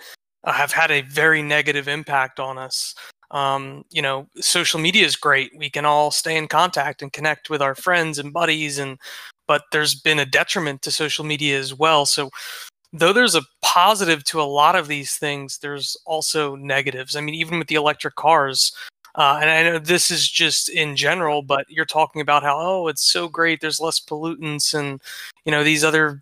have 0.54 0.72
had 0.72 0.92
a 0.92 1.02
very 1.02 1.42
negative 1.42 1.88
impact 1.88 2.40
on 2.40 2.58
us. 2.58 2.96
Um, 3.32 3.84
you 3.92 4.02
know, 4.02 4.28
social 4.38 4.80
media 4.80 5.06
is 5.06 5.16
great. 5.16 5.52
We 5.58 5.70
can 5.70 5.86
all 5.86 6.12
stay 6.12 6.38
in 6.38 6.48
contact 6.48 7.02
and 7.02 7.12
connect 7.12 7.50
with 7.50 7.62
our 7.62 7.76
friends 7.76 8.20
and 8.20 8.32
buddies, 8.32 8.78
and 8.78 8.98
but 9.48 9.64
there's 9.72 9.96
been 9.96 10.20
a 10.20 10.26
detriment 10.26 10.82
to 10.84 10.92
social 10.92 11.26
media 11.26 11.60
as 11.60 11.74
well. 11.74 12.06
So 12.06 12.30
though 12.94 13.14
there's 13.14 13.36
a 13.36 13.44
positive 13.62 14.24
to 14.26 14.42
a 14.42 14.44
lot 14.44 14.76
of 14.76 14.88
these 14.88 15.16
things, 15.16 15.58
there's 15.58 15.98
also 16.06 16.56
negatives. 16.56 17.16
I 17.16 17.22
mean, 17.22 17.36
even 17.36 17.60
with 17.60 17.68
the 17.68 17.76
electric 17.76 18.16
cars, 18.16 18.72
uh, 19.16 19.40
and 19.42 19.50
I 19.50 19.64
know 19.64 19.80
this 19.80 20.12
is 20.12 20.30
just 20.30 20.70
in 20.70 20.96
general, 20.96 21.42
but 21.42 21.66
you're 21.70 21.86
talking 21.86 22.22
about 22.22 22.44
how 22.44 22.58
oh, 22.60 22.88
it's 22.88 23.04
so 23.04 23.28
great. 23.28 23.62
There's 23.62 23.80
less 23.80 24.00
pollutants, 24.00 24.78
and 24.78 25.02
you 25.46 25.52
know 25.52 25.64
these 25.64 25.84
other 25.84 26.22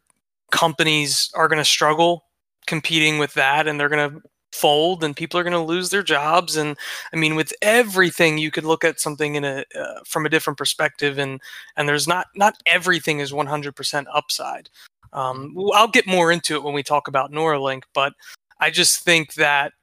companies 0.51 1.30
are 1.36 1.47
going 1.47 1.59
to 1.59 1.65
struggle 1.65 2.24
competing 2.68 3.18
with 3.18 3.34
that, 3.36 3.68
and 3.68 3.80
they're 3.80 3.89
going 3.89 4.11
to 4.11 4.22
fold, 4.53 5.03
and 5.03 5.16
people 5.16 5.39
are 5.39 5.43
going 5.43 5.51
to 5.53 5.59
lose 5.59 5.89
their 5.89 6.03
jobs. 6.03 6.55
And 6.55 6.78
I 7.11 7.18
mean, 7.18 7.36
with 7.36 7.53
everything, 7.61 8.38
you 8.38 8.51
could 8.51 8.64
look 8.64 8.84
at 8.84 8.99
something 8.99 9.36
in 9.36 9.43
a 9.43 9.66
uh, 9.78 9.99
from 10.05 10.26
a 10.26 10.30
different 10.30 10.57
perspective, 10.57 11.18
and 11.18 11.41
and 11.76 11.88
there's 11.88 12.07
not 12.07 12.28
not 12.36 12.55
everything 12.66 13.20
is 13.20 13.32
100% 13.32 14.05
upside. 14.14 14.70
Um, 15.11 15.55
I'll 15.74 15.88
get 15.88 16.07
more 16.07 16.32
into 16.32 16.55
it 16.55 16.64
when 16.64 16.74
we 16.74 16.84
talk 16.84 17.07
about 17.07 17.32
Neuralink, 17.32 17.84
but 17.93 18.14
I 18.59 18.72
just 18.72 19.03
think 19.03 19.36
that 19.36 19.74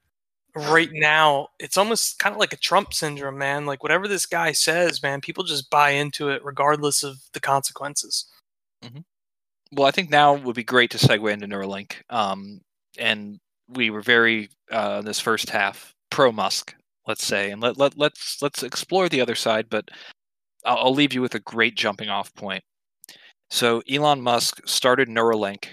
right 0.57 0.91
now 0.93 1.49
it's 1.59 1.77
almost 1.77 2.19
kind 2.19 2.35
of 2.35 2.41
like 2.41 2.53
a 2.53 2.57
Trump 2.57 2.93
syndrome, 2.93 3.39
man. 3.39 3.67
Like 3.67 3.83
whatever 3.83 4.09
this 4.09 4.27
guy 4.27 4.53
says, 4.53 5.03
man, 5.03 5.21
people 5.21 5.45
just 5.45 5.71
buy 5.71 5.91
into 5.91 6.31
it 6.31 6.45
regardless 6.45 7.03
of 7.03 7.19
the 7.33 7.41
consequences. 7.41 8.27
Well, 9.73 9.87
I 9.87 9.93
think 9.93 10.11
now 10.11 10.35
would 10.35 10.57
be 10.57 10.65
great 10.65 10.91
to 10.91 10.99
segue 10.99 11.33
into 11.33 11.47
Neuralink. 11.47 11.93
Um, 12.11 12.61
and 12.99 13.39
we 13.69 13.91
were 13.91 14.03
very 14.03 14.51
uh, 14.71 15.03
this 15.03 15.21
first 15.21 15.51
half 15.51 15.95
pro 16.11 16.33
Musk, 16.33 16.75
let's 17.07 17.25
say, 17.25 17.51
and 17.51 17.63
let 17.63 17.79
let 17.79 17.97
let's 17.97 18.43
let's 18.43 18.63
explore 18.63 19.09
the 19.09 19.21
other 19.21 19.35
side. 19.35 19.67
But 19.71 19.89
I'll, 20.65 20.79
I'll 20.79 20.95
leave 20.95 21.13
you 21.13 21.23
with 21.23 21.35
a 21.35 21.41
great 21.41 21.77
jumping 21.77 22.09
off 22.09 22.35
point. 22.35 22.63
So 23.51 23.83
Elon 23.91 24.21
Musk 24.21 24.61
started 24.67 25.09
Neuralink 25.09 25.69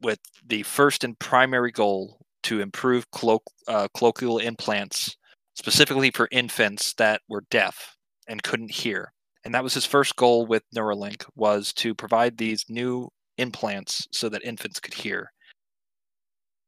with 0.00 0.20
the 0.46 0.62
first 0.62 1.04
and 1.04 1.18
primary 1.18 1.72
goal 1.72 2.18
to 2.44 2.60
improve 2.60 3.10
colloq- 3.10 3.40
uh, 3.68 3.88
colloquial 3.94 4.38
implants, 4.38 5.16
specifically 5.54 6.10
for 6.10 6.28
infants 6.30 6.94
that 6.94 7.20
were 7.28 7.44
deaf 7.50 7.96
and 8.28 8.42
couldn't 8.42 8.70
hear. 8.70 9.12
And 9.44 9.54
that 9.54 9.64
was 9.64 9.74
his 9.74 9.86
first 9.86 10.16
goal 10.16 10.46
with 10.46 10.62
Neuralink 10.74 11.24
was 11.34 11.72
to 11.74 11.94
provide 11.94 12.36
these 12.36 12.64
new 12.68 13.08
implants 13.38 14.06
so 14.12 14.28
that 14.28 14.44
infants 14.44 14.80
could 14.80 14.94
hear. 14.94 15.32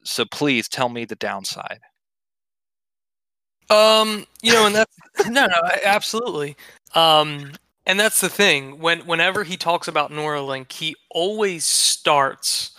So 0.05 0.25
please 0.25 0.69
tell 0.69 0.89
me 0.89 1.05
the 1.05 1.17
downside. 1.17 1.81
Um, 3.71 4.27
you 4.43 4.53
know, 4.53 4.67
and 4.67 4.75
that's 4.75 4.97
no, 5.29 5.47
no, 5.47 5.55
I- 5.65 5.81
absolutely. 5.85 6.57
Um, 6.95 7.53
and 7.87 7.99
that's 7.99 8.21
the 8.21 8.29
thing. 8.29 8.79
When 8.79 9.01
whenever 9.07 9.45
he 9.45 9.57
talks 9.57 9.89
about 9.89 10.11
Neuralink, 10.11 10.71
he 10.73 10.95
always 11.11 11.65
starts 11.65 12.71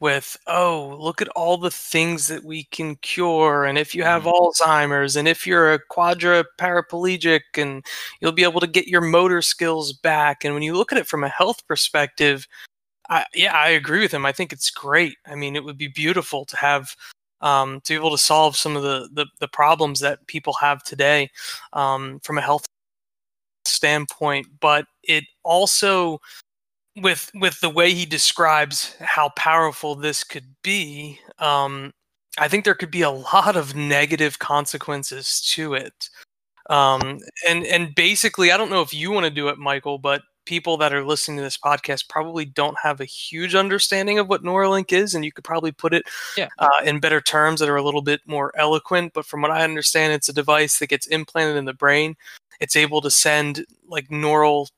with, 0.00 0.36
"Oh, 0.46 0.96
look 1.00 1.22
at 1.22 1.28
all 1.30 1.56
the 1.58 1.70
things 1.70 2.26
that 2.28 2.44
we 2.44 2.64
can 2.64 2.96
cure, 2.96 3.64
and 3.64 3.78
if 3.78 3.94
you 3.94 4.02
have 4.04 4.24
Alzheimer's, 4.24 5.16
and 5.16 5.28
if 5.28 5.46
you're 5.46 5.72
a 5.74 5.78
quadra 5.88 6.44
paraplegic, 6.58 7.40
and 7.56 7.84
you'll 8.20 8.32
be 8.32 8.42
able 8.44 8.60
to 8.60 8.66
get 8.66 8.88
your 8.88 9.00
motor 9.02 9.42
skills 9.42 9.92
back." 9.92 10.44
And 10.44 10.54
when 10.54 10.62
you 10.62 10.74
look 10.74 10.92
at 10.92 10.98
it 10.98 11.06
from 11.06 11.24
a 11.24 11.28
health 11.28 11.66
perspective, 11.66 12.46
Yeah, 13.34 13.54
I 13.54 13.70
agree 13.70 14.00
with 14.00 14.12
him. 14.14 14.24
I 14.26 14.32
think 14.32 14.52
it's 14.52 14.70
great. 14.70 15.16
I 15.26 15.34
mean, 15.34 15.56
it 15.56 15.64
would 15.64 15.78
be 15.78 15.88
beautiful 15.88 16.44
to 16.46 16.56
have 16.56 16.94
um, 17.40 17.80
to 17.82 17.92
be 17.92 17.96
able 17.96 18.10
to 18.10 18.18
solve 18.18 18.56
some 18.56 18.76
of 18.76 18.82
the, 18.82 19.08
the, 19.12 19.26
the 19.40 19.48
problems 19.48 20.00
that 20.00 20.26
people 20.26 20.52
have 20.60 20.82
today 20.84 21.30
um, 21.72 22.20
from 22.22 22.38
a 22.38 22.42
health 22.42 22.66
standpoint. 23.64 24.46
But 24.60 24.86
it 25.04 25.24
also, 25.44 26.20
with 26.96 27.30
with 27.34 27.60
the 27.60 27.70
way 27.70 27.92
he 27.94 28.06
describes 28.06 28.96
how 29.00 29.30
powerful 29.36 29.94
this 29.96 30.24
could 30.24 30.46
be, 30.62 31.18
um, 31.38 31.92
I 32.38 32.48
think 32.48 32.64
there 32.64 32.74
could 32.74 32.90
be 32.92 33.02
a 33.02 33.10
lot 33.10 33.56
of 33.56 33.76
negative 33.76 34.38
consequences 34.40 35.40
to 35.54 35.74
it. 35.74 36.10
Um, 36.70 37.20
and 37.48 37.66
and 37.66 37.94
basically, 37.94 38.52
I 38.52 38.56
don't 38.58 38.70
know 38.70 38.82
if 38.82 38.94
you 38.94 39.10
want 39.12 39.24
to 39.24 39.30
do 39.30 39.48
it, 39.48 39.58
Michael, 39.58 39.98
but 39.98 40.22
people 40.50 40.76
that 40.76 40.92
are 40.92 41.04
listening 41.04 41.36
to 41.36 41.44
this 41.44 41.56
podcast 41.56 42.08
probably 42.08 42.44
don't 42.44 42.76
have 42.82 43.00
a 43.00 43.04
huge 43.04 43.54
understanding 43.54 44.18
of 44.18 44.28
what 44.28 44.42
Neuralink 44.42 44.92
is, 44.92 45.14
and 45.14 45.24
you 45.24 45.30
could 45.30 45.44
probably 45.44 45.70
put 45.70 45.94
it 45.94 46.02
Yeah. 46.36 46.48
uh, 46.58 46.68
in 46.84 46.98
better 46.98 47.20
terms 47.20 47.60
that 47.60 47.68
are 47.68 47.76
a 47.76 47.82
little 47.84 48.02
bit 48.02 48.20
more 48.26 48.50
eloquent. 48.58 49.12
But 49.14 49.24
from 49.24 49.42
what 49.42 49.52
I 49.52 49.62
understand, 49.62 50.12
it's 50.12 50.28
a 50.28 50.32
device 50.32 50.80
that 50.80 50.88
gets 50.88 51.06
implanted 51.06 51.56
in 51.56 51.66
the 51.66 51.72
brain. 51.72 52.16
It's 52.58 52.74
able 52.74 53.00
to 53.02 53.12
send 53.12 53.64
like 53.86 54.10
neural 54.10 54.68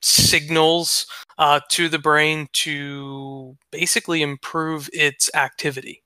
signals 0.00 1.06
uh, 1.38 1.58
to 1.70 1.88
the 1.88 1.98
brain 1.98 2.48
to 2.52 3.56
basically 3.72 4.22
improve 4.22 4.88
its 4.92 5.28
activity. 5.34 6.04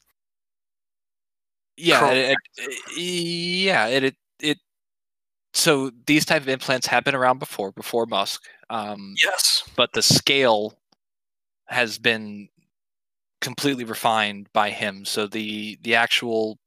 Yeah, 1.77 2.11
it, 2.11 2.37
it- 2.57 2.99
yeah, 2.99 3.87
it, 3.89 4.05
it 4.05 4.17
it 4.41 4.59
so 5.53 5.91
these 6.07 6.25
type 6.25 6.43
of 6.43 6.49
implants 6.49 6.87
have 6.87 7.05
been 7.05 7.15
around 7.15 7.39
before, 7.39 7.71
before 7.73 8.07
Musk. 8.07 8.43
Um, 8.75 9.15
Yes. 9.23 9.63
but 9.77 9.93
the 9.93 10.03
scale 10.03 10.75
has 11.69 11.99
been 11.99 12.49
completely 13.41 13.85
refined 13.85 14.49
by 14.53 14.71
him. 14.71 15.05
So 15.05 15.27
the 15.27 15.79
the 15.83 15.95
actual 15.95 16.59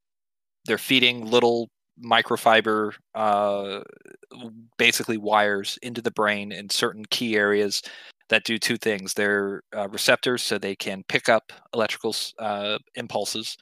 they're 0.65 0.77
feeding 0.77 1.25
little 1.25 1.69
microfiber, 2.03 2.93
uh, 3.15 3.81
basically 4.77 5.17
wires 5.17 5.77
into 5.81 6.01
the 6.01 6.11
brain 6.11 6.51
in 6.51 6.69
certain 6.69 7.05
key 7.09 7.35
areas 7.35 7.81
that 8.29 8.43
do 8.45 8.57
two 8.59 8.77
things. 8.77 9.13
They're 9.13 9.61
uh, 9.75 9.89
receptors, 9.89 10.43
so 10.43 10.57
they 10.57 10.75
can 10.75 11.03
pick 11.09 11.29
up 11.29 11.53
electrical 11.73 12.15
uh, 12.39 12.77
impulses. 12.95 13.57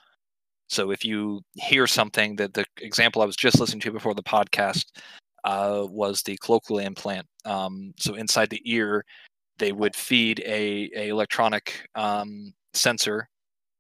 So 0.70 0.92
if 0.92 1.06
you 1.06 1.42
hear 1.56 1.88
something, 1.88 2.38
that 2.38 2.54
the 2.54 2.66
example 2.80 3.22
I 3.22 3.26
was 3.26 3.36
just 3.36 3.60
listening 3.60 3.82
to 3.82 3.92
before 3.92 4.16
the 4.16 4.24
podcast 4.24 4.86
uh, 5.46 5.86
was 5.90 6.24
the 6.24 6.38
cochlear 6.40 6.84
implant. 6.84 7.26
Um, 7.46 7.94
so 7.98 8.16
inside 8.16 8.50
the 8.50 8.62
ear, 8.66 9.06
they 9.58 9.72
would 9.72 9.96
feed 9.96 10.42
a, 10.46 10.90
a 10.96 11.08
electronic 11.10 11.88
um, 11.96 12.54
sensor 12.74 13.30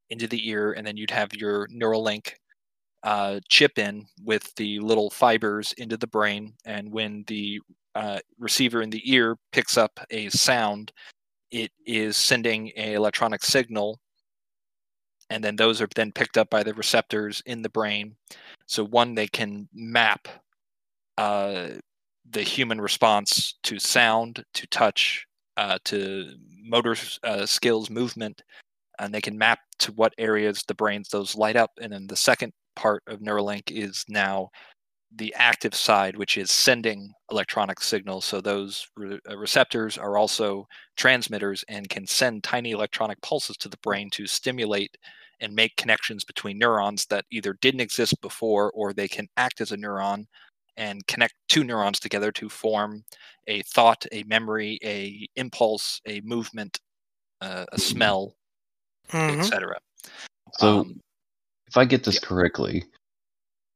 into 0.10 0.28
the 0.28 0.48
ear, 0.48 0.74
and 0.74 0.86
then 0.86 0.96
you'd 0.96 1.12
have 1.12 1.34
your 1.34 1.68
Neuralink 1.68 2.34
uh, 3.04 3.40
chip 3.50 3.78
in 3.78 4.06
with 4.24 4.54
the 4.56 4.80
little 4.80 5.10
fibers 5.10 5.74
into 5.74 5.98
the 5.98 6.08
brain. 6.08 6.54
And 6.66 6.92
when 6.92 7.24
the 7.28 7.60
uh, 7.96 8.20
receiver 8.40 8.82
in 8.82 8.90
the 8.90 9.12
ear 9.12 9.36
picks 9.52 9.78
up 9.78 10.00
a 10.12 10.30
sound, 10.30 10.92
it 11.52 11.72
is 11.86 12.16
sending 12.16 12.72
a 12.78 12.94
electronic 12.94 13.44
signal, 13.44 14.00
and 15.32 15.44
then 15.44 15.56
those 15.56 15.82
are 15.82 15.88
then 15.96 16.12
picked 16.12 16.38
up 16.38 16.50
by 16.52 16.62
the 16.62 16.74
receptors 16.76 17.42
in 17.48 17.64
the 17.64 17.70
brain. 17.70 18.16
So 18.68 18.84
one, 18.84 19.16
they 19.16 19.28
can 19.28 19.68
map 19.74 20.28
uh, 21.18 21.68
the 22.30 22.42
human 22.42 22.82
response 22.82 23.58
to 23.64 23.80
sound, 23.80 24.44
to 24.54 24.68
touch, 24.68 25.26
uh, 25.58 25.78
to 25.86 26.32
motor 26.64 26.96
uh, 27.24 27.46
skills, 27.46 27.90
movement, 27.90 28.42
and 29.00 29.14
they 29.14 29.22
can 29.22 29.38
map 29.38 29.60
to 29.80 29.92
what 29.94 30.14
areas 30.18 30.64
the 30.68 30.74
brains 30.74 31.10
those 31.10 31.36
light 31.36 31.56
up. 31.56 31.72
And 31.82 31.94
then 31.94 32.08
the 32.08 32.16
second 32.16 32.54
part 32.76 33.04
of 33.08 33.20
Neuralink 33.20 33.72
is 33.72 34.04
now 34.10 34.50
the 35.16 35.34
active 35.36 35.74
side, 35.74 36.18
which 36.18 36.38
is 36.38 36.52
sending 36.52 37.12
electronic 37.32 37.80
signals. 37.80 38.26
So 38.26 38.42
those 38.42 38.86
re- 38.98 39.20
uh, 39.30 39.38
receptors 39.38 39.98
are 39.98 40.18
also 40.18 40.68
transmitters 40.98 41.64
and 41.70 41.88
can 41.90 42.06
send 42.06 42.44
tiny 42.44 42.72
electronic 42.72 43.22
pulses 43.22 43.56
to 43.58 43.70
the 43.70 43.78
brain 43.78 44.10
to 44.12 44.28
stimulate 44.28 44.98
and 45.40 45.54
make 45.54 45.76
connections 45.78 46.24
between 46.24 46.58
neurons 46.58 47.06
that 47.08 47.26
either 47.32 47.58
didn't 47.62 47.82
exist 47.82 48.20
before 48.22 48.72
or 48.72 48.94
they 48.94 49.08
can 49.08 49.28
act 49.38 49.62
as 49.62 49.72
a 49.72 49.78
neuron 49.78 50.26
and 50.78 51.06
connect 51.08 51.36
two 51.50 51.64
neurons 51.64 52.00
together 52.00 52.32
to 52.34 52.50
form 52.50 53.04
a 53.48 53.62
thought, 53.64 54.06
a 54.12 54.24
memory, 54.24 54.80
a 54.84 55.28
impulse, 55.36 56.02
a 56.08 56.22
movement, 56.22 56.80
uh, 57.42 57.66
a 57.72 57.78
smell, 57.78 58.36
Mhm. 59.10 59.40
etc. 59.40 59.80
So, 60.54 60.80
Um, 60.80 61.02
if 61.68 61.78
I 61.78 61.86
get 61.86 62.04
this 62.04 62.16
yeah. 62.16 62.28
correctly, 62.28 62.86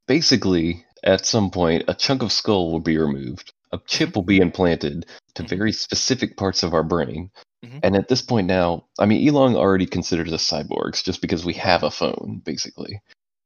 basically, 0.08 0.86
at 1.04 1.26
some 1.26 1.50
point, 1.52 1.84
a 1.88 1.93
chunk 1.93 2.22
of 2.22 2.32
skull 2.32 2.72
will 2.72 2.80
be 2.80 2.97
removed. 2.97 3.54
A 3.72 3.80
chip 3.88 4.16
will 4.16 4.24
be 4.24 4.39
implanted 4.39 5.06
to 5.36 5.43
Mhm. 5.43 5.50
very 5.50 5.72
specific 5.72 6.38
parts 6.38 6.64
of 6.64 6.74
our 6.74 6.84
brain. 6.84 7.30
Mhm. 7.64 7.80
And 7.84 7.95
at 7.95 8.08
this 8.08 8.22
point 8.22 8.47
now, 8.47 8.88
I 8.97 9.06
mean, 9.06 9.28
Elon 9.28 9.56
already 9.56 9.86
considers 9.86 10.34
us 10.34 10.50
cyborgs 10.50 11.04
just 11.04 11.22
because 11.22 11.45
we 11.45 11.54
have 11.54 11.84
a 11.84 11.91
phone, 11.91 12.41
basically. 12.43 13.00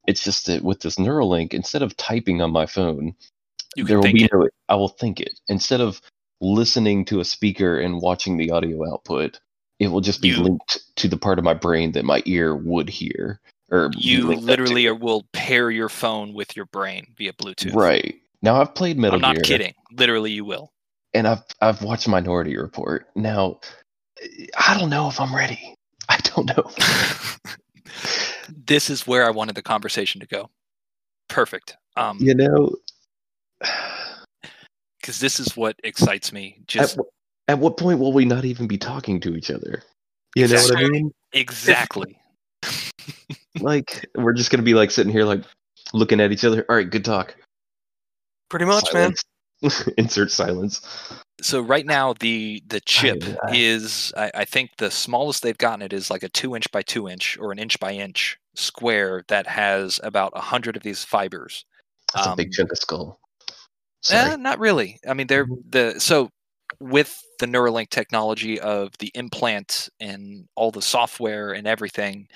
It's 0.08 0.24
just 0.24 0.46
that 0.48 0.64
with 0.64 0.82
this 0.82 0.96
Neuralink, 0.96 1.54
instead 1.54 1.82
of 1.82 1.96
typing 1.98 2.42
on 2.42 2.52
my 2.52 2.66
phone, 2.66 3.16
you 3.76 3.84
there 3.86 3.98
will 4.00 4.12
be 4.12 4.24
it. 4.26 4.32
no. 4.34 4.48
I 4.70 4.76
will 4.76 4.90
think 4.90 5.20
it 5.20 5.40
instead 5.48 5.82
of 5.82 6.02
listening 6.42 7.06
to 7.06 7.20
a 7.20 7.26
speaker 7.26 7.80
and 7.80 8.02
watching 8.02 8.38
the 8.38 8.52
audio 8.52 8.92
output. 8.92 9.40
It 9.80 9.88
will 9.88 10.02
just 10.02 10.22
be 10.22 10.30
You- 10.30 10.42
linked 10.44 10.80
to 10.98 11.08
the 11.08 11.18
part 11.18 11.40
of 11.40 11.46
my 11.46 11.54
brain 11.54 11.92
that 11.94 12.06
my 12.06 12.22
ear 12.26 12.56
would 12.56 12.90
hear. 12.90 13.40
Or 13.72 13.90
You 13.98 14.28
linked 14.28 14.36
up 14.36 14.40
to. 14.42 14.46
literally 14.46 14.88
are, 14.88 14.96
will 14.96 15.26
pair 15.34 15.72
your 15.72 15.90
phone 15.90 16.34
with 16.34 16.56
your 16.56 16.66
brain 16.68 17.08
via 17.18 17.34
Bluetooth. 17.34 17.74
right 17.76 18.16
now. 18.42 18.62
I've 18.62 18.76
played 18.76 18.98
Metal 18.98 19.16
I'm 19.16 19.22
not 19.22 19.36
Gear, 19.36 19.44
kidding. 19.44 19.74
Literally, 19.94 20.32
you 20.32 20.46
will. 20.46 20.72
and 21.14 21.28
I've 21.28 21.44
I've 21.62 21.82
watched 21.82 22.08
Minority 22.08 22.56
Report. 22.58 23.08
Now, 23.16 23.60
I 24.58 24.78
don't 24.80 24.90
know 24.90 25.08
if 25.10 25.20
I'm 25.20 25.36
ready. 25.36 25.76
I 26.10 26.18
don't 26.24 26.46
know. 26.46 26.72
this 28.68 28.90
is 28.90 29.08
where 29.08 29.26
I 29.26 29.32
wanted 29.32 29.56
the 29.56 29.62
conversation 29.64 30.22
to 30.22 30.28
go. 30.28 30.50
Perfect. 31.30 31.76
Um, 31.96 32.18
you 32.22 32.36
know, 32.36 32.72
because 35.02 35.20
this 35.20 35.40
is 35.40 35.56
what 35.58 35.76
excites 35.84 36.32
me. 36.32 36.58
at, 36.60 36.68
Just 36.68 36.96
wh- 36.98 37.10
at 37.50 37.60
what 37.60 37.78
point 37.78 38.00
will 38.00 38.14
we 38.14 38.26
not 38.26 38.46
even 38.46 38.68
be 38.68 38.78
talking 38.78 39.20
to 39.22 39.36
each 39.36 39.52
other? 39.52 39.84
You 40.36 40.48
know 40.48 40.56
what 40.56 40.78
I 40.78 40.82
Exactly. 40.82 40.90
mean? 40.90 41.12
exactly. 41.34 42.20
Like 43.60 44.10
we're 44.16 44.34
just 44.34 44.50
gonna 44.50 44.64
be 44.64 44.74
like 44.74 44.90
sitting 44.90 45.12
here, 45.12 45.26
like 45.26 45.44
looking 45.94 46.20
at 46.20 46.32
each 46.32 46.44
other. 46.44 46.66
All 46.68 46.76
right, 46.76 46.90
good 46.90 47.06
talk. 47.06 47.36
Pretty 48.50 48.66
much, 48.66 48.92
man. 48.94 49.14
Insert 49.98 50.32
silence. 50.32 50.82
So 51.40 51.62
right 51.62 51.86
now, 51.86 52.14
the 52.14 52.64
the 52.68 52.80
chip 52.82 53.24
I- 53.44 53.56
is 53.56 54.12
I, 54.18 54.32
I 54.34 54.46
think 54.46 54.72
the 54.80 54.90
smallest 54.90 55.44
they've 55.44 55.58
gotten 55.58 55.84
it 55.84 55.94
is 55.94 56.10
like 56.10 56.24
a 56.24 56.30
two 56.30 56.56
inch 56.56 56.72
by 56.72 56.82
two 56.82 57.08
inch 57.08 57.38
or 57.40 57.52
an 57.52 57.60
inch 57.60 57.80
by 57.80 57.92
inch 57.94 58.40
square 58.56 59.24
that 59.28 59.46
has 59.46 60.00
about 60.04 60.34
a 60.36 60.42
hundred 60.42 60.76
of 60.76 60.82
these 60.82 61.04
fibers. 61.04 61.64
That's 62.16 62.26
a 62.28 62.36
big 62.36 62.48
Um, 62.48 62.52
chunk 62.54 62.72
of 62.72 62.80
skull. 62.80 63.20
Eh, 64.10 64.36
not 64.38 64.60
really. 64.60 65.00
I 65.08 65.14
mean, 65.14 65.28
they're 65.28 65.46
Mhm. 65.46 65.72
the 65.72 66.00
so 66.00 66.30
with 66.80 67.22
the 67.40 67.46
Neuralink 67.46 67.90
technology 67.90 68.60
of 68.60 68.92
the 69.00 69.12
implant 69.16 69.90
and 70.00 70.48
all 70.56 70.72
the 70.72 70.82
software 70.82 71.54
and 71.54 71.68
everything, 71.68 72.28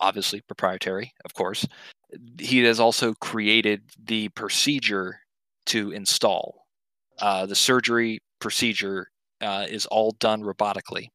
obviously 0.00 0.40
proprietary, 0.42 1.12
of 1.24 1.34
course. 1.34 1.66
He 2.40 2.60
has 2.64 2.80
also 2.80 3.14
created 3.14 3.82
the 4.04 4.28
procedure 4.30 5.20
to 5.66 5.92
install. 5.92 6.66
Uh, 7.20 7.46
the 7.46 7.56
surgery 7.56 8.20
procedure 8.40 9.10
uh, 9.42 9.66
is 9.68 9.86
all 9.86 10.12
done 10.20 10.42
robotically. 10.42 11.08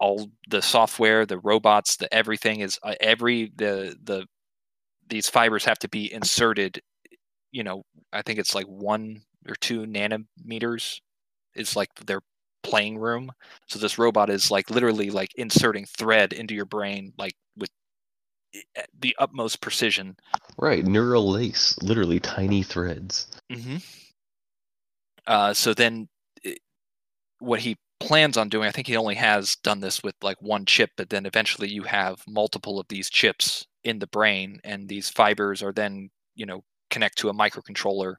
All 0.00 0.30
the 0.48 0.62
software, 0.62 1.26
the 1.26 1.38
robots, 1.40 1.96
the 1.96 2.12
everything 2.14 2.60
is 2.60 2.78
uh, 2.84 2.94
every 3.00 3.50
the 3.56 3.96
the 4.02 4.26
these 5.08 5.28
fibers 5.30 5.64
have 5.64 5.78
to 5.80 5.88
be 5.88 6.12
inserted 6.12 6.80
you 7.52 7.62
know, 7.62 7.82
I 8.12 8.22
think 8.22 8.38
it's 8.38 8.54
like 8.54 8.66
one 8.66 9.22
or 9.48 9.54
two 9.56 9.86
nanometers 9.86 11.00
is 11.54 11.76
like 11.76 11.88
their 12.06 12.20
playing 12.62 12.98
room. 12.98 13.32
So 13.66 13.78
this 13.78 13.98
robot 13.98 14.30
is 14.30 14.50
like 14.50 14.70
literally 14.70 15.10
like 15.10 15.30
inserting 15.36 15.86
thread 15.86 16.32
into 16.32 16.54
your 16.54 16.66
brain, 16.66 17.12
like 17.18 17.34
with 17.56 17.70
the 18.98 19.16
utmost 19.18 19.60
precision. 19.60 20.16
Right, 20.58 20.84
neural 20.84 21.30
lace, 21.30 21.76
literally 21.82 22.20
tiny 22.20 22.62
threads. 22.62 23.26
Mm-hmm. 23.52 23.76
Uh, 25.26 25.54
so 25.54 25.74
then, 25.74 26.08
i- 26.44 26.56
what 27.38 27.60
he 27.60 27.76
plans 28.00 28.36
on 28.36 28.48
doing, 28.48 28.68
I 28.68 28.70
think 28.70 28.86
he 28.86 28.96
only 28.96 29.14
has 29.16 29.56
done 29.56 29.80
this 29.80 30.02
with 30.02 30.14
like 30.22 30.40
one 30.40 30.64
chip, 30.64 30.90
but 30.96 31.10
then 31.10 31.26
eventually 31.26 31.68
you 31.68 31.82
have 31.84 32.22
multiple 32.26 32.78
of 32.80 32.86
these 32.88 33.10
chips 33.10 33.66
in 33.84 33.98
the 33.98 34.06
brain, 34.06 34.60
and 34.64 34.88
these 34.88 35.08
fibers 35.08 35.62
are 35.62 35.72
then, 35.72 36.10
you 36.34 36.46
know, 36.46 36.62
connect 36.90 37.18
to 37.18 37.28
a 37.28 37.34
microcontroller 37.34 38.14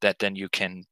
that 0.00 0.18
then 0.18 0.36
you 0.36 0.48
can 0.48 0.84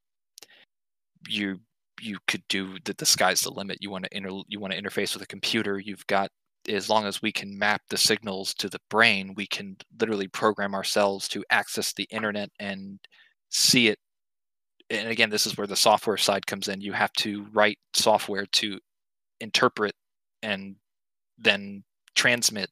you 1.29 1.59
you 2.01 2.19
could 2.27 2.43
do 2.49 2.79
the, 2.85 2.95
the 2.95 3.07
sky's 3.07 3.43
the 3.43 3.51
limit. 3.51 3.79
You 3.81 3.91
want 3.91 4.05
to 4.05 4.17
inter, 4.17 4.41
you 4.49 4.59
want 4.59 4.73
to 4.73 4.81
interface 4.81 5.13
with 5.13 5.23
a 5.23 5.27
computer. 5.27 5.79
You've 5.79 6.07
got 6.07 6.31
as 6.69 6.89
long 6.89 7.07
as 7.07 7.23
we 7.23 7.33
can 7.33 7.59
map 7.59 7.83
the 7.89 7.97
signals 7.97 8.55
to 8.55 8.69
the 8.69 8.81
brain, 8.91 9.35
we 9.35 9.47
can 9.47 9.77
literally 9.99 10.29
program 10.29 10.75
ourselves 10.75 11.29
to 11.29 11.45
access 11.51 11.93
the 11.93 12.07
internet 12.11 12.51
and 12.59 12.99
see 13.51 13.89
it. 13.89 13.99
And 14.91 15.09
again, 15.09 15.31
this 15.31 15.47
is 15.47 15.57
where 15.57 15.67
the 15.67 15.77
software 15.77 16.17
side 16.17 16.47
comes 16.47 16.69
in. 16.69 16.81
You 16.81 16.93
have 16.93 17.13
to 17.15 17.47
write 17.53 17.79
software 17.95 18.47
to 18.47 18.79
interpret 19.41 19.95
and 20.43 20.77
then 21.39 21.83
transmit 22.15 22.69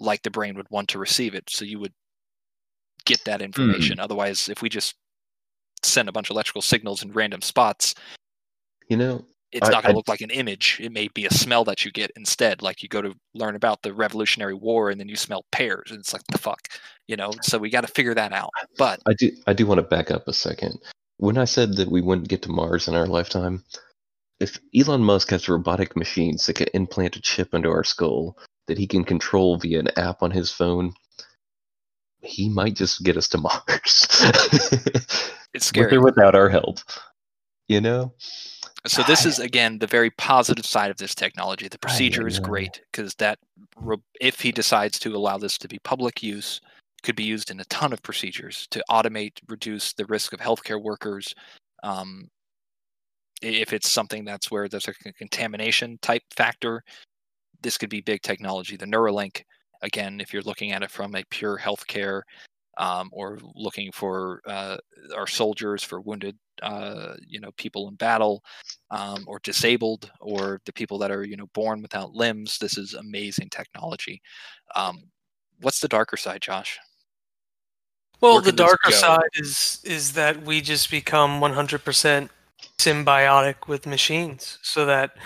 like 0.00 0.22
the 0.22 0.30
brain 0.30 0.56
would 0.56 0.70
want 0.70 0.88
to 0.88 0.98
receive 0.98 1.34
it. 1.34 1.48
So 1.48 1.64
you 1.64 1.78
would 1.78 1.94
get 3.04 3.24
that 3.24 3.40
hmm. 3.40 3.46
information. 3.46 4.00
Otherwise, 4.00 4.48
if 4.48 4.62
we 4.62 4.68
just 4.68 4.94
send 5.82 6.08
a 6.08 6.12
bunch 6.12 6.30
of 6.30 6.34
electrical 6.34 6.62
signals 6.62 7.02
in 7.02 7.12
random 7.12 7.42
spots, 7.42 7.94
You 8.88 8.96
know, 8.96 9.24
it's 9.52 9.68
I- 9.68 9.72
not 9.72 9.82
going 9.82 9.92
to 9.92 9.96
look 9.96 10.08
like 10.08 10.20
an 10.20 10.30
image. 10.30 10.78
It 10.80 10.92
may 10.92 11.08
be 11.08 11.26
a 11.26 11.32
smell 11.32 11.64
that 11.64 11.84
you 11.84 11.92
get 11.92 12.10
instead. 12.16 12.62
Like 12.62 12.82
you 12.82 12.88
go 12.88 13.00
to 13.02 13.14
learn 13.34 13.54
about 13.54 13.82
the 13.82 13.94
Revolutionary 13.94 14.54
War 14.54 14.90
and 14.90 15.00
then 15.00 15.08
you 15.08 15.16
smell 15.16 15.44
pears, 15.52 15.90
and 15.90 16.00
it's 16.00 16.12
like 16.12 16.24
the 16.30 16.38
fuck, 16.38 16.68
you 17.06 17.16
know. 17.16 17.32
So 17.42 17.58
we 17.58 17.70
got 17.70 17.82
to 17.82 17.92
figure 17.92 18.14
that 18.14 18.32
out. 18.32 18.50
But 18.76 19.00
I 19.06 19.14
do 19.14 19.30
I 19.46 19.52
do 19.52 19.66
want 19.66 19.78
to 19.78 19.82
back 19.82 20.10
up 20.10 20.28
a 20.28 20.32
second. 20.32 20.78
When 21.18 21.38
I 21.38 21.44
said 21.44 21.76
that 21.76 21.90
we 21.90 22.02
wouldn't 22.02 22.28
get 22.28 22.42
to 22.42 22.50
Mars 22.50 22.88
in 22.88 22.94
our 22.94 23.06
lifetime, 23.06 23.62
if 24.40 24.58
Elon 24.74 25.02
Musk 25.02 25.30
has 25.30 25.48
robotic 25.48 25.96
machines 25.96 26.46
that 26.46 26.56
can 26.56 26.66
implant 26.74 27.16
a 27.16 27.20
chip 27.22 27.54
into 27.54 27.70
our 27.70 27.84
skull 27.84 28.36
that 28.66 28.78
he 28.78 28.86
can 28.86 29.04
control 29.04 29.56
via 29.58 29.78
an 29.78 29.88
app 29.96 30.22
on 30.22 30.30
his 30.30 30.50
phone, 30.50 30.94
he 32.24 32.48
might 32.48 32.74
just 32.74 33.02
get 33.02 33.16
us 33.16 33.28
to 33.28 33.38
Mars. 33.38 33.62
it's 35.54 35.72
With 35.72 35.92
or 35.92 36.00
without 36.00 36.34
our 36.34 36.48
help. 36.48 36.78
You 37.68 37.80
know? 37.80 38.12
So 38.86 39.02
this 39.02 39.24
is 39.24 39.38
again 39.38 39.78
the 39.78 39.86
very 39.86 40.10
positive 40.10 40.66
side 40.66 40.90
of 40.90 40.98
this 40.98 41.14
technology. 41.14 41.68
The 41.68 41.78
procedure 41.78 42.26
is 42.26 42.38
great 42.38 42.82
because 42.92 43.14
that, 43.14 43.38
if 44.20 44.40
he 44.40 44.52
decides 44.52 44.98
to 45.00 45.16
allow 45.16 45.38
this 45.38 45.56
to 45.58 45.68
be 45.68 45.78
public 45.78 46.22
use, 46.22 46.60
could 47.02 47.16
be 47.16 47.24
used 47.24 47.50
in 47.50 47.60
a 47.60 47.64
ton 47.64 47.92
of 47.92 48.02
procedures 48.02 48.66
to 48.70 48.84
automate, 48.90 49.38
reduce 49.48 49.94
the 49.94 50.04
risk 50.06 50.32
of 50.32 50.40
healthcare 50.40 50.82
workers. 50.82 51.34
Um, 51.82 52.28
if 53.42 53.72
it's 53.72 53.90
something 53.90 54.24
that's 54.24 54.50
where 54.50 54.68
there's 54.68 54.88
a 54.88 54.94
contamination 55.12 55.98
type 56.02 56.22
factor, 56.34 56.82
this 57.62 57.78
could 57.78 57.90
be 57.90 58.00
big 58.00 58.22
technology. 58.22 58.76
The 58.76 58.86
Neuralink, 58.86 59.42
again, 59.82 60.20
if 60.20 60.32
you're 60.32 60.42
looking 60.42 60.72
at 60.72 60.82
it 60.82 60.90
from 60.90 61.14
a 61.14 61.24
pure 61.30 61.58
healthcare 61.58 62.22
um, 62.78 63.08
or 63.12 63.38
looking 63.54 63.92
for 63.92 64.40
uh, 64.46 64.76
our 65.16 65.26
soldiers 65.26 65.82
for 65.82 66.00
wounded, 66.00 66.36
uh, 66.62 67.14
you 67.26 67.40
know, 67.40 67.50
people 67.56 67.88
in 67.88 67.94
battle 67.96 68.42
um, 68.90 69.24
or 69.26 69.38
disabled 69.40 70.10
or 70.20 70.60
the 70.66 70.72
people 70.72 70.98
that 70.98 71.10
are, 71.10 71.24
you 71.24 71.36
know, 71.36 71.48
born 71.54 71.82
without 71.82 72.14
limbs, 72.14 72.58
this 72.58 72.78
is 72.78 72.94
amazing 72.94 73.48
technology. 73.50 74.20
Um, 74.74 75.04
what's 75.60 75.80
the 75.80 75.88
darker 75.88 76.16
side, 76.16 76.42
Josh? 76.42 76.78
Well, 78.20 78.40
the 78.40 78.52
darker 78.52 78.90
side 78.90 79.28
is 79.34 79.80
is 79.84 80.12
that 80.12 80.42
we 80.44 80.62
just 80.62 80.90
become 80.90 81.40
100% 81.42 82.30
symbiotic 82.78 83.68
with 83.68 83.86
machines, 83.86 84.58
so 84.62 84.86
that 84.86 85.16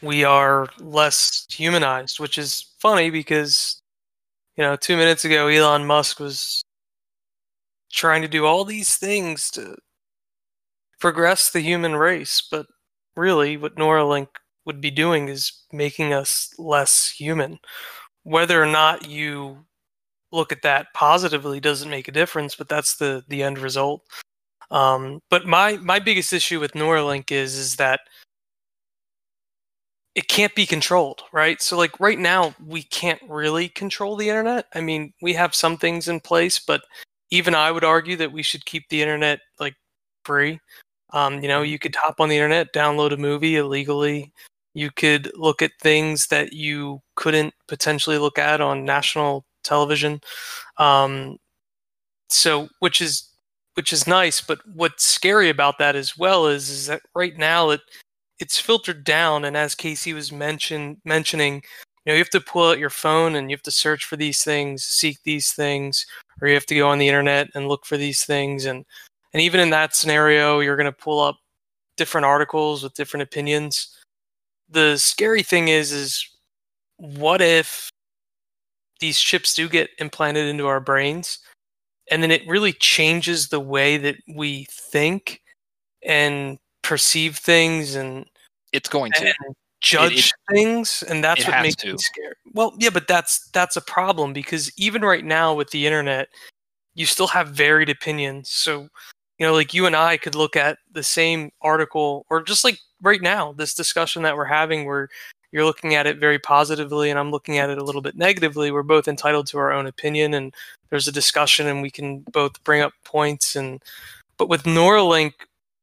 we 0.00 0.24
are 0.24 0.66
less 0.78 1.46
humanized. 1.50 2.18
Which 2.18 2.38
is 2.38 2.74
funny 2.78 3.10
because, 3.10 3.82
you 4.56 4.64
know, 4.64 4.76
two 4.76 4.96
minutes 4.96 5.24
ago, 5.24 5.48
Elon 5.48 5.86
Musk 5.86 6.18
was 6.18 6.62
trying 7.92 8.22
to 8.22 8.28
do 8.28 8.46
all 8.46 8.64
these 8.64 8.96
things 8.96 9.50
to 9.50 9.76
progress 11.00 11.50
the 11.50 11.60
human 11.60 11.96
race, 11.96 12.42
but 12.50 12.66
really, 13.16 13.56
what 13.56 13.76
Neuralink 13.76 14.28
would 14.64 14.80
be 14.80 14.90
doing 14.90 15.28
is 15.28 15.64
making 15.72 16.12
us 16.12 16.52
less 16.58 17.10
human. 17.10 17.58
Whether 18.24 18.60
or 18.60 18.66
not 18.66 19.08
you 19.08 19.64
look 20.32 20.52
at 20.52 20.62
that 20.62 20.88
positively 20.94 21.60
doesn't 21.60 21.90
make 21.90 22.08
a 22.08 22.12
difference, 22.12 22.54
but 22.54 22.68
that's 22.68 22.96
the 22.96 23.24
the 23.28 23.42
end 23.42 23.58
result. 23.58 24.02
Um, 24.70 25.20
but 25.30 25.46
my 25.46 25.76
my 25.78 25.98
biggest 25.98 26.32
issue 26.32 26.60
with 26.60 26.72
Neuralink 26.72 27.30
is 27.30 27.56
is 27.56 27.76
that 27.76 28.00
it 30.16 30.28
can't 30.28 30.54
be 30.54 30.64
controlled, 30.64 31.22
right? 31.30 31.60
So 31.60 31.76
like 31.76 32.00
right 32.00 32.18
now 32.18 32.54
we 32.66 32.82
can't 32.82 33.20
really 33.28 33.68
control 33.68 34.16
the 34.16 34.30
internet. 34.30 34.64
I 34.74 34.80
mean, 34.80 35.12
we 35.20 35.34
have 35.34 35.54
some 35.54 35.76
things 35.76 36.08
in 36.08 36.20
place, 36.20 36.58
but 36.58 36.82
even 37.30 37.54
I 37.54 37.70
would 37.70 37.84
argue 37.84 38.16
that 38.16 38.32
we 38.32 38.42
should 38.42 38.64
keep 38.64 38.88
the 38.88 39.02
internet 39.02 39.40
like 39.60 39.74
free. 40.24 40.58
Um, 41.12 41.42
you 41.42 41.48
know, 41.48 41.60
you 41.60 41.78
could 41.78 41.94
hop 41.94 42.18
on 42.18 42.30
the 42.30 42.36
internet, 42.36 42.72
download 42.72 43.12
a 43.12 43.18
movie 43.18 43.56
illegally. 43.56 44.32
You 44.72 44.90
could 44.90 45.30
look 45.36 45.60
at 45.60 45.72
things 45.82 46.28
that 46.28 46.54
you 46.54 47.02
couldn't 47.14 47.52
potentially 47.68 48.16
look 48.16 48.38
at 48.38 48.62
on 48.62 48.86
national 48.86 49.44
television. 49.64 50.20
Um, 50.78 51.36
so, 52.30 52.68
which 52.80 53.02
is 53.02 53.30
which 53.74 53.92
is 53.92 54.06
nice, 54.06 54.40
but 54.40 54.60
what's 54.74 55.04
scary 55.04 55.50
about 55.50 55.78
that 55.78 55.94
as 55.94 56.16
well 56.16 56.46
is 56.46 56.70
is 56.70 56.86
that 56.86 57.02
right 57.14 57.36
now 57.36 57.70
it 57.70 57.82
it's 58.38 58.58
filtered 58.58 59.04
down, 59.04 59.44
and 59.44 59.56
as 59.56 59.74
Casey 59.74 60.12
was 60.12 60.32
mention 60.32 61.00
mentioning, 61.04 61.54
you 61.54 61.62
know, 62.06 62.12
you 62.12 62.18
have 62.18 62.30
to 62.30 62.40
pull 62.40 62.68
out 62.70 62.78
your 62.78 62.90
phone 62.90 63.34
and 63.34 63.50
you 63.50 63.56
have 63.56 63.62
to 63.62 63.70
search 63.70 64.04
for 64.04 64.16
these 64.16 64.44
things, 64.44 64.84
seek 64.84 65.18
these 65.24 65.52
things, 65.52 66.06
or 66.40 66.48
you 66.48 66.54
have 66.54 66.66
to 66.66 66.74
go 66.74 66.88
on 66.88 66.98
the 66.98 67.08
internet 67.08 67.48
and 67.54 67.68
look 67.68 67.84
for 67.86 67.96
these 67.96 68.24
things, 68.24 68.64
and 68.66 68.84
and 69.32 69.42
even 69.42 69.60
in 69.60 69.70
that 69.70 69.94
scenario, 69.94 70.60
you're 70.60 70.76
going 70.76 70.86
to 70.86 70.92
pull 70.92 71.20
up 71.20 71.36
different 71.96 72.24
articles 72.24 72.82
with 72.82 72.94
different 72.94 73.22
opinions. 73.22 73.96
The 74.70 74.96
scary 74.96 75.42
thing 75.42 75.68
is, 75.68 75.92
is 75.92 76.26
what 76.96 77.40
if 77.40 77.90
these 79.00 79.18
chips 79.20 79.54
do 79.54 79.68
get 79.68 79.90
implanted 79.98 80.46
into 80.46 80.66
our 80.66 80.80
brains 80.80 81.40
and 82.10 82.22
then 82.22 82.30
it 82.30 82.46
really 82.46 82.72
changes 82.72 83.48
the 83.48 83.60
way 83.60 83.96
that 83.96 84.16
we 84.34 84.66
think 84.70 85.42
and 86.04 86.58
perceive 86.86 87.36
things 87.36 87.96
and 87.96 88.24
it's 88.72 88.88
going 88.88 89.10
to 89.10 89.32
judge 89.80 90.12
it, 90.12 90.18
it, 90.26 90.54
things 90.54 91.02
and 91.08 91.22
that's 91.22 91.46
what 91.46 91.60
makes 91.62 91.74
to. 91.74 91.92
me 91.92 91.98
scared 91.98 92.36
well 92.54 92.72
yeah 92.78 92.90
but 92.90 93.08
that's 93.08 93.48
that's 93.50 93.76
a 93.76 93.80
problem 93.80 94.32
because 94.32 94.70
even 94.78 95.02
right 95.02 95.24
now 95.24 95.52
with 95.52 95.68
the 95.70 95.84
internet 95.84 96.28
you 96.94 97.04
still 97.04 97.26
have 97.26 97.48
varied 97.48 97.90
opinions 97.90 98.48
so 98.48 98.88
you 99.38 99.46
know 99.46 99.52
like 99.52 99.74
you 99.74 99.84
and 99.84 99.96
i 99.96 100.16
could 100.16 100.36
look 100.36 100.54
at 100.54 100.78
the 100.92 101.02
same 101.02 101.50
article 101.60 102.24
or 102.30 102.40
just 102.40 102.62
like 102.62 102.78
right 103.02 103.20
now 103.20 103.52
this 103.52 103.74
discussion 103.74 104.22
that 104.22 104.36
we're 104.36 104.44
having 104.44 104.86
where 104.86 105.08
you're 105.50 105.64
looking 105.64 105.94
at 105.94 106.06
it 106.06 106.18
very 106.18 106.38
positively 106.38 107.08
and 107.08 107.18
I'm 107.18 107.30
looking 107.30 107.56
at 107.56 107.70
it 107.70 107.78
a 107.78 107.84
little 107.84 108.02
bit 108.02 108.16
negatively. 108.16 108.70
We're 108.70 108.82
both 108.82 109.08
entitled 109.08 109.46
to 109.46 109.58
our 109.58 109.72
own 109.72 109.86
opinion 109.86 110.34
and 110.34 110.52
there's 110.90 111.08
a 111.08 111.12
discussion 111.12 111.66
and 111.66 111.80
we 111.80 111.90
can 111.90 112.20
both 112.32 112.62
bring 112.62 112.82
up 112.82 112.92
points 113.04 113.56
and 113.56 113.82
but 114.36 114.50
with 114.50 114.64
Neuralink 114.64 115.32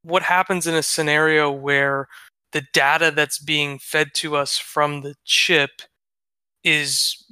what 0.03 0.23
happens 0.23 0.67
in 0.67 0.75
a 0.75 0.83
scenario 0.83 1.51
where 1.51 2.07
the 2.51 2.63
data 2.73 3.11
that's 3.15 3.39
being 3.39 3.79
fed 3.79 4.09
to 4.15 4.35
us 4.35 4.57
from 4.57 5.01
the 5.01 5.15
chip 5.25 5.81
is 6.63 7.25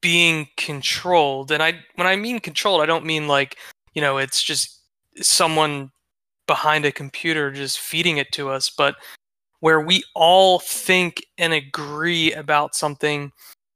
being 0.00 0.48
controlled? 0.56 1.50
And 1.50 1.62
I 1.62 1.80
when 1.96 2.06
I 2.06 2.16
mean 2.16 2.38
controlled 2.40 2.80
I 2.80 2.86
don't 2.86 3.06
mean 3.06 3.26
like 3.28 3.58
you 3.94 4.02
know 4.02 4.18
it's 4.18 4.42
just 4.42 4.80
someone 5.20 5.90
behind 6.46 6.84
a 6.84 6.92
computer 6.92 7.50
just 7.50 7.78
feeding 7.78 8.18
it 8.18 8.30
to 8.32 8.50
us 8.50 8.68
but 8.68 8.96
where 9.60 9.80
we 9.80 10.04
all 10.14 10.58
think 10.58 11.24
and 11.38 11.54
agree 11.54 12.32
about 12.34 12.74
something 12.74 13.32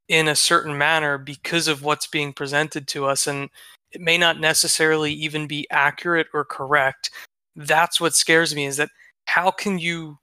in 0.08 0.28
a 0.28 0.36
certain 0.36 0.76
manner 0.76 1.16
because 1.16 1.68
of 1.68 1.82
what's 1.82 2.06
being 2.06 2.32
presented 2.32 2.86
to 2.88 3.06
us 3.06 3.26
and 3.26 3.48
it 3.92 4.00
may 4.00 4.18
not 4.18 4.38
necessarily 4.38 5.12
even 5.12 5.46
be 5.46 5.66
accurate 5.70 6.26
or 6.34 6.44
correct 6.44 7.10
that's 7.58 8.00
what 8.00 8.14
scares 8.14 8.54
me 8.54 8.66
is 8.66 8.76
that 8.76 8.90
how 9.26 9.50
can 9.50 9.78
you 9.78 10.18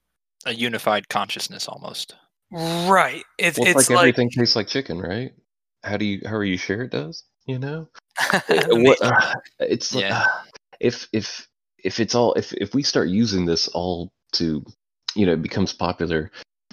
a 0.46 0.54
unified 0.54 1.10
consciousness 1.10 1.68
almost. 1.68 2.16
Right. 2.52 3.24
It, 3.38 3.58
well, 3.58 3.68
it's, 3.68 3.80
it's 3.80 3.90
like, 3.90 3.90
like, 3.90 4.00
everything 4.00 4.30
tastes 4.30 4.56
like 4.56 4.68
chicken 4.68 5.00
right? 5.00 5.32
How 5.84 5.98
do 5.98 6.06
you 6.06 6.22
how 6.26 6.36
are 6.36 6.44
you 6.44 6.58
sure 6.58 6.84
it 6.84 6.92
does 6.92 7.24
you 7.46 7.60
know? 7.60 7.88
What, 8.70 9.02
uh, 9.02 9.36
it's 9.60 9.94
yeah. 9.94 10.20
Uh, 10.20 10.26
if 10.80 11.08
if 11.14 11.48
if 11.84 12.00
it's 12.00 12.16
all 12.16 12.34
if 12.34 12.54
if 12.54 12.74
we 12.74 12.84
start 12.84 13.10
using 13.10 13.46
this 13.46 13.68
all 13.70 14.12
to 14.34 14.64
you 15.16 15.26
know 15.26 15.34
it 15.34 15.42
becomes 15.42 15.74
popular 15.74 16.32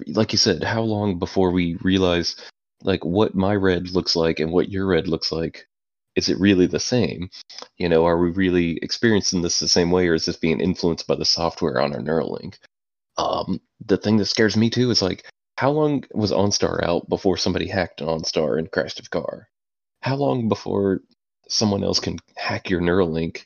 like 0.09 0.33
you 0.33 0.39
said 0.39 0.65
how 0.65 0.83
long 0.83 1.19
before 1.19 1.51
we 1.51 1.77
realize 1.83 2.37
like 2.83 3.05
what 3.05 3.35
my 3.35 3.55
red 3.55 3.91
looks 3.91 4.17
like 4.17 4.41
and 4.41 4.51
what 4.51 4.71
your 4.71 4.87
red 4.87 5.07
looks 5.07 5.31
like 5.31 5.69
is 6.17 6.29
it 6.29 6.39
really 6.41 6.67
the 6.67 6.81
same? 6.81 7.31
You 7.79 7.89
know 7.89 8.07
are 8.07 8.19
we 8.19 8.31
really 8.31 8.79
experiencing 8.83 9.43
this 9.43 9.59
the 9.59 9.69
same 9.69 9.91
way 9.91 10.09
or 10.09 10.15
is 10.15 10.27
this 10.27 10.37
being 10.37 10.61
influenced 10.61 11.07
by 11.07 11.17
the 11.17 11.25
software 11.25 11.81
on 11.81 11.95
our 11.95 12.01
neuralink? 12.01 12.57
Um 13.19 13.61
the 13.85 13.97
thing 13.97 14.17
that 14.19 14.27
scares 14.27 14.57
me 14.57 14.71
too 14.71 14.91
is 14.91 15.03
like 15.03 15.25
how 15.57 15.71
long 15.71 16.05
was 16.15 16.33
OnStar 16.33 16.83
out 16.83 17.09
before 17.09 17.37
somebody 17.37 17.69
hacked 17.69 18.01
OnStar 18.01 18.59
and 18.59 18.71
crashed 18.71 19.01
a 19.01 19.09
car? 19.09 19.49
How 20.03 20.17
long 20.17 20.49
before 20.49 21.01
someone 21.49 21.85
else 21.85 22.01
can 22.01 22.19
hack 22.37 22.71
your 22.71 22.81
neuralink 22.81 23.45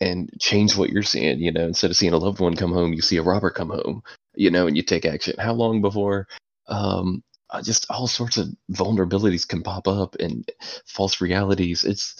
and 0.00 0.30
change 0.40 0.76
what 0.76 0.90
you're 0.90 1.02
seeing? 1.02 1.40
You 1.40 1.52
know 1.52 1.66
instead 1.66 1.90
of 1.90 1.96
seeing 1.96 2.12
a 2.12 2.18
loved 2.18 2.40
one 2.40 2.56
come 2.56 2.72
home 2.72 2.92
you 2.92 3.02
see 3.02 3.16
a 3.18 3.22
robber 3.22 3.50
come 3.50 3.70
home 3.70 4.02
you 4.38 4.50
know, 4.50 4.66
and 4.66 4.76
you 4.76 4.82
take 4.82 5.04
action. 5.04 5.34
How 5.38 5.52
long 5.52 5.82
before 5.82 6.28
um, 6.68 7.22
uh, 7.50 7.62
just 7.62 7.86
all 7.90 8.06
sorts 8.06 8.36
of 8.36 8.48
vulnerabilities 8.72 9.46
can 9.46 9.62
pop 9.62 9.88
up 9.88 10.14
and 10.16 10.50
false 10.86 11.20
realities? 11.20 11.84
It's 11.84 12.14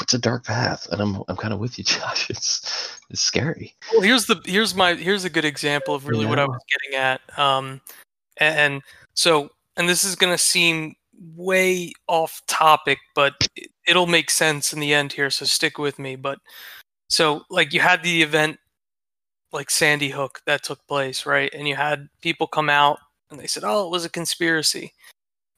it's 0.00 0.14
a 0.14 0.18
dark 0.18 0.44
path, 0.44 0.86
and 0.90 1.00
I'm 1.00 1.22
I'm 1.28 1.36
kind 1.36 1.52
of 1.52 1.60
with 1.60 1.78
you, 1.78 1.84
Josh. 1.84 2.30
It's 2.30 3.00
it's 3.10 3.20
scary. 3.20 3.74
Well, 3.92 4.02
here's 4.02 4.26
the 4.26 4.40
here's 4.44 4.74
my 4.74 4.94
here's 4.94 5.24
a 5.24 5.30
good 5.30 5.44
example 5.44 5.94
of 5.94 6.06
really 6.06 6.24
yeah. 6.24 6.30
what 6.30 6.38
I 6.38 6.46
was 6.46 6.62
getting 6.70 6.98
at. 6.98 7.38
Um, 7.38 7.80
and, 8.38 8.58
and 8.58 8.82
so 9.14 9.50
and 9.76 9.88
this 9.88 10.04
is 10.04 10.14
gonna 10.14 10.38
seem 10.38 10.94
way 11.36 11.92
off 12.08 12.42
topic, 12.46 12.98
but 13.14 13.48
it'll 13.86 14.06
make 14.06 14.30
sense 14.30 14.72
in 14.72 14.80
the 14.80 14.94
end 14.94 15.12
here. 15.12 15.30
So 15.30 15.44
stick 15.44 15.78
with 15.78 15.98
me. 15.98 16.16
But 16.16 16.38
so 17.08 17.42
like 17.50 17.72
you 17.72 17.80
had 17.80 18.02
the 18.02 18.22
event 18.22 18.58
like 19.52 19.70
Sandy 19.70 20.08
Hook 20.08 20.40
that 20.46 20.62
took 20.62 20.86
place, 20.86 21.26
right? 21.26 21.52
And 21.52 21.68
you 21.68 21.76
had 21.76 22.08
people 22.22 22.46
come 22.46 22.70
out 22.70 22.98
and 23.32 23.40
they 23.40 23.46
said, 23.46 23.64
"Oh, 23.64 23.86
it 23.86 23.90
was 23.90 24.04
a 24.04 24.10
conspiracy." 24.10 24.92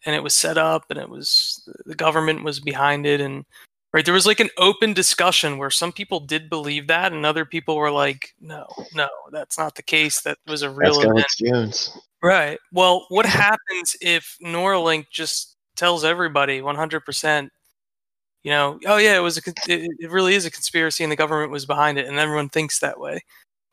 And 0.06 0.14
it 0.14 0.22
was 0.22 0.36
set 0.36 0.58
up 0.58 0.84
and 0.90 0.98
it 0.98 1.08
was 1.08 1.66
the 1.86 1.94
government 1.94 2.44
was 2.44 2.60
behind 2.60 3.06
it 3.06 3.22
and 3.22 3.46
right 3.94 4.04
there 4.04 4.12
was 4.12 4.26
like 4.26 4.40
an 4.40 4.50
open 4.58 4.92
discussion 4.92 5.56
where 5.56 5.70
some 5.70 5.92
people 5.92 6.20
did 6.20 6.50
believe 6.50 6.88
that 6.88 7.12
and 7.12 7.24
other 7.24 7.46
people 7.46 7.76
were 7.76 7.90
like, 7.90 8.34
"No, 8.40 8.66
no, 8.94 9.08
that's 9.32 9.58
not 9.58 9.74
the 9.76 9.82
case. 9.82 10.20
That 10.22 10.38
was 10.46 10.62
a 10.62 10.70
real 10.70 11.00
that's 11.00 11.40
event." 11.40 11.54
Jones. 11.54 11.98
Right. 12.22 12.58
Well, 12.72 13.06
what 13.08 13.26
happens 13.26 13.96
if 14.00 14.36
Neuralink 14.42 15.06
just 15.10 15.56
tells 15.76 16.04
everybody 16.04 16.60
100% 16.60 17.50
you 18.44 18.50
know, 18.50 18.78
oh 18.86 18.98
yeah, 18.98 19.16
it 19.16 19.20
was 19.20 19.38
a, 19.38 19.42
it, 19.66 19.90
it 19.98 20.10
really 20.10 20.34
is 20.34 20.44
a 20.44 20.50
conspiracy 20.50 21.02
and 21.02 21.10
the 21.10 21.16
government 21.16 21.50
was 21.50 21.64
behind 21.64 21.98
it 21.98 22.06
and 22.06 22.18
everyone 22.18 22.50
thinks 22.50 22.78
that 22.78 23.00
way 23.00 23.24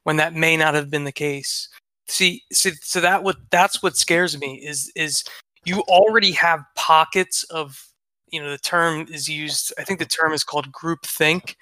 when 0.03 0.15
that 0.17 0.33
may 0.33 0.57
not 0.57 0.73
have 0.73 0.89
been 0.89 1.03
the 1.03 1.11
case. 1.11 1.67
See, 2.11 2.43
see 2.51 2.71
so 2.81 2.99
that 2.99 3.23
what 3.23 3.37
that's 3.51 3.81
what 3.81 3.95
scares 3.95 4.37
me 4.37 4.55
is 4.55 4.91
is 4.97 5.23
you 5.63 5.79
already 5.87 6.33
have 6.33 6.65
pockets 6.75 7.43
of 7.45 7.81
you 8.29 8.41
know 8.41 8.49
the 8.49 8.57
term 8.57 9.07
is 9.09 9.29
used. 9.29 9.73
I 9.79 9.85
think 9.85 9.99
the 9.99 10.05
term 10.05 10.33
is 10.33 10.43
called 10.43 10.69
group 10.73 11.05
think, 11.05 11.55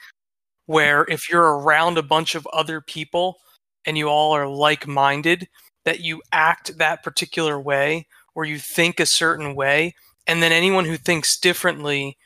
where 0.65 1.05
if 1.07 1.29
you're 1.29 1.59
around 1.59 1.99
a 1.99 2.03
bunch 2.03 2.33
of 2.33 2.47
other 2.51 2.81
people 2.81 3.37
and 3.85 3.95
you 3.95 4.07
all 4.09 4.31
are 4.31 4.47
like-minded, 4.47 5.47
that 5.85 5.99
you 5.99 6.19
act 6.31 6.79
that 6.79 7.03
particular 7.03 7.59
way 7.61 8.07
or 8.33 8.43
you 8.43 8.57
think 8.57 8.99
a 8.99 9.05
certain 9.05 9.53
way, 9.53 9.93
and 10.25 10.41
then 10.41 10.51
anyone 10.51 10.85
who 10.85 10.97
thinks 10.97 11.39
differently 11.39 12.17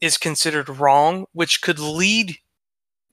is 0.00 0.16
considered 0.16 0.68
wrong, 0.68 1.26
which 1.32 1.60
could 1.60 1.80
lead 1.80 2.36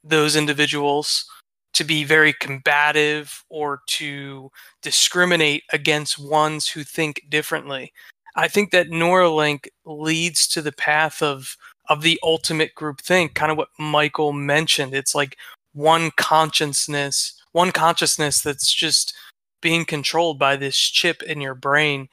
those 0.03 0.35
individuals 0.35 1.25
to 1.73 1.83
be 1.83 2.03
very 2.03 2.33
combative 2.33 3.43
or 3.49 3.81
to 3.87 4.51
discriminate 4.81 5.63
against 5.71 6.19
ones 6.19 6.67
who 6.67 6.83
think 6.83 7.25
differently. 7.29 7.93
I 8.35 8.47
think 8.47 8.71
that 8.71 8.89
Neuralink 8.89 9.67
leads 9.85 10.47
to 10.47 10.61
the 10.61 10.71
path 10.71 11.21
of 11.21 11.57
of 11.89 12.01
the 12.03 12.19
ultimate 12.23 12.73
group 12.75 13.01
think, 13.01 13.33
kind 13.33 13.51
of 13.51 13.57
what 13.57 13.67
Michael 13.77 14.31
mentioned. 14.31 14.93
It's 14.93 15.13
like 15.15 15.37
one 15.73 16.11
consciousness, 16.15 17.33
one 17.51 17.71
consciousness 17.71 18.41
that's 18.41 18.71
just 18.71 19.13
being 19.61 19.83
controlled 19.83 20.39
by 20.39 20.55
this 20.55 20.77
chip 20.77 21.21
in 21.23 21.41
your 21.41 21.55
brain. 21.55 22.07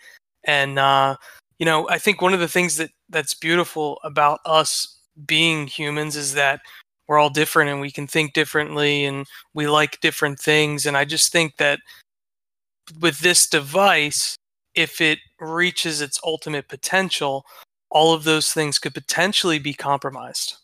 And 0.45 0.79
uh, 0.79 1.17
you 1.59 1.67
know, 1.67 1.89
I 1.89 1.99
think 1.99 2.21
one 2.21 2.35
of 2.35 2.41
the 2.41 2.49
things 2.49 2.77
that 2.77 2.91
that's 3.09 3.35
beautiful 3.35 4.01
about 4.03 4.41
us 4.45 4.99
being 5.27 5.67
humans 5.67 6.17
is 6.17 6.35
that 6.35 6.61
we're 7.09 7.19
all 7.19 7.31
different 7.31 7.71
and 7.71 7.81
we 7.81 7.91
can 7.91 8.07
think 8.07 8.35
differently 8.35 9.07
and 9.07 9.27
we 9.55 9.67
like 9.67 10.01
different 10.01 10.39
things. 10.39 10.87
And 10.87 10.97
I 10.97 11.05
just 11.05 11.33
think 11.33 11.57
that 11.57 11.81
with 13.01 13.19
this 13.21 13.49
device, 13.49 14.37
if 14.75 15.01
it 15.01 15.19
reaches 15.41 16.01
its 16.01 16.21
ultimate 16.25 16.69
potential, 16.69 17.45
all 17.91 18.13
of 18.13 18.25
those 18.25 18.53
things 18.53 18.79
could 18.79 18.95
potentially 18.95 19.59
be 19.59 19.73
compromised. 19.73 20.57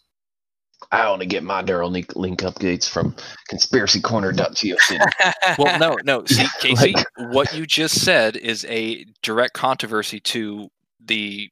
I 0.93 1.09
want 1.09 1.23
to 1.23 1.27
get 1.27 1.43
my 1.43 1.63
Neuralink 1.63 2.15
link 2.15 2.41
updates 2.41 2.89
from 2.89 3.17
conspiracycorner.gov. 3.51 5.57
well, 5.59 5.79
no, 5.79 5.97
no. 6.05 6.25
See, 6.27 6.47
Casey, 6.61 6.95
what 7.17 7.55
you 7.55 7.67
just 7.67 8.05
said 8.05 8.37
is 8.37 8.65
a 8.67 9.07
direct 9.23 9.55
controversy 9.55 10.21
to 10.21 10.69
the 11.05 11.51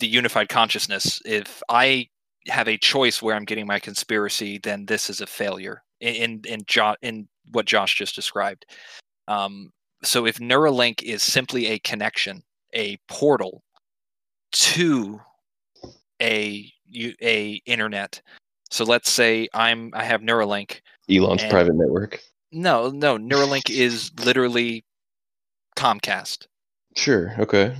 the 0.00 0.06
unified 0.06 0.48
consciousness. 0.48 1.20
If 1.24 1.62
I 1.68 2.08
have 2.46 2.68
a 2.68 2.78
choice 2.78 3.20
where 3.20 3.34
I'm 3.34 3.44
getting 3.44 3.66
my 3.66 3.78
conspiracy, 3.78 4.58
then 4.58 4.86
this 4.86 5.10
is 5.10 5.20
a 5.20 5.26
failure 5.26 5.82
in 6.00 6.42
in 6.44 6.62
jo- 6.66 6.96
in 7.02 7.28
what 7.52 7.66
Josh 7.66 7.96
just 7.96 8.14
described. 8.14 8.66
Um, 9.26 9.72
so 10.02 10.26
if 10.26 10.38
Neuralink 10.38 11.02
is 11.02 11.22
simply 11.22 11.66
a 11.66 11.78
connection, 11.80 12.42
a 12.74 12.98
portal 13.08 13.62
to 14.52 15.20
a 16.22 16.72
a 17.22 17.60
internet. 17.66 18.20
So 18.70 18.84
let's 18.84 19.10
say 19.10 19.48
I'm 19.54 19.90
I 19.94 20.04
have 20.04 20.20
Neuralink. 20.20 20.80
Elon's 21.10 21.42
and, 21.42 21.50
private 21.50 21.74
network. 21.74 22.20
No, 22.52 22.90
no, 22.90 23.18
Neuralink 23.18 23.70
is 23.70 24.10
literally 24.24 24.84
Comcast. 25.76 26.46
Sure. 26.96 27.34
Okay. 27.38 27.76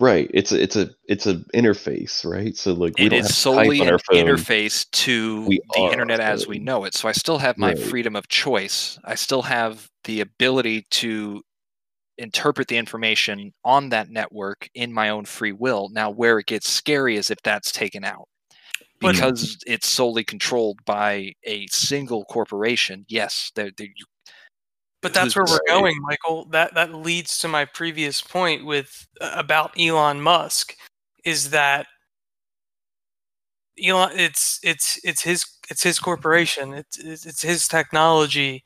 Right. 0.00 0.28
It's 0.34 0.50
a 0.50 0.60
it's 0.60 0.74
a 0.74 0.90
it's 1.08 1.26
a 1.26 1.36
interface, 1.54 2.24
right? 2.28 2.56
So 2.56 2.72
like 2.72 2.98
we 2.98 3.06
it 3.06 3.08
don't 3.10 3.20
is 3.20 3.26
have 3.28 3.36
solely 3.36 3.80
an 3.80 3.88
an 3.88 3.98
interface 4.10 4.90
to 4.90 5.46
We 5.46 5.60
the 5.74 5.82
are 5.82 5.92
internet 5.92 6.18
as 6.18 6.48
we 6.48 6.58
know 6.58 6.84
it. 6.84 6.94
So 6.94 7.08
I 7.08 7.12
still 7.12 7.38
have 7.38 7.56
my 7.58 7.68
Right. 7.68 7.78
freedom 7.78 8.16
of 8.16 8.26
choice. 8.28 8.98
I 9.04 9.14
still 9.14 9.42
have 9.42 9.88
the 10.02 10.20
ability 10.20 10.86
to 10.90 11.42
interpret 12.18 12.68
the 12.68 12.76
information 12.76 13.52
on 13.64 13.88
that 13.90 14.10
network 14.10 14.68
in 14.74 14.92
my 14.92 15.10
own 15.10 15.24
free 15.26 15.52
will. 15.52 15.88
Now, 15.92 16.10
where 16.10 16.38
it 16.40 16.46
gets 16.46 16.68
scary 16.68 17.16
is 17.16 17.30
if 17.30 17.40
that's 17.42 17.70
taken 17.70 18.04
out. 18.04 18.28
But- 19.00 19.12
Because 19.12 19.58
it's 19.66 19.88
solely 19.88 20.24
controlled 20.24 20.84
by 20.84 21.34
a 21.44 21.66
single 21.68 22.24
corporation. 22.24 23.04
Yes, 23.08 23.52
there, 23.54 23.70
there, 23.76 23.88
you 23.94 24.06
But 25.04 25.12
that's 25.12 25.36
where 25.36 25.44
we're 25.46 25.58
going, 25.68 26.00
Michael. 26.00 26.46
That 26.46 26.72
that 26.72 26.94
leads 26.94 27.36
to 27.40 27.48
my 27.48 27.66
previous 27.66 28.22
point 28.22 28.64
with 28.64 29.06
uh, 29.20 29.32
about 29.34 29.78
Elon 29.78 30.18
Musk 30.18 30.74
is 31.26 31.50
that 31.50 31.86
Elon 33.78 34.18
it's 34.18 34.60
it's 34.62 34.98
it's 35.04 35.20
his 35.20 35.44
it's 35.68 35.82
his 35.82 35.98
corporation. 35.98 36.72
It's 36.72 36.98
it's, 36.98 37.26
it's 37.26 37.42
his 37.42 37.68
technology. 37.68 38.64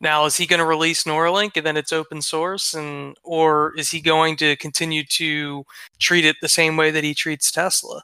Now, 0.00 0.24
is 0.24 0.38
he 0.38 0.46
going 0.46 0.60
to 0.60 0.64
release 0.64 1.04
Neuralink 1.04 1.50
and 1.56 1.66
then 1.66 1.76
it's 1.76 1.92
open 1.92 2.22
source 2.22 2.72
and 2.72 3.14
or 3.22 3.74
is 3.76 3.90
he 3.90 4.00
going 4.00 4.36
to 4.36 4.56
continue 4.56 5.04
to 5.04 5.64
treat 5.98 6.24
it 6.24 6.36
the 6.40 6.48
same 6.48 6.78
way 6.78 6.92
that 6.92 7.04
he 7.04 7.12
treats 7.12 7.52
Tesla? 7.52 8.02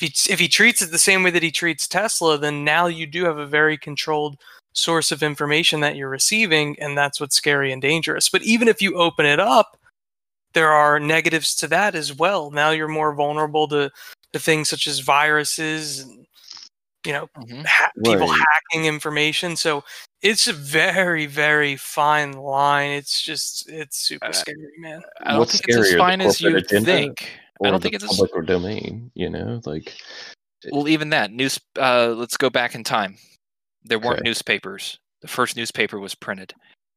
he 0.00 0.32
if 0.32 0.38
he 0.38 0.46
treats 0.46 0.80
it 0.80 0.92
the 0.92 0.98
same 0.98 1.24
way 1.24 1.30
that 1.30 1.42
he 1.42 1.50
treats 1.50 1.88
Tesla, 1.88 2.38
then 2.38 2.62
now 2.62 2.86
you 2.86 3.08
do 3.08 3.24
have 3.24 3.38
a 3.38 3.46
very 3.46 3.76
controlled 3.76 4.36
source 4.72 5.10
of 5.12 5.22
information 5.22 5.80
that 5.80 5.96
you're 5.96 6.08
receiving, 6.08 6.76
and 6.80 6.96
that's 6.96 7.20
what's 7.20 7.36
scary 7.36 7.72
and 7.72 7.82
dangerous. 7.82 8.28
But 8.28 8.42
even 8.42 8.68
if 8.68 8.80
you 8.80 8.94
open 8.96 9.26
it 9.26 9.40
up, 9.40 9.76
there 10.54 10.70
are 10.70 10.98
negatives 11.00 11.54
to 11.56 11.68
that 11.68 11.94
as 11.94 12.12
well. 12.16 12.50
Now 12.50 12.70
you're 12.70 12.88
more 12.88 13.14
vulnerable 13.14 13.68
to, 13.68 13.90
to 14.32 14.38
things 14.38 14.68
such 14.68 14.86
as 14.86 15.00
viruses 15.00 16.00
and 16.00 16.26
you 17.06 17.12
know 17.14 17.28
Mhm. 17.38 17.64
ha- 17.64 17.90
people 18.04 18.28
Right. 18.28 18.40
hacking 18.70 18.84
information. 18.86 19.56
So 19.56 19.84
it's 20.22 20.48
a 20.48 20.52
very 20.52 21.24
very 21.26 21.76
fine 21.76 22.32
line. 22.32 22.90
It's 22.90 23.22
just 23.22 23.68
it's 23.70 23.96
super 24.06 24.26
Uh, 24.26 24.32
scary, 24.32 24.70
man. 24.78 25.02
I 25.22 25.32
don't 25.32 25.48
think 25.48 25.64
it's 25.66 25.76
as 25.78 25.94
fine 25.94 26.20
as 26.20 26.40
you 26.40 26.60
think. 26.60 27.30
I 27.64 27.70
don't 27.70 27.80
think 27.82 27.94
it's 27.94 28.04
as 28.04 28.10
public 28.10 28.30
or 28.34 28.42
domain. 28.42 29.10
You 29.14 29.30
know, 29.30 29.60
like 29.64 29.94
Well, 30.70 30.88
even 30.88 31.08
that 31.10 31.32
news. 31.32 31.58
Uh, 31.78 32.08
let's 32.16 32.36
go 32.36 32.50
back 32.50 32.74
in 32.74 32.84
time. 32.84 33.16
There 33.84 33.98
weren't 33.98 34.20
Okay. 34.20 34.28
newspapers. 34.28 34.98
The 35.22 35.28
first 35.28 35.56
newspaper 35.56 35.98
was 35.98 36.14
printed. 36.14 36.54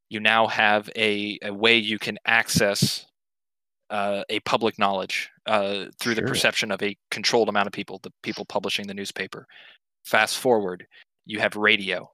You 0.10 0.20
now 0.20 0.48
have 0.48 0.90
a, 0.96 1.38
a 1.44 1.54
way 1.54 1.78
you 1.78 1.98
can 2.00 2.18
access 2.26 3.06
uh, 3.90 4.24
a 4.30 4.40
public 4.42 4.78
knowledge 4.80 5.30
uh, 5.46 5.86
through 6.00 6.16
the 6.16 6.22
perception 6.24 6.72
of 6.72 6.82
a 6.82 6.96
controlled 7.12 7.50
amount 7.50 7.68
of 7.68 7.74
people, 7.74 8.00
the 8.04 8.12
people 8.24 8.46
publishing 8.46 8.88
the 8.88 8.94
newspaper. 8.94 9.46
Fast 10.06 10.38
forward, 10.38 10.86
you 11.26 11.40
have 11.40 11.56
radio. 11.56 12.10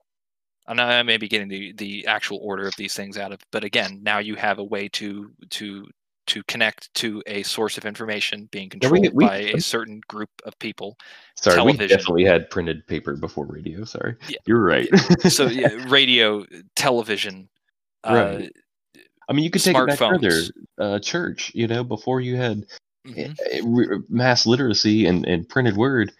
And 0.66 0.80
I 0.80 1.02
may 1.02 1.16
be 1.16 1.28
getting 1.28 1.48
the, 1.48 1.72
the 1.72 2.06
actual 2.06 2.38
order 2.42 2.66
of 2.66 2.74
these 2.76 2.94
things 2.94 3.18
out 3.18 3.32
of, 3.32 3.40
but 3.50 3.64
again, 3.64 4.00
now 4.02 4.18
you 4.18 4.34
have 4.36 4.58
a 4.58 4.64
way 4.64 4.88
to 4.90 5.32
to 5.50 5.86
to 6.30 6.42
connect 6.44 6.92
to 6.94 7.22
a 7.26 7.42
source 7.42 7.76
of 7.76 7.84
information 7.84 8.48
being 8.52 8.70
Yeah, 8.80 8.88
we- 8.88 9.00
controlled 9.00 9.14
we- 9.16 9.26
by 9.26 9.36
a 9.38 9.60
certain 9.60 10.00
group 10.08 10.30
of 10.44 10.58
people 10.60 10.96
sorry, 11.36 11.56
television. 11.56 11.82
we 11.82 11.88
definitely 11.88 12.24
had 12.24 12.48
printed 12.50 12.86
paper 12.86 13.16
before 13.16 13.46
radio. 13.46 13.84
Sorry, 13.84 14.14
Yeah. 14.28 14.38
you're 14.46 14.62
right. 14.64 14.88
so 15.28 15.46
yeah, 15.46 15.68
radio, 15.88 16.44
television, 16.76 17.48
uh, 18.04 18.38
Right. 18.38 18.52
I 19.28 19.32
mean, 19.32 19.44
you 19.44 19.50
could 19.50 19.62
take 19.62 19.76
it 19.76 19.86
back 19.86 19.98
further. 19.98 20.32
Uh, 20.78 20.98
church, 20.98 21.52
you 21.54 21.66
know, 21.68 21.84
before 21.84 22.20
you 22.20 22.36
had 22.36 22.66
mhm. 23.06 23.30
uh, 23.38 23.98
mass 24.08 24.44
literacy 24.46 25.06
and, 25.06 25.24
and 25.26 25.48
printed 25.48 25.76
word, 25.76 26.12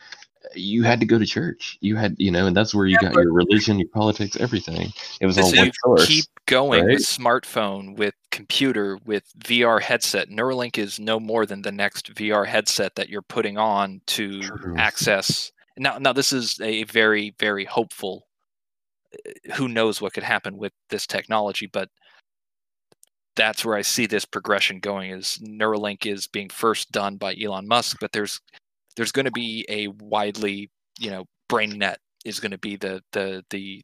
you 0.54 0.82
had 0.82 1.00
to 1.00 1.06
go 1.06 1.18
to 1.18 1.26
church. 1.26 1.76
You 1.80 1.96
had, 1.96 2.14
you 2.18 2.30
know, 2.30 2.46
and 2.46 2.56
that's 2.56 2.74
where 2.74 2.86
you 2.86 2.98
got 2.98 3.14
your 3.14 3.32
religion, 3.32 3.78
your 3.78 3.88
politics, 3.88 4.36
everything. 4.36 4.92
It 5.20 5.26
was 5.26 5.38
all 5.38 5.50
So 5.50 5.56
one 5.58 5.66
you 5.66 5.72
source. 5.84 6.06
keep 6.06 6.24
going 6.46 6.84
right? 6.84 6.94
with 6.94 7.02
smartphone, 7.06 7.96
with 7.96 8.14
computer, 8.30 8.98
with 9.04 9.24
VR 9.38 9.80
headset. 9.80 10.28
Neuralink 10.28 10.78
is 10.78 10.98
no 10.98 11.20
more 11.20 11.46
than 11.46 11.62
the 11.62 11.72
next 11.72 12.14
VR 12.14 12.46
headset 12.46 12.94
that 12.94 13.08
you're 13.08 13.22
putting 13.22 13.58
on 13.58 14.00
to 14.08 14.40
True. 14.40 14.76
access. 14.76 15.52
Now, 15.76 15.98
now 15.98 16.12
this 16.12 16.32
is 16.32 16.58
a 16.60 16.84
very, 16.84 17.34
very 17.38 17.64
hopeful. 17.64 18.26
uh, 19.14 19.54
Who 19.54 19.68
knows 19.68 20.00
what 20.00 20.12
could 20.14 20.22
happen 20.24 20.56
with 20.56 20.72
this 20.88 21.06
technology, 21.06 21.66
but 21.66 21.88
that's 23.36 23.64
where 23.64 23.76
I 23.76 23.82
see 23.82 24.06
this 24.06 24.24
progression 24.24 24.80
going. 24.80 25.10
Is 25.12 25.38
Neuralink 25.42 26.06
is 26.06 26.26
being 26.26 26.48
first 26.48 26.90
done 26.92 27.16
by 27.16 27.36
Elon 27.40 27.68
Musk, 27.68 27.98
but 28.00 28.12
there's 28.12 28.40
there's 29.00 29.12
going 29.12 29.24
to 29.24 29.32
be 29.32 29.64
a 29.70 29.86
widely, 29.86 30.68
you 30.98 31.10
know, 31.10 31.24
brain 31.48 31.78
net 31.78 31.98
is 32.26 32.38
going 32.38 32.50
to 32.50 32.58
be 32.58 32.76
the 32.76 33.02
the 33.12 33.42
the 33.48 33.80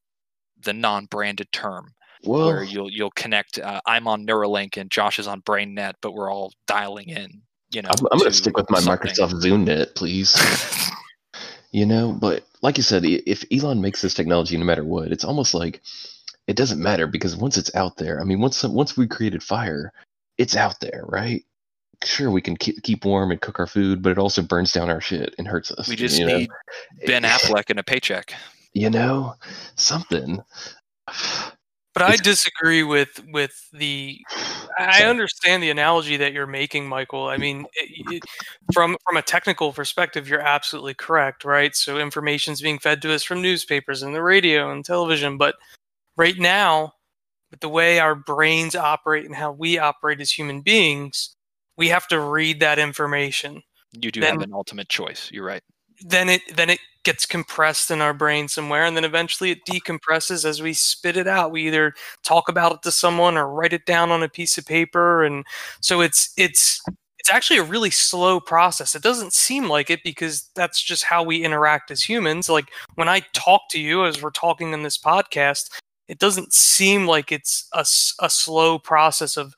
the 0.62 0.74
non-branded 0.74 1.50
term 1.52 1.90
Well, 2.22 2.48
where 2.48 2.62
you'll 2.62 2.90
you'll 2.90 3.12
connect. 3.12 3.58
Uh, 3.58 3.80
I'm 3.86 4.08
on 4.08 4.26
Neuralink 4.26 4.76
and 4.76 4.90
Josh 4.90 5.18
is 5.18 5.26
on 5.26 5.40
BrainNet, 5.40 5.94
but 6.02 6.12
we're 6.12 6.30
all 6.30 6.52
dialing 6.66 7.08
in. 7.08 7.40
You 7.70 7.80
know, 7.80 7.88
I'm, 7.88 8.06
I'm 8.12 8.18
going 8.18 8.30
to 8.30 8.36
stick 8.36 8.58
with 8.58 8.68
my 8.68 8.78
something. 8.78 9.08
Microsoft 9.08 9.42
ZoomNet, 9.42 9.94
please. 9.94 10.36
you 11.70 11.86
know, 11.86 12.12
but 12.12 12.44
like 12.60 12.76
you 12.76 12.82
said, 12.82 13.06
if 13.06 13.42
Elon 13.50 13.80
makes 13.80 14.02
this 14.02 14.12
technology, 14.12 14.58
no 14.58 14.66
matter 14.66 14.84
what, 14.84 15.12
it's 15.12 15.24
almost 15.24 15.54
like 15.54 15.80
it 16.46 16.56
doesn't 16.56 16.82
matter 16.82 17.06
because 17.06 17.34
once 17.34 17.56
it's 17.56 17.74
out 17.74 17.96
there, 17.96 18.20
I 18.20 18.24
mean, 18.24 18.40
once 18.42 18.62
once 18.64 18.98
we 18.98 19.06
created 19.06 19.42
fire, 19.42 19.94
it's 20.36 20.56
out 20.56 20.78
there, 20.80 21.04
right? 21.08 21.42
Sure, 22.04 22.30
we 22.30 22.40
can 22.40 22.56
keep, 22.56 22.82
keep 22.82 23.04
warm 23.04 23.30
and 23.30 23.40
cook 23.40 23.58
our 23.58 23.66
food, 23.66 24.02
but 24.02 24.10
it 24.12 24.18
also 24.18 24.42
burns 24.42 24.72
down 24.72 24.90
our 24.90 25.00
shit 25.00 25.34
and 25.38 25.46
hurts 25.48 25.70
us. 25.72 25.88
we 25.88 25.96
just 25.96 26.18
you 26.18 26.26
know? 26.26 26.36
need 26.38 26.50
Ben 27.06 27.22
Affleck 27.22 27.70
and 27.70 27.78
a 27.78 27.82
paycheck. 27.82 28.32
you 28.74 28.90
know, 28.90 29.34
something. 29.76 30.42
But 31.94 32.02
I 32.02 32.08
It's- 32.08 32.20
disagree 32.20 32.82
with 32.82 33.24
with 33.32 33.68
the. 33.72 34.20
I 34.78 35.04
understand 35.04 35.62
the 35.62 35.70
analogy 35.70 36.18
that 36.18 36.34
you're 36.34 36.46
making, 36.46 36.86
Michael. 36.86 37.26
I 37.28 37.38
mean, 37.38 37.64
it, 37.74 38.12
it, 38.16 38.22
from 38.74 38.98
from 39.06 39.16
a 39.16 39.22
technical 39.22 39.72
perspective, 39.72 40.28
you're 40.28 40.42
absolutely 40.42 40.92
correct, 40.92 41.44
right? 41.44 41.74
So 41.74 41.98
information's 41.98 42.60
being 42.60 42.78
fed 42.78 43.00
to 43.02 43.14
us 43.14 43.22
from 43.22 43.40
newspapers 43.40 44.02
and 44.02 44.14
the 44.14 44.22
radio 44.22 44.70
and 44.70 44.84
television, 44.84 45.38
but 45.38 45.54
right 46.18 46.36
now, 46.36 46.92
with 47.50 47.60
the 47.60 47.70
way 47.70 47.98
our 47.98 48.14
brains 48.14 48.76
operate 48.76 49.24
and 49.24 49.34
how 49.34 49.52
we 49.52 49.78
operate 49.78 50.20
as 50.20 50.30
human 50.30 50.60
beings, 50.60 51.35
we 51.76 51.88
have 51.88 52.06
to 52.08 52.20
read 52.20 52.60
that 52.60 52.78
information. 52.78 53.62
You 53.92 54.10
do 54.10 54.20
Then- 54.20 54.34
have 54.34 54.42
an 54.42 54.52
ultimate 54.52 54.88
choice. 54.88 55.30
You're 55.32 55.44
right. 55.44 55.62
Then 56.00 56.28
it 56.28 56.42
then 56.54 56.68
it 56.68 56.80
gets 57.04 57.24
compressed 57.24 57.90
in 57.90 58.02
our 58.02 58.12
brain 58.12 58.48
somewhere, 58.48 58.84
and 58.84 58.96
then 58.96 59.04
eventually 59.04 59.50
it 59.50 59.64
decompresses 59.64 60.44
as 60.44 60.60
we 60.60 60.74
spit 60.74 61.16
it 61.16 61.26
out. 61.26 61.52
We 61.52 61.66
either 61.68 61.94
talk 62.22 62.48
about 62.50 62.72
it 62.72 62.82
to 62.82 62.90
someone 62.90 63.38
or 63.38 63.48
write 63.48 63.72
it 63.72 63.86
down 63.86 64.10
on 64.10 64.22
a 64.22 64.28
piece 64.28 64.58
of 64.58 64.66
paper, 64.66 65.24
and 65.24 65.46
so 65.80 66.02
it's 66.02 66.34
it's 66.36 66.82
it's 67.18 67.30
actually 67.30 67.58
a 67.58 67.64
really 67.64 67.90
slow 67.90 68.40
process. 68.40 68.94
It 68.94 69.02
doesn't 69.02 69.32
seem 69.32 69.68
like 69.68 69.88
it 69.88 70.00
because 70.04 70.50
that's 70.54 70.82
just 70.82 71.04
how 71.04 71.22
we 71.22 71.42
interact 71.44 71.90
as 71.90 72.02
humans. 72.02 72.48
Like 72.50 72.70
when 72.96 73.08
I 73.08 73.22
talk 73.32 73.62
to 73.70 73.80
you 73.80 74.04
as 74.04 74.20
we're 74.20 74.30
talking 74.30 74.72
in 74.72 74.82
this 74.82 74.98
podcast, 74.98 75.70
it 76.08 76.18
doesn't 76.18 76.52
seem 76.52 77.06
like 77.06 77.32
it's 77.32 77.68
a, 77.72 77.80
a 78.24 78.30
slow 78.30 78.78
process 78.78 79.36
of 79.36 79.54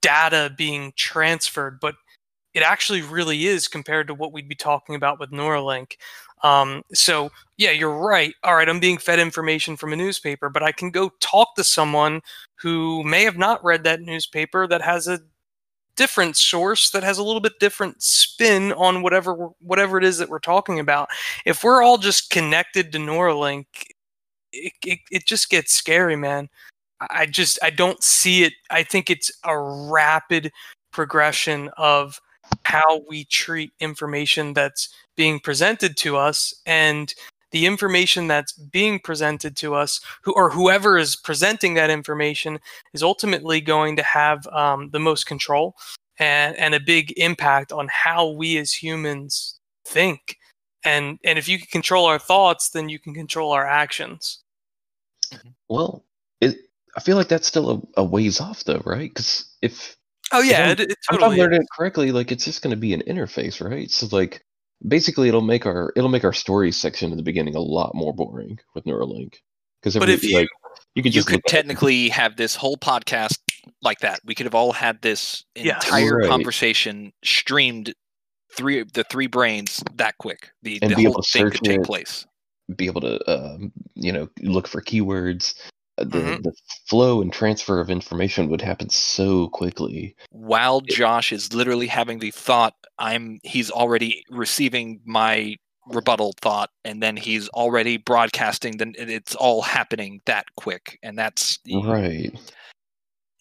data 0.00 0.52
being 0.56 0.92
transferred, 0.96 1.80
but 1.80 1.94
it 2.54 2.62
actually 2.62 3.02
really 3.02 3.46
is 3.46 3.68
compared 3.68 4.06
to 4.08 4.14
what 4.14 4.32
we'd 4.32 4.48
be 4.48 4.54
talking 4.54 4.94
about 4.94 5.18
with 5.18 5.30
Neuralink. 5.30 5.96
Um, 6.42 6.82
so 6.92 7.30
yeah, 7.56 7.70
you're 7.70 7.96
right. 7.96 8.34
All 8.42 8.56
right, 8.56 8.68
I'm 8.68 8.80
being 8.80 8.98
fed 8.98 9.18
information 9.18 9.76
from 9.76 9.92
a 9.92 9.96
newspaper, 9.96 10.48
but 10.48 10.62
I 10.62 10.72
can 10.72 10.90
go 10.90 11.10
talk 11.20 11.54
to 11.56 11.64
someone 11.64 12.20
who 12.56 13.02
may 13.04 13.22
have 13.24 13.38
not 13.38 13.64
read 13.64 13.84
that 13.84 14.00
newspaper 14.00 14.66
that 14.66 14.82
has 14.82 15.06
a 15.06 15.20
different 15.96 16.36
source 16.36 16.90
that 16.90 17.02
has 17.02 17.18
a 17.18 17.22
little 17.22 17.40
bit 17.40 17.58
different 17.60 18.02
spin 18.02 18.72
on 18.72 19.02
whatever 19.02 19.50
whatever 19.60 19.98
it 19.98 20.04
is 20.04 20.18
that 20.18 20.28
we're 20.28 20.38
talking 20.38 20.80
about. 20.80 21.08
If 21.44 21.62
we're 21.62 21.82
all 21.82 21.98
just 21.98 22.30
connected 22.30 22.92
to 22.92 22.98
Neuralink, 22.98 23.66
it, 24.52 24.72
it, 24.84 24.98
it 25.10 25.26
just 25.26 25.50
gets 25.50 25.72
scary, 25.72 26.16
man. 26.16 26.48
I 27.10 27.26
just 27.26 27.58
I 27.62 27.70
don't 27.70 28.02
see 28.02 28.44
it. 28.44 28.54
I 28.70 28.82
think 28.82 29.10
it's 29.10 29.30
a 29.44 29.58
rapid 29.58 30.52
progression 30.92 31.70
of 31.76 32.20
how 32.64 33.02
we 33.08 33.24
treat 33.24 33.72
information 33.80 34.52
that's 34.52 34.88
being 35.16 35.40
presented 35.40 35.96
to 35.98 36.16
us 36.16 36.54
and 36.66 37.14
the 37.50 37.66
information 37.66 38.28
that's 38.28 38.52
being 38.52 38.98
presented 38.98 39.56
to 39.56 39.74
us 39.74 40.00
who 40.22 40.32
or 40.32 40.50
whoever 40.50 40.98
is 40.98 41.16
presenting 41.16 41.74
that 41.74 41.90
information 41.90 42.58
is 42.94 43.02
ultimately 43.02 43.60
going 43.60 43.96
to 43.96 44.02
have 44.02 44.46
um, 44.48 44.90
the 44.90 44.98
most 44.98 45.26
control 45.26 45.74
and, 46.18 46.56
and 46.56 46.74
a 46.74 46.80
big 46.80 47.12
impact 47.18 47.72
on 47.72 47.88
how 47.90 48.30
we 48.30 48.58
as 48.58 48.72
humans 48.72 49.58
think 49.86 50.38
and 50.84 51.18
and 51.24 51.38
if 51.38 51.48
you 51.48 51.58
can 51.58 51.66
control 51.68 52.06
our 52.06 52.18
thoughts 52.18 52.70
then 52.70 52.88
you 52.88 52.98
can 52.98 53.14
control 53.14 53.52
our 53.52 53.66
actions 53.66 54.42
Well. 55.68 56.04
I 56.96 57.00
feel 57.00 57.16
like 57.16 57.28
that's 57.28 57.46
still 57.46 57.70
a, 57.96 58.00
a 58.00 58.04
ways 58.04 58.40
off, 58.40 58.64
though, 58.64 58.82
right? 58.84 59.10
Because 59.10 59.46
if 59.62 59.96
oh 60.32 60.40
yeah 60.42 60.60
I'm- 60.62 60.70
it, 60.72 60.80
it 60.80 60.90
if 60.92 60.96
I'm 61.10 61.18
totally 61.18 61.38
learning 61.38 61.62
it 61.62 61.68
correctly, 61.76 62.12
like 62.12 62.30
it's 62.32 62.44
just 62.44 62.62
going 62.62 62.70
to 62.74 62.80
be 62.80 62.92
an 62.94 63.02
interface, 63.06 63.60
right? 63.66 63.90
So 63.90 64.08
like 64.14 64.42
basically, 64.86 65.28
it'll 65.28 65.40
make 65.40 65.66
our 65.66 65.92
it'll 65.96 66.10
make 66.10 66.24
our 66.24 66.32
stories 66.32 66.76
section 66.76 67.10
in 67.10 67.16
the 67.16 67.22
beginning 67.22 67.54
a 67.56 67.60
lot 67.60 67.94
more 67.94 68.12
boring 68.14 68.58
with 68.74 68.84
Neuralink. 68.84 69.34
Because 69.80 69.96
But 69.96 70.08
if 70.10 70.22
you- 70.22 70.36
like 70.36 70.48
you 70.94 71.02
could 71.02 71.14
You 71.14 71.22
could 71.24 71.32
look 71.36 71.44
at 71.46 71.52
it. 71.52 71.56
technically 71.56 72.08
have 72.10 72.36
this 72.36 72.54
whole 72.54 72.76
podcast 72.76 73.38
like 73.80 74.00
that. 74.00 74.20
We 74.24 74.34
could 74.34 74.46
have 74.46 74.54
all 74.54 74.72
had 74.72 75.00
this 75.02 75.44
Yes. 75.56 75.84
entire 75.84 76.18
Right. 76.18 76.28
conversation 76.28 77.12
streamed 77.24 77.94
three 78.56 78.84
the 78.92 79.04
three 79.04 79.26
brains 79.26 79.82
that 79.94 80.18
quick. 80.18 80.50
The, 80.62 80.78
And 80.82 80.90
the 80.90 80.96
be 80.96 81.02
whole 81.04 81.12
able 81.12 81.22
to 81.22 81.30
thing 81.32 81.50
could 81.50 81.62
take 81.64 81.80
it. 81.80 81.84
place. 81.86 82.26
be 82.76 82.86
able 82.86 83.00
to 83.00 83.30
um, 83.30 83.72
you 83.94 84.12
know 84.12 84.28
look 84.42 84.68
for 84.68 84.80
keywords. 84.82 85.54
The 86.10 86.18
Mhm. 86.18 86.42
the 86.42 86.52
flow 86.88 87.22
and 87.22 87.32
transfer 87.32 87.80
of 87.80 87.90
information 87.90 88.48
would 88.50 88.60
happen 88.60 88.88
so 88.90 89.48
quickly. 89.48 90.14
While 90.30 90.80
Josh 90.80 91.32
is 91.32 91.52
literally 91.54 91.86
having 91.86 92.18
the 92.18 92.30
thought, 92.30 92.74
I'm 92.98 93.40
he's 93.42 93.70
already 93.70 94.24
receiving 94.30 95.00
my 95.04 95.56
rebuttal 95.88 96.34
thought, 96.40 96.70
and 96.84 97.02
then 97.02 97.16
he's 97.16 97.48
already 97.50 97.96
broadcasting. 97.96 98.76
Then 98.76 98.94
it's 98.96 99.34
all 99.34 99.62
happening 99.62 100.20
that 100.26 100.46
quick, 100.56 100.98
and 101.02 101.18
that's 101.18 101.58
Right. 101.70 102.32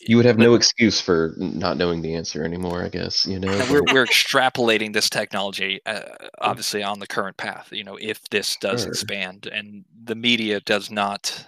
You 0.07 0.17
would 0.17 0.25
have 0.25 0.39
no 0.39 0.55
excuse 0.55 0.99
for 0.99 1.35
not 1.37 1.77
knowing 1.77 2.01
the 2.01 2.15
answer 2.15 2.43
anymore, 2.43 2.83
I 2.83 2.89
guess. 2.89 3.27
You 3.27 3.39
know. 3.39 3.47
We're 3.69 3.83
we're 3.93 4.07
extrapolating 4.07 4.93
this 4.93 5.09
technology, 5.11 5.79
uh, 5.85 6.01
obviously, 6.39 6.81
on 6.81 6.97
the 6.97 7.05
current 7.05 7.37
path. 7.37 7.69
You 7.71 7.83
know, 7.83 7.97
if 8.01 8.27
this 8.31 8.55
does 8.57 8.81
Sure. 8.81 8.89
expand, 8.89 9.47
and 9.53 9.85
the 10.03 10.15
media 10.15 10.59
does 10.61 10.89
not 10.89 11.45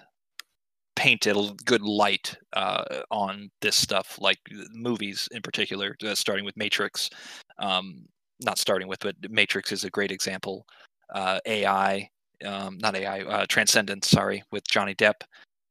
paint 0.96 1.26
a 1.26 1.30
l- 1.30 1.56
good 1.64 1.82
light 1.82 2.36
uh, 2.52 3.02
on 3.10 3.50
this 3.60 3.76
stuff, 3.76 4.18
like 4.20 4.38
movies 4.72 5.28
in 5.32 5.42
particular, 5.42 5.96
uh, 6.04 6.14
starting 6.14 6.44
with 6.44 6.56
Matrix. 6.56 7.10
Um, 7.58 8.06
not 8.40 8.58
starting 8.58 8.88
with, 8.88 9.00
but 9.00 9.16
Matrix 9.30 9.72
is 9.72 9.84
a 9.84 9.90
great 9.90 10.10
example. 10.10 10.66
Uh, 11.14 11.38
AI, 11.46 12.08
um, 12.44 12.78
not 12.78 12.96
AI, 12.96 13.22
uh, 13.22 13.46
Transcendence. 13.48 14.08
Sorry, 14.08 14.42
with 14.50 14.66
Johnny 14.68 14.94
Depp. 14.94 15.22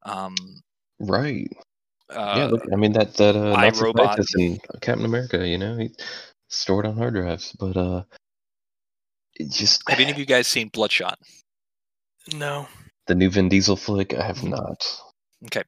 Um, 0.04 0.36
right. 1.00 1.50
uh, 2.10 2.34
yeah. 2.38 2.46
Look, 2.46 2.64
I 2.72 2.76
mean 2.76 2.94
that 2.94 3.16
that 3.16 3.36
uh, 3.36 3.54
I, 3.54 3.70
Nazi 3.70 3.84
Robot. 3.84 4.06
scientist 4.06 4.36
in 4.38 4.60
Captain 4.82 5.06
America. 5.06 5.48
You 5.48 5.58
know, 5.58 5.78
he 5.78 5.92
stored 6.50 6.86
on 6.86 6.98
hard 6.98 7.14
drives, 7.16 7.52
but 7.60 7.76
uh, 7.76 8.04
it 9.36 9.52
just 9.52 9.82
have 9.90 10.00
any 10.00 10.12
of 10.12 10.18
you 10.18 10.26
guys 10.26 10.48
seen 10.48 10.70
Bloodshot? 10.70 11.20
no 12.34 12.66
the 13.08 13.16
new 13.16 13.30
Vin 13.30 13.50
Diesel 13.50 13.76
flick. 13.76 14.14
I 14.14 14.26
have 14.26 14.44
not. 14.44 14.84
Okay. 15.46 15.64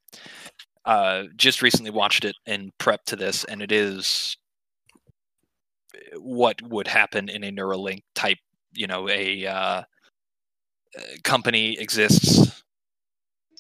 Uh, 0.86 1.24
just 1.36 1.62
recently 1.62 1.92
watched 1.92 2.26
it 2.26 2.36
in 2.46 2.72
prep 2.78 3.04
to 3.06 3.16
this, 3.16 3.44
and 3.46 3.62
it 3.62 3.72
is 3.72 4.38
uh, 5.96 6.20
what 6.20 6.62
would 6.62 6.88
happen 6.88 7.30
in 7.30 7.44
a 7.44 7.52
Neuralink 7.52 8.04
type. 8.14 8.38
You 8.74 8.88
know, 8.88 9.10
a 9.10 9.46
uh, 9.46 9.54
uh, 9.54 9.84
company 11.24 11.80
exists 11.80 12.64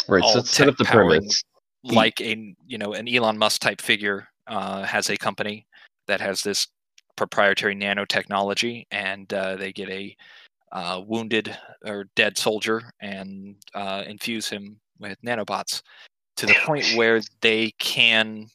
Right. 0.07 0.23
So 0.23 0.41
set 0.41 0.67
up 0.67 0.77
the 0.77 0.83
tech 0.83 0.93
premise. 0.93 1.43
like 1.83 2.21
a 2.21 2.55
you 2.67 2.77
know 2.77 2.93
an 2.93 3.07
Elon 3.07 3.37
Musk 3.37 3.61
type 3.61 3.81
figure 3.81 4.27
uh, 4.47 4.83
has 4.83 5.09
a 5.09 5.17
company 5.17 5.65
that 6.07 6.21
has 6.21 6.41
this 6.41 6.67
proprietary 7.15 7.75
nanotechnology, 7.75 8.85
and 8.91 9.31
uh, 9.33 9.55
they 9.55 9.71
get 9.71 9.89
a 9.89 10.15
uh, 10.71 11.01
wounded 11.05 11.57
or 11.85 12.05
dead 12.15 12.37
soldier 12.37 12.91
and 12.99 13.55
uh, 13.73 14.03
infuse 14.05 14.49
him 14.49 14.79
with 14.99 15.21
nanobots 15.21 15.81
to 16.37 16.45
the 16.45 16.55
point 16.65 16.85
where 16.95 17.21
they 17.41 17.71
can 17.79 18.47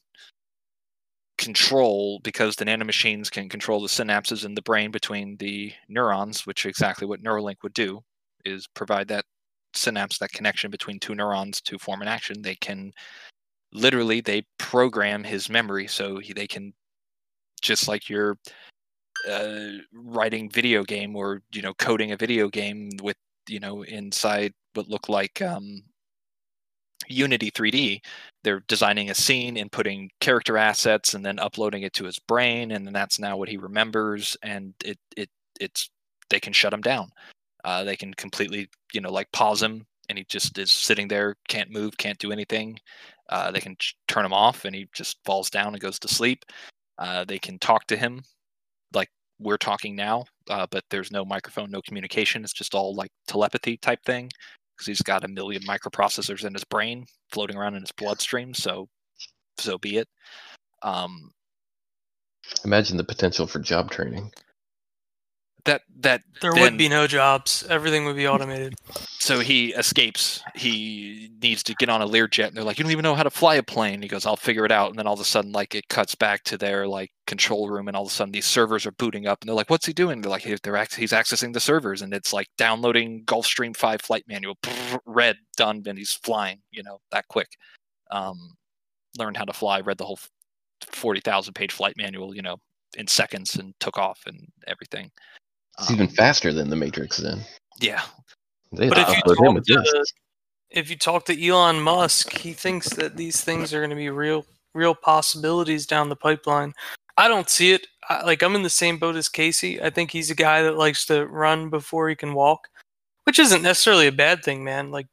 control 1.39 2.21
because 2.23 2.55
the 2.57 2.65
nanomachines 2.67 3.31
can 3.31 3.49
control 3.49 3.81
the 3.81 3.89
synapses 3.89 4.45
in 4.45 4.55
the 4.55 4.63
brain 4.63 4.91
between 4.91 5.37
the 5.39 5.73
neurons, 5.89 6.47
which 6.47 6.67
exactly 6.67 7.07
what 7.07 7.23
Neuralink 7.23 7.63
would 7.63 7.73
do, 7.73 8.01
is 8.45 8.67
provide 8.75 9.09
that 9.09 9.25
synapse, 9.73 10.19
that 10.19 10.33
connection 10.33 10.71
between 10.71 10.99
two 10.99 11.15
neurons 11.15 11.61
to 11.63 11.79
form 11.79 12.03
an 12.03 12.09
action. 12.09 12.43
They 12.43 12.57
can 12.57 12.93
literally 13.73 14.21
they 14.21 14.45
program 14.59 15.25
his 15.25 15.49
memory 15.49 15.87
so 15.87 16.19
he, 16.19 16.33
they 16.33 16.47
can 16.47 16.73
just 17.63 17.89
like 17.89 18.09
you're 18.09 18.37
uh, 19.29 19.71
writing 19.93 20.51
video 20.51 20.83
game 20.83 21.15
or 21.15 21.43
you 21.53 21.63
know 21.63 21.75
coding 21.75 22.13
a 22.13 22.17
video 22.17 22.49
game 22.49 22.91
with 23.03 23.17
you 23.49 23.61
know 23.61 23.83
inside 23.83 24.53
what 24.75 24.89
look 24.89 25.09
like 25.09 25.41
um, 25.43 25.83
Unity 27.09 27.51
3D. 27.51 28.01
They're 28.45 28.63
designing 28.69 29.11
a 29.11 29.15
scene 29.15 29.57
and 29.57 29.71
putting 29.73 30.11
character 30.21 30.57
assets 30.57 31.15
and 31.15 31.25
then 31.25 31.39
uploading 31.39 31.83
it 31.83 31.93
to 31.95 32.05
his 32.05 32.19
brain, 32.19 32.73
and 32.73 32.87
then 32.87 32.93
that's 32.93 33.19
now 33.19 33.37
what 33.37 33.49
he 33.49 33.57
remembers. 33.57 34.37
And 34.43 34.75
it 34.85 34.99
it 35.17 35.31
it's 35.61 35.91
they 36.31 36.41
can 36.41 36.53
shut 36.53 36.73
him 36.73 36.81
down. 36.81 37.09
Uh, 37.65 37.85
they 37.85 37.97
can 37.97 38.15
completely 38.15 38.69
you 38.93 39.01
know 39.01 39.13
like 39.13 39.31
pause 39.33 39.63
him, 39.63 39.87
and 40.09 40.19
he 40.19 40.25
just 40.29 40.59
is 40.59 40.73
sitting 40.73 41.09
there, 41.09 41.37
can't 41.49 41.71
move, 41.71 41.97
can't 41.99 42.19
do 42.19 42.33
anything. 42.33 42.79
Uh, 43.29 43.51
they 43.51 43.61
can 43.61 43.77
turn 44.09 44.25
him 44.25 44.33
off, 44.33 44.65
and 44.65 44.75
he 44.75 44.89
just 44.93 45.19
falls 45.25 45.51
down 45.51 45.75
and 45.75 45.81
goes 45.81 45.99
to 46.01 46.09
sleep. 46.09 46.45
Uh, 46.99 47.25
they 47.25 47.39
can 47.39 47.59
talk 47.59 47.87
to 47.87 47.97
him 47.97 48.23
like 48.95 49.09
we're 49.39 49.57
talking 49.57 49.97
now, 49.97 50.25
uh, 50.51 50.67
but 50.71 50.85
there's 50.91 51.13
no 51.13 51.25
microphone, 51.25 51.71
no 51.71 51.83
communication. 51.83 52.45
It's 52.45 52.53
just 52.53 52.75
all 52.75 52.95
like 52.95 53.11
telepathy 53.27 53.77
type 53.77 54.05
thing 54.05 54.31
because 54.81 54.87
he's 54.87 55.03
got 55.03 55.25
a 55.25 55.29
million 55.29 55.63
microprocessors 55.65 56.43
in 56.47 56.55
his 56.55 56.65
brain 56.65 57.05
floating 57.31 57.55
around 57.55 57.75
in 57.75 57.83
his 57.83 57.93
bloodstream. 57.93 58.55
So, 58.55 58.89
so 59.59 59.77
be 59.77 59.99
it. 59.99 60.09
Um, 60.83 61.33
Imagine 62.65 62.97
the 62.97 63.05
potential 63.05 63.47
for 63.47 63.59
job 63.59 63.91
training. 63.91 64.33
That 65.65 65.83
that 66.01 66.23
There 66.41 66.53
then- 66.53 66.63
would 66.63 66.79
be 66.79 66.89
no 66.89 67.07
jobs. 67.07 67.65
Everything 67.69 68.05
would 68.05 68.17
be 68.17 68.27
automated. 68.27 68.75
so 69.19 69.41
he 69.41 69.73
escapes. 69.75 70.43
He 70.55 71.31
needs 71.43 71.63
to 71.65 71.75
get 71.75 71.89
on 71.89 72.01
a 72.03 72.07
Learjet, 72.07 72.49
and 72.49 72.57
they're 72.57 72.65
like, 72.65 72.79
"You 72.79 72.85
don't 72.85 72.93
even 72.93 73.03
know 73.03 73.15
how 73.15 73.23
to 73.23 73.31
fly 73.31 73.57
a 73.57 73.63
plane." 73.63 74.01
He 74.03 74.09
goes, 74.09 74.25
"I'll 74.27 74.37
figure 74.37 74.65
it 74.65 74.73
out." 74.73 74.91
And 74.91 74.99
then 74.99 75.07
all 75.07 75.15
of 75.15 75.21
a 75.21 75.25
sudden, 75.25 75.53
like 75.53 75.75
it 75.75 75.89
cuts 75.89 76.15
back 76.15 76.43
to 76.45 76.57
their 76.57 76.87
like 76.89 77.11
control 77.27 77.69
room, 77.69 77.89
and 77.89 77.97
all 77.97 78.05
of 78.05 78.09
a 78.09 78.13
sudden 78.13 78.33
these 78.33 78.47
servers 78.47 78.87
are 78.87 78.93
booting 78.93 79.27
up, 79.27 79.41
and 79.43 79.49
they're 79.49 79.55
like, 79.57 79.71
"What's 79.71 79.87
he 79.87 79.93
doing?" 79.93 80.21
They're 80.21 80.31
like, 80.31 80.43
"He- 80.43 80.57
"They're 80.63 80.77
ac- 80.77 81.01
he's 81.01 81.13
accessing 81.13 81.53
the 81.53 81.61
servers," 81.61 82.03
and 82.03 82.13
it's 82.15 82.33
like 82.33 82.49
downloading 82.57 83.25
Gulfstream 83.25 83.77
Five 83.77 84.01
flight 84.03 84.25
manual, 84.27 84.57
read, 85.07 85.37
done, 85.57 85.83
and 85.87 85.99
he's 85.99 86.13
flying. 86.15 86.63
You 86.71 86.83
know 86.83 87.01
that 87.13 87.29
quick. 87.29 87.49
Um, 88.11 88.57
learned 89.19 89.37
how 89.37 89.45
to 89.45 89.53
fly, 89.53 89.81
read 89.81 89.99
the 89.99 90.05
whole 90.07 90.19
forty 90.87 91.21
thousand 91.21 91.55
page 91.55 91.73
flight 91.73 91.95
manual. 91.97 92.35
You 92.35 92.43
know 92.43 92.57
in 92.97 93.07
seconds, 93.07 93.55
and 93.57 93.73
took 93.79 93.99
off 93.99 94.21
and 94.27 94.49
everything. 94.67 95.13
It's 95.79 95.91
even 95.91 96.09
Um, 96.09 96.15
faster 96.15 96.53
than 96.53 96.69
the 96.69 96.77
Matrix. 96.77 97.19
Then 97.19 97.41
Yeah, 97.81 98.03
they 98.73 98.89
But 98.89 98.99
if 98.99 99.09
you 99.09 99.23
talk 99.35 99.65
to 99.65 99.83
this. 99.83 100.13
if 100.71 100.91
you 100.91 100.97
talk 100.97 101.25
to 101.27 101.47
Elon 101.47 101.81
Musk, 101.81 102.37
he 102.37 102.53
thinks 102.53 102.89
that 102.91 103.17
these 103.17 103.41
things 103.41 103.73
are 103.73 103.81
going 103.81 103.91
to 103.91 103.97
be 103.97 104.11
real 104.11 104.47
real 104.75 104.95
possibilities 104.95 105.87
down 105.87 106.09
the 106.09 106.17
pipeline. 106.17 106.73
I 107.17 107.29
don't 107.29 107.51
see 107.51 107.73
it. 107.73 107.87
I, 108.09 108.23
like 108.25 108.43
I'm 108.43 108.55
in 108.55 108.63
the 108.63 108.71
same 108.71 108.99
boat 108.99 109.17
as 109.17 109.29
Casey. 109.29 109.83
I 109.83 109.91
think 109.91 110.11
he's 110.11 110.31
a 110.31 110.35
guy 110.35 110.63
that 110.63 110.77
likes 110.77 111.07
to 111.07 111.27
run 111.27 111.71
before 111.71 112.09
he 112.09 112.15
can 112.15 112.35
walk, 112.35 112.69
which 113.25 113.39
isn't 113.39 113.63
necessarily 113.63 114.07
a 114.07 114.13
bad 114.13 114.43
thing, 114.43 114.63
man. 114.65 114.91
Like 114.91 115.09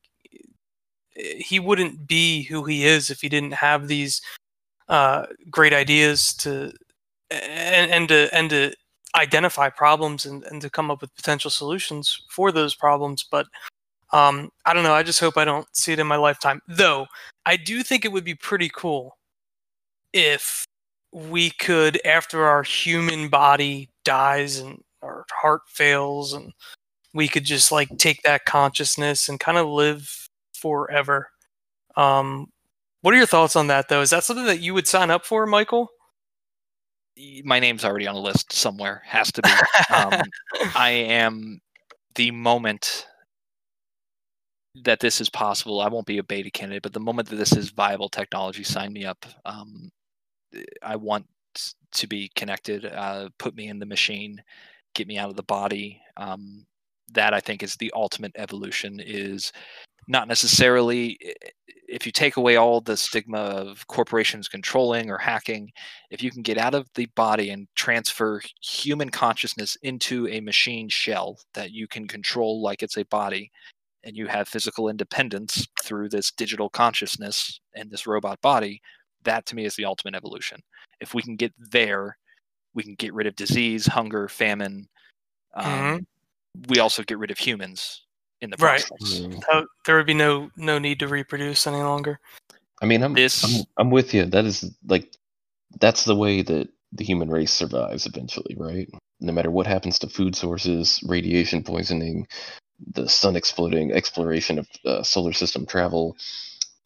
he 1.16 1.60
wouldn't 1.60 2.08
be 2.08 2.44
who 2.44 2.64
he 2.66 2.86
is 2.86 3.10
if 3.10 3.22
he 3.22 3.30
didn't 3.30 3.54
have 3.54 3.88
these 3.88 4.22
uh, 4.90 5.26
great 5.50 5.74
ideas 5.74 6.34
to 6.36 6.72
and, 7.32 7.92
and 7.92 8.10
to 8.10 8.30
and 8.34 8.50
to 8.52 8.74
identify 9.18 9.70
problems 9.70 10.26
and, 10.26 10.44
and 10.46 10.62
to 10.62 10.70
come 10.70 10.92
up 10.92 11.02
with 11.02 11.16
potential 11.16 11.52
solutions 11.52 12.24
for 12.30 12.52
those 12.52 12.76
problems. 12.76 13.26
But 13.30 13.48
um, 14.14 14.50
I 14.66 14.74
don't 14.74 14.84
know. 14.84 14.94
I 14.94 15.04
just 15.04 15.20
hope 15.20 15.38
I 15.38 15.46
don't 15.46 15.68
see 15.76 15.92
it 15.92 16.00
in 16.00 16.08
my 16.08 16.16
lifetime. 16.16 16.62
Though 16.68 17.08
I 17.46 17.58
do 17.58 17.84
think 17.84 18.06
it 18.06 18.12
would 18.12 18.24
be 18.24 18.36
pretty 18.36 18.70
cool 18.74 19.18
if 20.14 20.66
we 21.12 21.50
could, 21.50 22.00
after 22.06 22.46
our 22.46 22.64
human 22.64 23.28
body 23.30 23.90
dies 24.06 24.60
and 24.60 24.82
our 25.02 25.26
heart 25.32 25.62
fails, 25.68 26.34
and 26.34 26.54
we 27.14 27.28
could 27.28 27.44
just 27.44 27.72
like 27.72 27.90
take 27.98 28.22
that 28.24 28.46
consciousness 28.46 29.30
and 29.30 29.40
kind 29.40 29.58
of 29.58 29.68
live 29.68 30.30
forever. 30.54 31.30
Um, 31.96 32.48
what 33.02 33.14
are 33.14 33.18
your 33.18 33.26
thoughts 33.26 33.56
on 33.56 33.68
that, 33.68 33.90
though? 33.90 34.02
Is 34.02 34.10
that 34.12 34.24
something 34.24 34.46
that 34.46 34.60
you 34.60 34.74
would 34.74 34.88
sign 34.88 35.10
up 35.12 35.26
for, 35.26 35.46
Michael? 35.46 35.90
My 37.44 37.60
name's 37.60 37.86
already 37.86 38.08
on 38.08 38.16
a 38.16 38.20
list 38.20 38.54
somewhere. 38.54 39.02
Has 39.06 39.32
to 39.34 39.42
be. 39.42 39.50
Um, 39.94 40.22
I 40.76 40.90
am 40.90 41.62
the 42.16 42.32
moment 42.32 43.08
that 44.84 45.00
this 45.00 45.22
is 45.22 45.30
possible. 45.30 45.82
I 45.82 45.88
won't 45.88 46.06
be 46.06 46.18
a 46.18 46.24
beta 46.24 46.52
candidate, 46.52 46.84
but 46.84 46.94
the 46.94 47.00
moment 47.00 47.30
that 47.30 47.38
this 47.38 47.54
is 47.54 47.70
viable 47.70 48.10
technology, 48.10 48.64
sign 48.64 48.94
me 48.94 49.06
up. 49.06 49.26
Um, 49.46 49.90
I 50.82 50.98
want 50.98 51.26
to 51.94 52.08
be 52.08 52.30
connected. 52.36 52.86
Uh, 52.86 53.30
put 53.40 53.56
me 53.56 53.68
in 53.68 53.80
the 53.80 53.86
machine, 53.86 54.42
get 54.94 55.08
me 55.08 55.18
out 55.18 55.30
of 55.30 55.36
the 55.36 55.44
body. 55.44 56.02
Um, 56.18 56.66
that 57.14 57.34
I 57.34 57.40
think 57.40 57.64
is 57.64 57.76
the 57.76 57.92
ultimate 57.96 58.34
evolution. 58.36 59.00
Is 59.04 59.52
not 60.08 60.28
necessarily 60.28 61.18
if 61.88 62.06
you 62.06 62.12
take 62.12 62.38
away 62.38 62.56
all 62.56 62.82
the 62.82 62.98
stigma 62.98 63.38
of 63.38 63.86
corporations 63.88 64.48
controlling 64.48 65.10
or 65.10 65.18
hacking 65.18 65.72
if 66.12 66.22
you 66.22 66.32
can 66.32 66.42
get 66.42 66.58
out 66.58 66.76
of 66.76 66.88
the 66.96 67.06
body 67.16 67.50
and 67.50 67.68
transfer 67.76 68.42
human 68.62 69.10
consciousness 69.10 69.78
into 69.84 70.28
a 70.28 70.42
machine 70.42 70.90
shell 70.90 71.38
that 71.54 71.72
you 71.72 71.88
can 71.88 72.08
control 72.08 72.62
like 72.62 72.84
it's 72.84 72.98
a 72.98 73.06
body 73.06 73.52
and 74.04 74.16
you 74.16 74.28
have 74.28 74.48
physical 74.48 74.90
independence 74.90 75.68
through 75.84 76.10
this 76.10 76.32
digital 76.32 76.70
consciousness 76.70 77.60
and 77.76 77.90
this 77.90 78.08
robot 78.08 78.40
body 78.42 78.82
that 79.24 79.46
to 79.46 79.56
me 79.56 79.66
is 79.66 79.76
the 79.76 79.86
ultimate 79.86 80.16
evolution 80.16 80.60
if 81.00 81.14
we 81.14 81.22
can 81.22 81.36
get 81.36 81.54
there 81.72 82.18
we 82.74 82.84
can 82.84 82.96
get 82.96 83.14
rid 83.14 83.28
of 83.28 83.36
disease 83.36 83.86
hunger 83.86 84.28
famine 84.28 84.88
um, 85.56 85.66
Mhm. 85.66 86.06
We 86.68 86.80
also 86.80 87.04
get 87.04 87.18
rid 87.18 87.32
of 87.32 87.38
humans 87.38 88.04
in 88.42 88.50
the 88.50 88.58
Right. 88.58 88.86
process 88.88 89.22
Mm. 89.22 89.44
Uh, 89.52 89.64
there 89.86 89.98
would 89.98 90.06
be 90.06 90.14
no 90.14 90.50
no 90.56 90.80
need 90.80 91.00
to 91.00 91.08
reproduce 91.08 91.68
any 91.68 91.78
longer. 91.78 92.20
I 92.82 92.86
mean, 92.86 93.04
I'm, 93.04 93.14
This- 93.14 93.44
I'm 93.44 93.66
I'm 93.78 93.92
with 93.92 94.14
you. 94.14 94.26
That 94.26 94.46
is 94.46 94.70
like 94.86 95.16
that's 95.80 96.06
the 96.06 96.16
way 96.16 96.42
that 96.42 96.70
the 96.94 97.04
human 97.04 97.30
race 97.30 97.52
survives 97.52 98.06
eventually, 98.06 98.56
right? 98.58 98.90
No 99.20 99.34
matter 99.34 99.52
what 99.52 99.68
happens 99.68 100.00
to 100.00 100.08
food 100.08 100.36
sources, 100.36 101.02
radiation 101.06 101.64
poisoning, 101.64 102.28
the 102.94 103.10
sun 103.10 103.36
exploding, 103.36 103.92
exploration 103.92 104.60
of 104.60 104.68
uh, 104.86 105.04
solar 105.04 105.34
system 105.34 105.66
travel, 105.66 106.16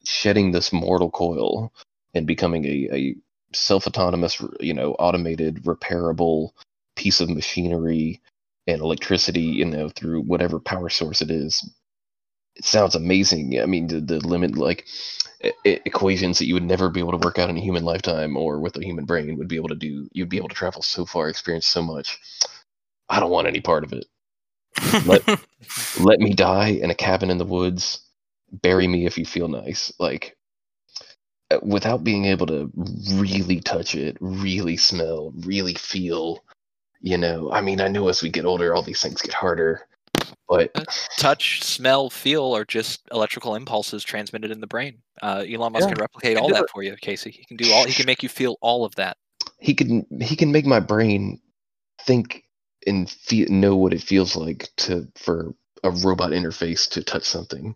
shedding 0.03 0.51
this 0.51 0.73
mortal 0.73 1.11
coil 1.11 1.71
and 2.13 2.25
becoming 2.25 2.65
a, 2.65 2.89
a 2.91 3.15
self-autonomous, 3.53 4.41
you 4.59 4.73
know, 4.73 4.93
automated, 4.93 5.63
repairable 5.63 6.51
piece 6.95 7.21
of 7.21 7.29
machinery 7.29 8.21
and 8.67 8.81
electricity, 8.81 9.41
you 9.41 9.65
know, 9.65 9.89
through 9.89 10.21
whatever 10.23 10.59
power 10.59 10.89
source 10.89 11.21
it 11.21 11.31
is. 11.31 11.69
It 12.55 12.65
sounds 12.65 12.95
amazing. 12.95 13.59
I 13.61 13.65
mean, 13.65 13.87
the, 13.87 14.01
the 14.01 14.19
limit, 14.27 14.57
like 14.57 14.87
e- 15.43 15.53
equations 15.85 16.39
that 16.39 16.45
you 16.47 16.53
would 16.55 16.63
never 16.63 16.89
be 16.89 16.99
able 16.99 17.11
to 17.17 17.25
work 17.25 17.39
out 17.39 17.49
in 17.49 17.57
a 17.57 17.61
human 17.61 17.83
lifetime 17.85 18.37
or 18.37 18.59
with 18.59 18.77
a 18.77 18.85
human 18.85 19.05
brain 19.05 19.37
would 19.37 19.47
be 19.49 19.57
able 19.57 19.69
to 19.69 19.75
do. 19.75 20.07
You'd 20.13 20.29
be 20.29 20.37
able 20.37 20.49
to 20.49 20.55
travel 20.55 20.81
so 20.81 21.05
far, 21.05 21.29
experience 21.29 21.67
so 21.67 21.81
much. 21.83 22.19
I 23.09 23.19
don't 23.19 23.31
want 23.31 23.47
any 23.47 23.61
part 23.61 23.83
of 23.83 23.93
it. 23.93 24.05
Let- 25.03 25.23
Let 25.95 26.19
me 26.19 26.33
die 26.33 26.69
in 26.69 26.91
a 26.91 26.95
cabin 26.95 27.29
in 27.31 27.37
the 27.37 27.45
woods. 27.45 27.99
Bury 28.51 28.87
me 28.87 29.05
if 29.05 29.17
you 29.17 29.25
feel 29.25 29.47
nice. 29.47 29.91
Like, 29.99 30.37
uh, 31.51 31.59
without 31.61 32.03
being 32.03 32.25
able 32.25 32.47
to 32.47 32.71
really 33.13 33.59
touch 33.59 33.95
it, 33.95 34.17
really 34.19 34.77
smell, 34.77 35.31
really 35.35 35.73
feel. 35.75 36.43
You 37.01 37.17
know, 37.17 37.51
I 37.51 37.61
mean, 37.61 37.81
I 37.81 37.87
know 37.87 38.07
as 38.09 38.21
we 38.21 38.29
get 38.29 38.45
older, 38.45 38.73
all 38.75 38.83
these 38.83 39.01
things 39.01 39.21
get 39.21 39.33
harder. 39.33 39.87
But 40.47 40.73
touch, 41.17 41.63
smell, 41.63 42.09
feel 42.09 42.55
are 42.55 42.65
just 42.65 43.01
electrical 43.11 43.55
impulses 43.55 44.03
transmitted 44.03 44.51
in 44.51 44.59
the 44.59 44.67
brain. 44.67 45.01
Uh, 45.21 45.45
Elon 45.49 45.73
Musk 45.73 45.87
Yeah, 45.87 45.93
can 45.93 46.01
replicate 46.01 46.37
all 46.37 46.49
that 46.49 46.63
it. 46.63 46.69
for 46.69 46.83
you, 46.83 46.95
Casey. 47.01 47.31
He 47.31 47.45
can 47.45 47.57
do 47.57 47.71
all. 47.71 47.85
He 47.85 47.93
can 47.93 48.05
make 48.05 48.21
you 48.21 48.29
feel 48.29 48.57
all 48.61 48.83
of 48.85 48.93
that. 48.95 49.17
he 49.59 49.73
can 49.73 50.05
he 50.19 50.35
can 50.35 50.51
make 50.51 50.65
my 50.65 50.79
brain 50.79 51.39
think 52.05 52.43
and 52.85 53.09
feel 53.09 53.47
know 53.49 53.75
what 53.75 53.93
it 53.93 54.01
feels 54.01 54.35
like 54.35 54.69
to 54.77 55.07
for 55.15 55.53
a 55.83 55.91
robot 55.91 56.31
interface 56.31 56.89
to 56.89 57.03
touch 57.03 57.23
something. 57.23 57.75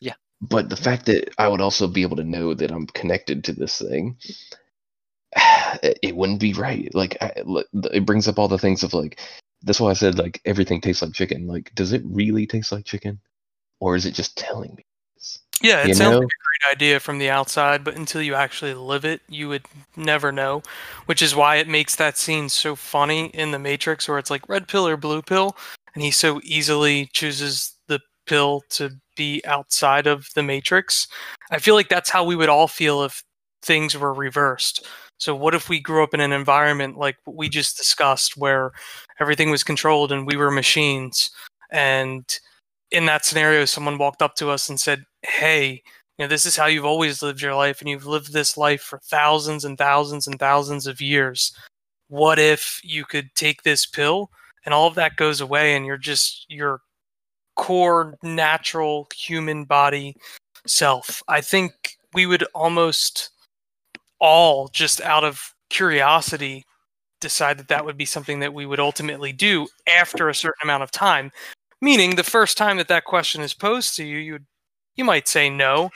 Yeah. 0.00 0.14
But 0.40 0.68
the 0.70 0.76
fact 0.76 1.06
that 1.06 1.32
I 1.38 1.48
would 1.48 1.60
also 1.60 1.86
be 1.86 2.02
able 2.02 2.16
to 2.16 2.24
know 2.24 2.54
that 2.54 2.70
I'm 2.70 2.86
connected 2.88 3.44
to 3.44 3.52
this 3.52 3.78
thing, 3.78 4.16
it 5.82 6.16
wouldn't 6.16 6.40
be 6.40 6.52
right. 6.54 6.92
Like 6.94 7.16
I, 7.20 7.32
it 7.92 8.06
brings 8.06 8.28
up 8.28 8.38
all 8.38 8.48
the 8.48 8.58
things 8.58 8.82
of 8.82 8.94
like 8.94 9.20
that's 9.62 9.80
why 9.80 9.90
I 9.90 9.94
said 9.94 10.18
like 10.18 10.40
everything 10.44 10.80
tastes 10.80 11.02
like 11.02 11.12
chicken. 11.12 11.46
Like, 11.46 11.74
does 11.74 11.92
it 11.92 12.02
really 12.04 12.46
taste 12.46 12.72
like 12.72 12.84
chicken, 12.84 13.20
or 13.80 13.96
is 13.96 14.06
it 14.06 14.14
just 14.14 14.36
telling 14.36 14.74
me? 14.74 14.84
this? 15.16 15.40
yeah, 15.62 15.82
it 15.82 15.88
You 15.88 15.94
sounds 15.94 16.12
know? 16.14 16.18
like 16.20 16.26
a 16.26 16.66
great 16.66 16.72
idea 16.72 17.00
from 17.00 17.18
the 17.18 17.30
outside, 17.30 17.82
but 17.82 17.96
until 17.96 18.22
you 18.22 18.34
actually 18.34 18.74
live 18.74 19.04
it, 19.04 19.22
you 19.28 19.48
would 19.48 19.64
never 19.96 20.30
know. 20.30 20.62
Which 21.06 21.22
is 21.22 21.34
why 21.34 21.56
it 21.56 21.68
makes 21.68 21.96
that 21.96 22.18
scene 22.18 22.48
so 22.48 22.76
funny 22.76 23.26
in 23.26 23.50
the 23.50 23.58
Matrix, 23.58 24.06
where 24.08 24.18
it's 24.18 24.30
like 24.30 24.48
red 24.48 24.68
pill 24.68 24.86
or 24.86 24.96
blue 24.96 25.22
pill, 25.22 25.56
and 25.94 26.02
he 26.02 26.10
so 26.10 26.40
easily 26.44 27.08
chooses 27.12 27.74
the 27.88 28.00
pill 28.26 28.62
to 28.70 28.90
be 29.16 29.42
outside 29.46 30.06
of 30.06 30.26
the 30.34 30.42
Matrix. 30.42 31.06
I 31.50 31.58
feel 31.58 31.74
like 31.74 31.88
that's 31.88 32.10
how 32.10 32.24
we 32.24 32.36
would 32.36 32.48
all 32.48 32.68
feel 32.68 33.02
if 33.02 33.22
things 33.62 33.96
were 33.96 34.12
reversed. 34.12 34.86
So 35.18 35.34
what 35.34 35.54
if 35.54 35.68
we 35.68 35.80
grew 35.80 36.02
up 36.02 36.14
in 36.14 36.20
an 36.20 36.32
environment 36.32 36.98
like 36.98 37.16
we 37.26 37.48
just 37.48 37.76
discussed 37.76 38.36
where 38.36 38.72
everything 39.20 39.50
was 39.50 39.64
controlled 39.64 40.12
and 40.12 40.26
we 40.26 40.36
were 40.36 40.50
machines 40.50 41.30
and 41.70 42.24
in 42.90 43.06
that 43.06 43.24
scenario 43.24 43.64
someone 43.64 43.98
walked 43.98 44.22
up 44.22 44.34
to 44.36 44.50
us 44.50 44.68
and 44.68 44.80
said, 44.80 45.04
"Hey, 45.22 45.82
you 46.18 46.24
know, 46.24 46.28
this 46.28 46.46
is 46.46 46.56
how 46.56 46.66
you've 46.66 46.84
always 46.84 47.22
lived 47.22 47.42
your 47.42 47.54
life 47.54 47.80
and 47.80 47.88
you've 47.90 48.06
lived 48.06 48.32
this 48.32 48.56
life 48.56 48.82
for 48.82 48.98
thousands 49.00 49.64
and 49.64 49.76
thousands 49.78 50.26
and 50.26 50.38
thousands 50.38 50.86
of 50.86 51.00
years. 51.00 51.52
What 52.08 52.38
if 52.38 52.80
you 52.84 53.04
could 53.04 53.34
take 53.34 53.62
this 53.62 53.86
pill 53.86 54.30
and 54.64 54.74
all 54.74 54.86
of 54.86 54.94
that 54.96 55.16
goes 55.16 55.40
away 55.40 55.74
and 55.76 55.86
you're 55.86 55.96
just 55.98 56.46
your 56.48 56.82
core 57.56 58.16
natural 58.22 59.08
human 59.14 59.64
body 59.64 60.16
self?" 60.66 61.22
I 61.28 61.40
think 61.40 61.98
we 62.14 62.26
would 62.26 62.44
almost 62.54 63.30
all 64.24 64.68
just 64.68 65.02
out 65.02 65.22
of 65.22 65.54
curiosity 65.68 66.64
decide 67.20 67.58
that 67.58 67.68
that 67.68 67.84
would 67.84 67.98
be 67.98 68.06
something 68.06 68.40
that 68.40 68.54
we 68.54 68.64
would 68.64 68.80
ultimately 68.80 69.32
do 69.32 69.66
after 69.86 70.28
a 70.28 70.34
certain 70.34 70.62
amount 70.62 70.82
of 70.82 70.90
time 70.90 71.30
meaning 71.82 72.16
the 72.16 72.24
first 72.24 72.56
time 72.56 72.78
that 72.78 72.88
that 72.88 73.04
question 73.04 73.42
is 73.42 73.52
posed 73.52 73.94
to 73.94 74.02
you 74.02 74.16
you 74.16 74.38
you 74.96 75.04
might 75.04 75.28
say 75.28 75.50
no 75.50 75.90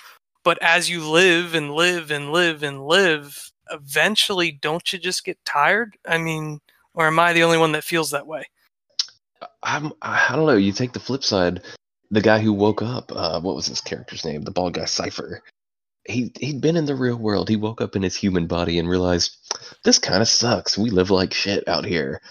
but 0.44 0.62
as 0.62 0.90
you 0.90 1.08
live 1.08 1.54
and 1.54 1.72
live 1.72 2.10
and 2.10 2.30
live 2.30 2.62
and 2.62 2.86
live 2.86 3.50
eventually 3.70 4.52
don't 4.60 4.92
you 4.92 4.98
just 4.98 5.24
get 5.24 5.38
tired 5.46 5.96
i 6.06 6.18
mean 6.18 6.60
or 6.92 7.06
am 7.06 7.18
i 7.18 7.32
the 7.32 7.42
only 7.42 7.58
one 7.58 7.72
that 7.72 7.82
feels 7.82 8.10
that 8.10 8.26
way 8.26 8.44
I'm 9.62 9.92
I 10.02 10.34
don't 10.34 10.46
know. 10.46 10.56
You 10.56 10.72
take 10.72 10.92
the 10.92 11.00
flip 11.00 11.24
side. 11.24 11.62
The 12.10 12.20
guy 12.20 12.38
who 12.40 12.52
woke 12.52 12.80
up, 12.82 13.12
uh, 13.14 13.40
what 13.40 13.54
was 13.54 13.66
his 13.66 13.80
character's 13.80 14.24
name? 14.24 14.42
The 14.42 14.50
bald 14.50 14.74
guy, 14.74 14.86
Cypher. 14.86 15.42
He 16.08 16.32
he'd 16.40 16.60
been 16.62 16.76
in 16.76 16.86
the 16.86 16.96
real 16.96 17.16
world. 17.16 17.48
He 17.48 17.56
woke 17.56 17.80
up 17.82 17.94
in 17.94 18.02
his 18.02 18.16
human 18.16 18.46
body 18.46 18.78
and 18.78 18.88
realized 18.88 19.36
this 19.84 19.98
kind 19.98 20.22
of 20.22 20.28
sucks. 20.28 20.78
We 20.78 20.90
live 20.90 21.10
like 21.10 21.34
shit 21.34 21.68
out 21.68 21.84
here. 21.84 22.22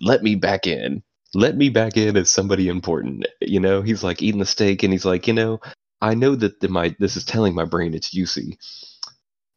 Let 0.00 0.22
me 0.22 0.34
back 0.34 0.66
in. 0.66 1.02
Let 1.34 1.56
me 1.56 1.70
back 1.70 1.96
in 1.96 2.16
as 2.16 2.30
somebody 2.30 2.68
important. 2.68 3.26
You 3.40 3.60
know, 3.60 3.82
he's 3.82 4.02
like 4.02 4.20
eating 4.22 4.40
the 4.40 4.46
steak, 4.46 4.82
and 4.82 4.92
he's 4.92 5.04
like, 5.04 5.28
you 5.28 5.34
know, 5.34 5.60
I 6.02 6.14
know 6.14 6.34
that 6.36 6.60
the, 6.60 6.68
my 6.68 6.94
this 6.98 7.16
is 7.16 7.24
telling 7.24 7.54
my 7.54 7.64
brain 7.64 7.94
it's 7.94 8.10
juicy, 8.10 8.58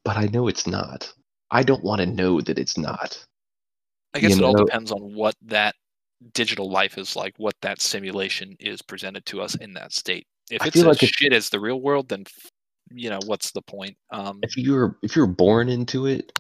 but 0.05 0.17
I 0.17 0.25
know 0.27 0.47
it's 0.47 0.67
not. 0.67 1.11
I 1.49 1.63
don't 1.63 1.83
want 1.83 2.01
to 2.01 2.05
know 2.07 2.41
that 2.41 2.59
it's 2.59 2.77
not. 2.77 3.25
I 4.13 4.19
guess 4.19 4.37
You 4.37 4.43
it 4.43 4.43
all 4.45 4.65
depends 4.65 4.91
on 4.91 5.15
what 5.15 5.35
that 5.43 5.75
digital 6.33 6.69
life 6.69 6.97
is 6.97 7.15
like, 7.15 7.33
what 7.37 7.55
that 7.61 7.81
simulation 7.81 8.55
is 8.59 8.81
presented 8.81 9.25
to 9.27 9.41
us 9.41 9.55
in 9.55 9.73
that 9.73 9.93
state. 9.93 10.27
If 10.51 10.61
I 10.61 10.67
it's 10.67 10.77
as 10.77 10.83
like 10.83 11.03
if- 11.03 11.09
shit 11.09 11.33
as 11.33 11.49
the 11.49 11.59
real 11.59 11.81
world, 11.81 12.09
then 12.09 12.25
you 12.93 13.09
know 13.09 13.19
what's 13.25 13.51
the 13.51 13.61
point? 13.61 13.97
Um, 14.11 14.39
if 14.43 14.57
you're 14.57 14.97
if 15.03 15.15
you 15.15 15.23
were 15.23 15.27
born 15.27 15.69
into 15.69 16.05
it, 16.05 16.31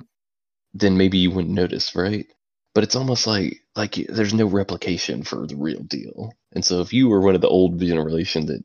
then 0.73 0.97
maybe 0.97 1.17
you 1.17 1.31
wouldn't 1.31 1.53
notice, 1.53 1.95
right? 1.95 2.27
But 2.73 2.83
it's 2.83 2.95
almost 2.95 3.27
like 3.27 3.61
like 3.75 3.95
there's 4.09 4.33
no 4.33 4.45
replication 4.47 5.23
for 5.23 5.47
the 5.47 5.55
real 5.55 5.81
deal. 5.83 6.33
And 6.53 6.63
so 6.63 6.81
if 6.81 6.93
you 6.93 7.09
were 7.09 7.21
one 7.21 7.35
of 7.35 7.41
the 7.41 7.49
old 7.49 7.79
generation 7.79 8.47
that 8.47 8.63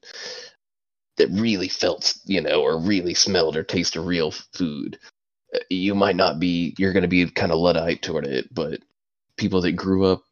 that 1.18 1.28
really 1.30 1.68
felt, 1.68 2.14
you 2.26 2.40
know, 2.40 2.62
or 2.62 2.78
really 2.80 3.14
smelled 3.14 3.56
or 3.56 3.62
tasted 3.64 4.02
real 4.02 4.32
food, 4.54 4.98
uh, 5.54 5.60
you 5.70 5.94
might 5.94 6.16
not 6.16 6.38
be 6.38 6.74
you're 6.78 6.92
going 6.92 7.02
to 7.02 7.08
be 7.08 7.28
kind 7.30 7.52
of 7.52 7.58
luddite 7.58 8.02
toward 8.02 8.26
it, 8.26 8.52
but 8.54 8.80
people 9.36 9.60
that 9.62 9.72
grew 9.72 10.06
up 10.06 10.22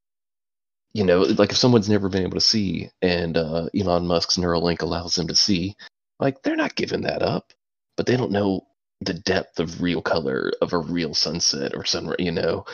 you 0.95 1.05
know, 1.05 1.23
like 1.23 1.51
if 1.51 1.57
someone's 1.59 1.89
never 1.89 2.09
been 2.09 2.23
able 2.23 2.37
to 2.37 2.41
see 2.41 2.89
and 3.03 3.37
uh, 3.37 3.69
Elon 3.79 4.07
Musk's 4.07 4.37
Neuralink 4.37 4.81
allows 4.81 5.15
them 5.15 5.27
to 5.27 5.35
see, 5.35 5.75
like 6.21 6.43
they're 6.43 6.57
not 6.57 6.77
giving 6.77 7.03
that 7.03 7.23
up, 7.23 7.53
but 7.97 8.07
they 8.07 8.17
don't 8.17 8.31
know 8.31 8.67
the 9.01 9.15
depth 9.15 9.61
of 9.61 9.83
real 9.83 10.01
color 10.01 10.53
of 10.63 10.73
a 10.73 10.79
real 10.79 11.15
sunset 11.15 11.75
or 11.75 11.85
sunrise. 11.85 12.17
You 12.19 12.33
know, 12.33 12.65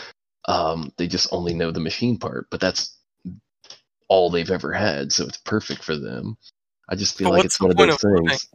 um, 0.47 0.93
they 0.97 1.07
just 1.07 1.33
only 1.33 1.55
know 1.55 1.71
the 1.71 1.81
machine 1.81 2.19
part, 2.19 2.47
but 2.51 2.61
that's 2.61 2.97
all 4.09 4.31
they've 4.31 4.51
ever 4.51 4.73
had, 4.73 5.13
so 5.13 5.25
it's 5.25 5.39
perfect 5.39 5.85
for 5.85 5.97
them. 5.97 6.37
I 6.89 6.97
just 6.97 7.17
feel 7.17 7.31
But 7.31 7.37
like 7.37 7.45
it's 7.45 7.61
one 7.61 7.71
of 7.71 7.77
those 7.77 7.95
of 7.95 8.01
living? 8.03 8.29
things. 8.29 8.49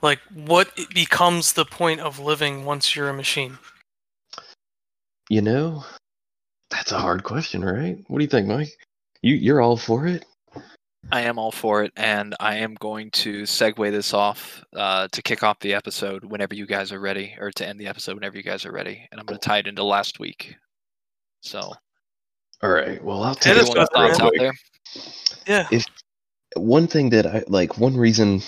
Like, 0.00 0.20
what 0.32 0.70
becomes 0.94 1.54
the 1.54 1.64
point 1.64 2.00
of 2.00 2.20
living 2.20 2.64
once 2.64 2.94
you're 2.94 3.08
a 3.08 3.14
machine? 3.14 3.58
You 5.28 5.42
know, 5.42 5.84
that's 6.70 6.92
a 6.92 6.98
hard 6.98 7.24
question, 7.24 7.64
right? 7.64 8.04
What 8.08 8.18
do 8.18 8.24
you 8.24 8.30
think, 8.30 8.46
Mike? 8.46 8.76
You 9.22 9.34
you're 9.34 9.60
all 9.60 9.76
for 9.76 10.06
it? 10.06 10.24
I 11.10 11.22
am 11.22 11.38
all 11.38 11.52
for 11.52 11.84
it, 11.84 11.92
and 11.96 12.34
I 12.38 12.56
am 12.56 12.74
going 12.74 13.10
to 13.12 13.42
segue 13.42 13.90
this 13.90 14.12
off 14.12 14.62
uh, 14.74 15.08
to 15.12 15.22
kick 15.22 15.42
off 15.42 15.58
the 15.60 15.74
episode 15.74 16.24
whenever 16.24 16.54
you 16.54 16.66
guys 16.66 16.92
are 16.92 17.00
ready, 17.00 17.34
or 17.38 17.50
to 17.52 17.66
end 17.66 17.80
the 17.80 17.86
episode 17.86 18.14
whenever 18.14 18.36
you 18.36 18.42
guys 18.42 18.66
are 18.66 18.72
ready. 18.72 19.08
And 19.10 19.18
I'm 19.18 19.26
going 19.26 19.38
to 19.38 19.46
tie 19.46 19.58
it 19.58 19.66
into 19.66 19.84
last 19.84 20.20
week. 20.20 20.56
So, 21.40 21.72
All 22.62 22.70
right. 22.70 23.02
Well, 23.02 23.22
I'll 23.22 23.34
Hit 23.34 23.42
take 23.42 23.56
us 23.56 23.70
it 23.70 23.88
thoughts 23.94 24.20
out 24.20 24.32
there. 24.36 24.52
Yeah. 25.46 25.68
one 26.56 26.86
thing 26.86 27.10
that 27.10 27.26
I 27.26 27.44
like, 27.48 27.78
one 27.78 27.96
reason 27.96 28.42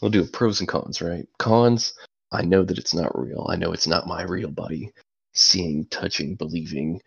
we'll 0.00 0.10
do 0.10 0.24
pros 0.24 0.60
and 0.60 0.68
cons, 0.68 1.00
right? 1.02 1.26
Cons, 1.38 1.94
I 2.32 2.42
know 2.42 2.62
that 2.64 2.78
it's 2.78 2.94
not 2.94 3.18
real. 3.18 3.46
I 3.50 3.56
know 3.56 3.72
it's 3.72 3.86
not 3.86 4.06
my 4.06 4.22
real 4.22 4.50
body. 4.50 4.92
Seeing, 5.32 5.86
touching, 5.86 6.34
believing. 6.36 7.00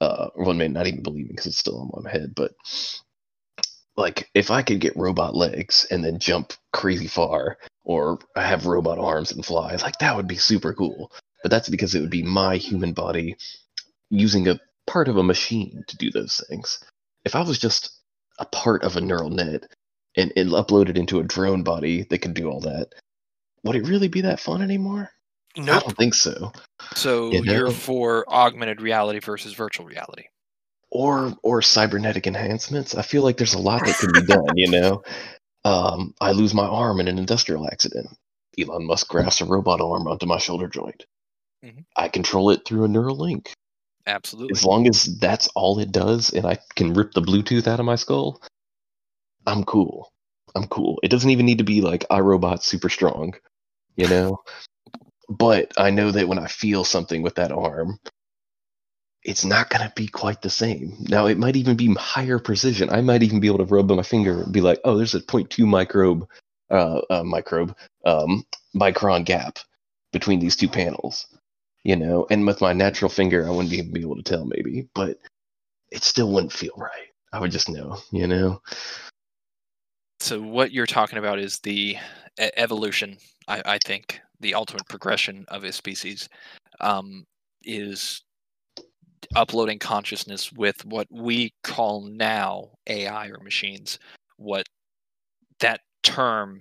Uh, 0.00 0.28
well, 0.36 0.52
maybe 0.52 0.72
not 0.72 0.86
even 0.86 1.02
believing 1.02 1.30
because 1.30 1.46
it's 1.46 1.58
still 1.58 1.90
on 1.94 2.02
my 2.04 2.10
head, 2.10 2.34
but 2.34 2.52
like 3.96 4.30
if 4.34 4.50
I 4.50 4.62
could 4.62 4.80
get 4.80 4.96
robot 4.96 5.34
legs 5.34 5.86
and 5.90 6.04
then 6.04 6.18
jump 6.18 6.52
crazy 6.72 7.06
far, 7.06 7.58
or 7.84 8.18
have 8.34 8.66
robot 8.66 8.98
arms 8.98 9.32
and 9.32 9.44
fly, 9.44 9.76
like 9.76 9.98
that 9.98 10.16
would 10.16 10.28
be 10.28 10.36
super 10.36 10.74
cool. 10.74 11.10
But 11.42 11.50
that's 11.50 11.68
because 11.68 11.94
it 11.94 12.00
would 12.00 12.10
be 12.10 12.22
my 12.22 12.56
human 12.56 12.92
body 12.92 13.36
using 14.10 14.48
a 14.48 14.60
part 14.86 15.08
of 15.08 15.16
a 15.16 15.22
machine 15.22 15.84
to 15.88 15.96
do 15.96 16.10
those 16.10 16.42
things. 16.48 16.82
If 17.24 17.34
I 17.34 17.42
was 17.42 17.58
just 17.58 17.90
a 18.38 18.44
part 18.44 18.82
of 18.82 18.96
a 18.96 19.00
neural 19.00 19.30
net 19.30 19.64
and, 20.16 20.32
and 20.36 20.50
uploaded 20.50 20.96
into 20.96 21.20
a 21.20 21.24
drone 21.24 21.62
body 21.62 22.06
that 22.10 22.18
could 22.18 22.34
do 22.34 22.50
all 22.50 22.60
that, 22.60 22.88
would 23.64 23.76
it 23.76 23.86
really 23.86 24.08
be 24.08 24.22
that 24.22 24.40
fun 24.40 24.62
anymore? 24.62 25.10
No 25.56 25.72
I 25.72 25.78
don't 25.80 25.96
think 25.96 26.14
so. 26.14 26.52
So 26.94 27.32
You 27.32 27.42
you're 27.44 27.70
for 27.70 28.28
augmented 28.28 28.82
reality 28.82 29.20
versus 29.20 29.54
virtual 29.54 29.86
reality. 29.86 30.24
Or 30.98 31.36
or 31.42 31.60
cybernetic 31.60 32.26
enhancements. 32.26 32.94
I 32.94 33.02
feel 33.02 33.22
like 33.22 33.36
there's 33.36 33.52
a 33.52 33.58
lot 33.58 33.84
that 33.84 33.98
can 33.98 34.12
be 34.12 34.22
done. 34.22 34.56
You 34.56 34.70
know, 34.70 35.02
um, 35.62 36.14
I 36.22 36.32
lose 36.32 36.54
my 36.54 36.64
arm 36.64 37.00
in 37.00 37.08
an 37.08 37.18
industrial 37.18 37.66
accident. 37.66 38.08
Elon 38.58 38.86
Musk 38.86 39.08
grafts 39.08 39.42
a 39.42 39.44
robot 39.44 39.82
arm 39.82 40.08
onto 40.08 40.24
my 40.24 40.38
shoulder 40.38 40.68
joint. 40.68 41.04
Mhm. 41.62 41.84
I 41.96 42.08
control 42.08 42.48
it 42.48 42.64
through 42.64 42.84
a 42.84 42.88
neural 42.88 43.16
link. 43.16 43.52
Absolutely. 44.06 44.52
As 44.52 44.64
long 44.64 44.88
as 44.88 45.18
that's 45.18 45.48
all 45.48 45.78
it 45.80 45.92
does, 45.92 46.30
and 46.30 46.46
I 46.46 46.58
can 46.76 46.94
rip 46.94 47.12
the 47.12 47.20
Bluetooth 47.20 47.66
out 47.66 47.80
of 47.80 47.84
my 47.84 47.96
skull, 47.96 48.40
I'm 49.46 49.64
cool. 49.64 50.10
I'm 50.54 50.66
cool. 50.68 50.98
It 51.02 51.10
doesn't 51.10 51.28
even 51.28 51.44
need 51.44 51.58
to 51.58 51.64
be 51.64 51.82
like 51.82 52.08
iRobot 52.08 52.62
super 52.62 52.88
strong, 52.88 53.34
you 53.96 54.08
know. 54.08 54.38
but 55.28 55.72
I 55.76 55.90
know 55.90 56.10
that 56.10 56.28
when 56.28 56.38
I 56.38 56.46
feel 56.46 56.84
something 56.84 57.20
with 57.20 57.34
that 57.34 57.52
arm, 57.52 57.98
it's 59.26 59.44
not 59.44 59.70
gonna 59.70 59.92
be 59.96 60.06
quite 60.06 60.40
the 60.40 60.50
same. 60.50 60.94
Now 61.00 61.26
it 61.26 61.36
might 61.36 61.56
even 61.56 61.76
be 61.76 61.92
higher 61.94 62.38
precision. 62.38 62.88
I 62.90 63.00
might 63.00 63.24
even 63.24 63.40
be 63.40 63.48
able 63.48 63.58
to 63.58 63.64
rub 63.64 63.90
my 63.90 64.02
finger 64.02 64.44
and 64.44 64.52
be 64.52 64.60
like, 64.60 64.80
"Oh, 64.84 64.96
there's 64.96 65.16
a 65.16 65.20
0.2 65.20 65.66
microbe, 65.66 66.28
uh, 66.70 67.00
uh 67.10 67.24
microbe, 67.24 67.76
um, 68.04 68.46
micron 68.74 69.24
gap 69.24 69.58
between 70.12 70.38
these 70.38 70.54
two 70.54 70.68
panels." 70.68 71.26
You 71.82 71.96
know, 71.96 72.26
and 72.30 72.46
with 72.46 72.60
my 72.60 72.72
natural 72.72 73.08
finger, 73.08 73.46
I 73.46 73.50
wouldn't 73.50 73.74
even 73.74 73.92
be 73.92 74.00
able 74.00 74.16
to 74.16 74.22
tell, 74.22 74.44
maybe, 74.44 74.88
but 74.94 75.18
it 75.90 76.04
still 76.04 76.32
wouldn't 76.32 76.52
feel 76.52 76.74
right. 76.76 77.08
I 77.32 77.40
would 77.40 77.50
just 77.50 77.68
know, 77.68 77.98
you 78.12 78.26
know. 78.28 78.62
so 80.20 80.40
what 80.40 80.72
you're 80.72 80.86
talking 80.86 81.18
about 81.18 81.38
is 81.38 81.58
the 81.60 81.96
evolution 82.56 83.18
I, 83.48 83.62
I 83.64 83.78
think 83.84 84.20
the 84.40 84.54
ultimate 84.54 84.88
progression 84.88 85.44
of 85.48 85.64
a 85.64 85.72
species 85.72 86.28
um, 86.80 87.24
is 87.64 88.22
uploading 89.34 89.78
consciousness 89.78 90.52
with 90.52 90.84
what 90.84 91.06
we 91.10 91.52
call 91.62 92.02
now 92.02 92.68
ai 92.86 93.28
or 93.28 93.38
machines 93.42 93.98
what 94.36 94.66
that 95.60 95.80
term 96.02 96.60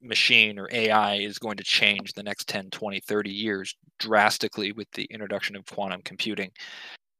machine 0.00 0.58
or 0.58 0.68
ai 0.72 1.16
is 1.16 1.38
going 1.38 1.56
to 1.56 1.64
change 1.64 2.12
the 2.12 2.22
next 2.22 2.48
10 2.48 2.70
20 2.70 3.00
30 3.00 3.30
years 3.30 3.74
drastically 3.98 4.72
with 4.72 4.90
the 4.92 5.04
introduction 5.04 5.54
of 5.54 5.64
quantum 5.66 6.02
computing. 6.02 6.50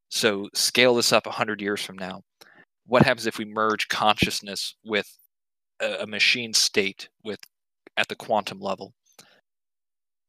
So 0.08 0.48
scale 0.52 0.96
this 0.96 1.12
up 1.12 1.26
100 1.26 1.60
years 1.62 1.80
from 1.80 1.96
now 1.96 2.22
what 2.86 3.02
happens 3.02 3.26
if 3.26 3.38
we 3.38 3.44
merge 3.44 3.88
consciousness 3.88 4.74
with 4.84 5.07
a, 5.80 6.07
machine 6.07 6.53
state 6.53 7.08
with 7.24 7.41
at 7.96 8.08
the 8.08 8.14
quantum 8.14 8.61
level? 8.61 8.92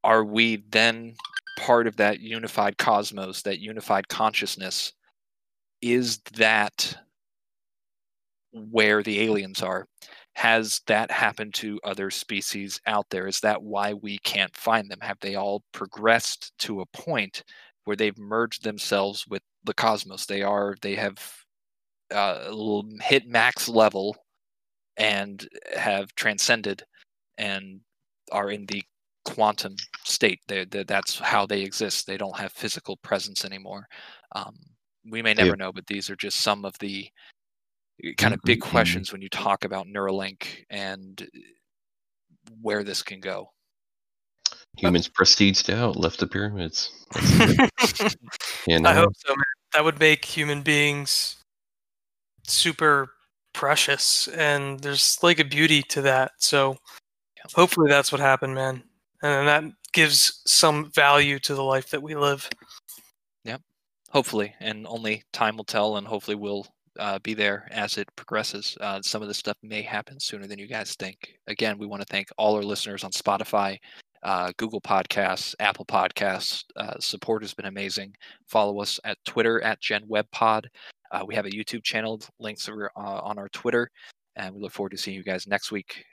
Are 0.03 0.23
we 0.23 0.63
then 0.69 1.15
part 1.57 1.87
of 1.87 1.95
that 1.97 2.19
unified 2.19 2.77
cosmos 2.77 3.41
that 3.43 3.59
unified 3.59 4.07
consciousness 4.07 4.93
is 5.81 6.19
that 6.35 6.95
where 8.51 9.03
the 9.03 9.21
aliens 9.21 9.61
are? 9.61 9.85
Has 10.35 10.81
that 10.87 11.11
happened 11.11 11.53
to 11.55 11.79
other 11.83 12.09
species 12.09 12.79
out 12.87 13.05
there? 13.09 13.27
Is 13.27 13.39
that 13.41 13.61
why 13.61 13.93
we 13.93 14.17
can't 14.19 14.55
find 14.55 14.89
them? 14.89 14.99
Have 15.01 15.19
they 15.21 15.35
all 15.35 15.63
progressed 15.73 16.53
to 16.59 16.81
a 16.81 16.85
point 16.87 17.43
where 17.85 17.95
they've 17.95 18.17
merged 18.17 18.63
themselves 18.63 19.27
with 19.27 19.43
the 19.63 19.73
cosmos? 19.73 20.25
They 20.25 20.41
are 20.41 20.75
they 20.81 20.95
have 20.95 21.19
uh, 22.11 22.51
hit 23.01 23.27
max 23.27 23.67
level 23.69 24.15
and 24.97 25.47
have 25.75 26.13
transcended 26.15 26.83
and 27.37 27.81
are 28.31 28.49
in 28.49 28.65
the 28.65 28.83
quantum 29.25 29.75
state. 30.03 30.39
They, 30.47 30.65
they, 30.65 30.83
that's 30.83 31.19
how 31.19 31.45
they 31.45 31.61
exist. 31.61 32.07
They 32.07 32.17
don't 32.17 32.37
have 32.37 32.51
physical 32.51 32.97
presence 32.97 33.45
anymore. 33.45 33.87
Um, 34.33 34.55
we 35.09 35.21
may 35.21 35.33
They- 35.33 35.43
never 35.43 35.55
know, 35.57 35.71
but 35.71 35.87
these 35.87 36.09
are 36.09 36.15
just 36.15 36.41
some 36.41 36.65
of 36.65 36.77
the 36.79 37.09
kind 38.17 38.33
of 38.33 38.41
big 38.43 38.59
Mhm, 38.59 38.67
mhm. 38.67 38.71
questions 38.71 39.11
when 39.11 39.21
you 39.21 39.29
talk 39.29 39.63
about 39.65 39.87
Neuralink 39.87 40.65
and 40.69 41.27
where 42.61 42.83
this 42.83 43.01
can 43.03 43.19
go. 43.19 43.51
Humans 44.77 45.09
prestiged 45.09 45.71
out, 45.71 45.95
left 45.95 46.19
the 46.19 46.27
pyramids. 46.27 46.91
You 48.65 48.79
know, 48.79 48.89
I 48.89 48.93
hope 48.93 49.13
so, 49.17 49.33
man. 49.33 49.43
That 49.73 49.83
would 49.83 49.99
make 49.99 50.23
human 50.23 50.61
beings 50.61 51.35
super 52.47 53.11
precious, 53.53 54.29
and 54.29 54.79
there's 54.79 55.19
like 55.21 55.39
a 55.39 55.43
beauty 55.43 55.81
to 55.89 56.01
that. 56.03 56.31
So 56.37 56.77
hopefully 57.53 57.89
that's 57.89 58.11
what 58.11 58.21
happened, 58.21 58.55
man. 58.55 58.83
And 59.23 59.47
that 59.47 59.63
gives 59.93 60.41
some 60.45 60.91
value 60.91 61.39
to 61.39 61.55
the 61.55 61.63
life 61.63 61.89
that 61.91 62.03
we 62.03 62.13
live. 62.13 62.49
Yep, 63.45 63.61
hopefully, 64.09 64.53
and 64.59 64.85
only 64.85 65.23
time 65.31 65.55
will 65.55 65.63
tell, 65.63 65.97
and 65.97 66.05
hopefully 66.05 66.35
we'll 66.35 66.67
uh, 66.99 67.19
be 67.19 67.33
there 67.33 67.67
as 67.71 67.97
it 67.97 68.07
progresses. 68.15 68.77
Uh, 68.81 69.01
some 69.01 69.21
of 69.21 69.27
this 69.27 69.37
stuff 69.37 69.57
may 69.63 69.81
happen 69.81 70.19
sooner 70.19 70.45
than 70.45 70.59
you 70.59 70.67
guys 70.67 70.95
think. 70.95 71.35
Again, 71.47 71.77
we 71.77 71.87
want 71.87 72.01
to 72.01 72.07
thank 72.11 72.27
all 72.37 72.55
our 72.55 72.63
listeners 72.63 73.03
on 73.03 73.11
Spotify, 73.11 73.77
uh, 74.23 74.51
Google 74.57 74.81
Podcasts, 74.81 75.55
Apple 75.59 75.85
Podcasts. 75.85 76.63
Uh, 76.75 76.99
support 76.99 77.43
has 77.43 77.53
been 77.53 77.65
amazing. 77.65 78.13
Follow 78.47 78.81
us 78.81 78.99
at 79.03 79.17
Twitter 79.25 79.61
at 79.63 79.81
GenWebPod. 79.81 80.65
Uh, 81.11 81.23
we 81.25 81.35
have 81.35 81.45
a 81.45 81.49
YouTube 81.49 81.83
channel. 81.83 82.21
Links 82.39 82.67
are 82.67 82.91
uh, 82.95 83.21
on 83.21 83.37
our 83.37 83.49
Twitter. 83.49 83.89
And 84.35 84.55
we 84.55 84.61
look 84.61 84.71
forward 84.71 84.91
to 84.91 84.97
seeing 84.97 85.15
you 85.15 85.23
guys 85.23 85.45
next 85.45 85.71
week. 85.71 86.03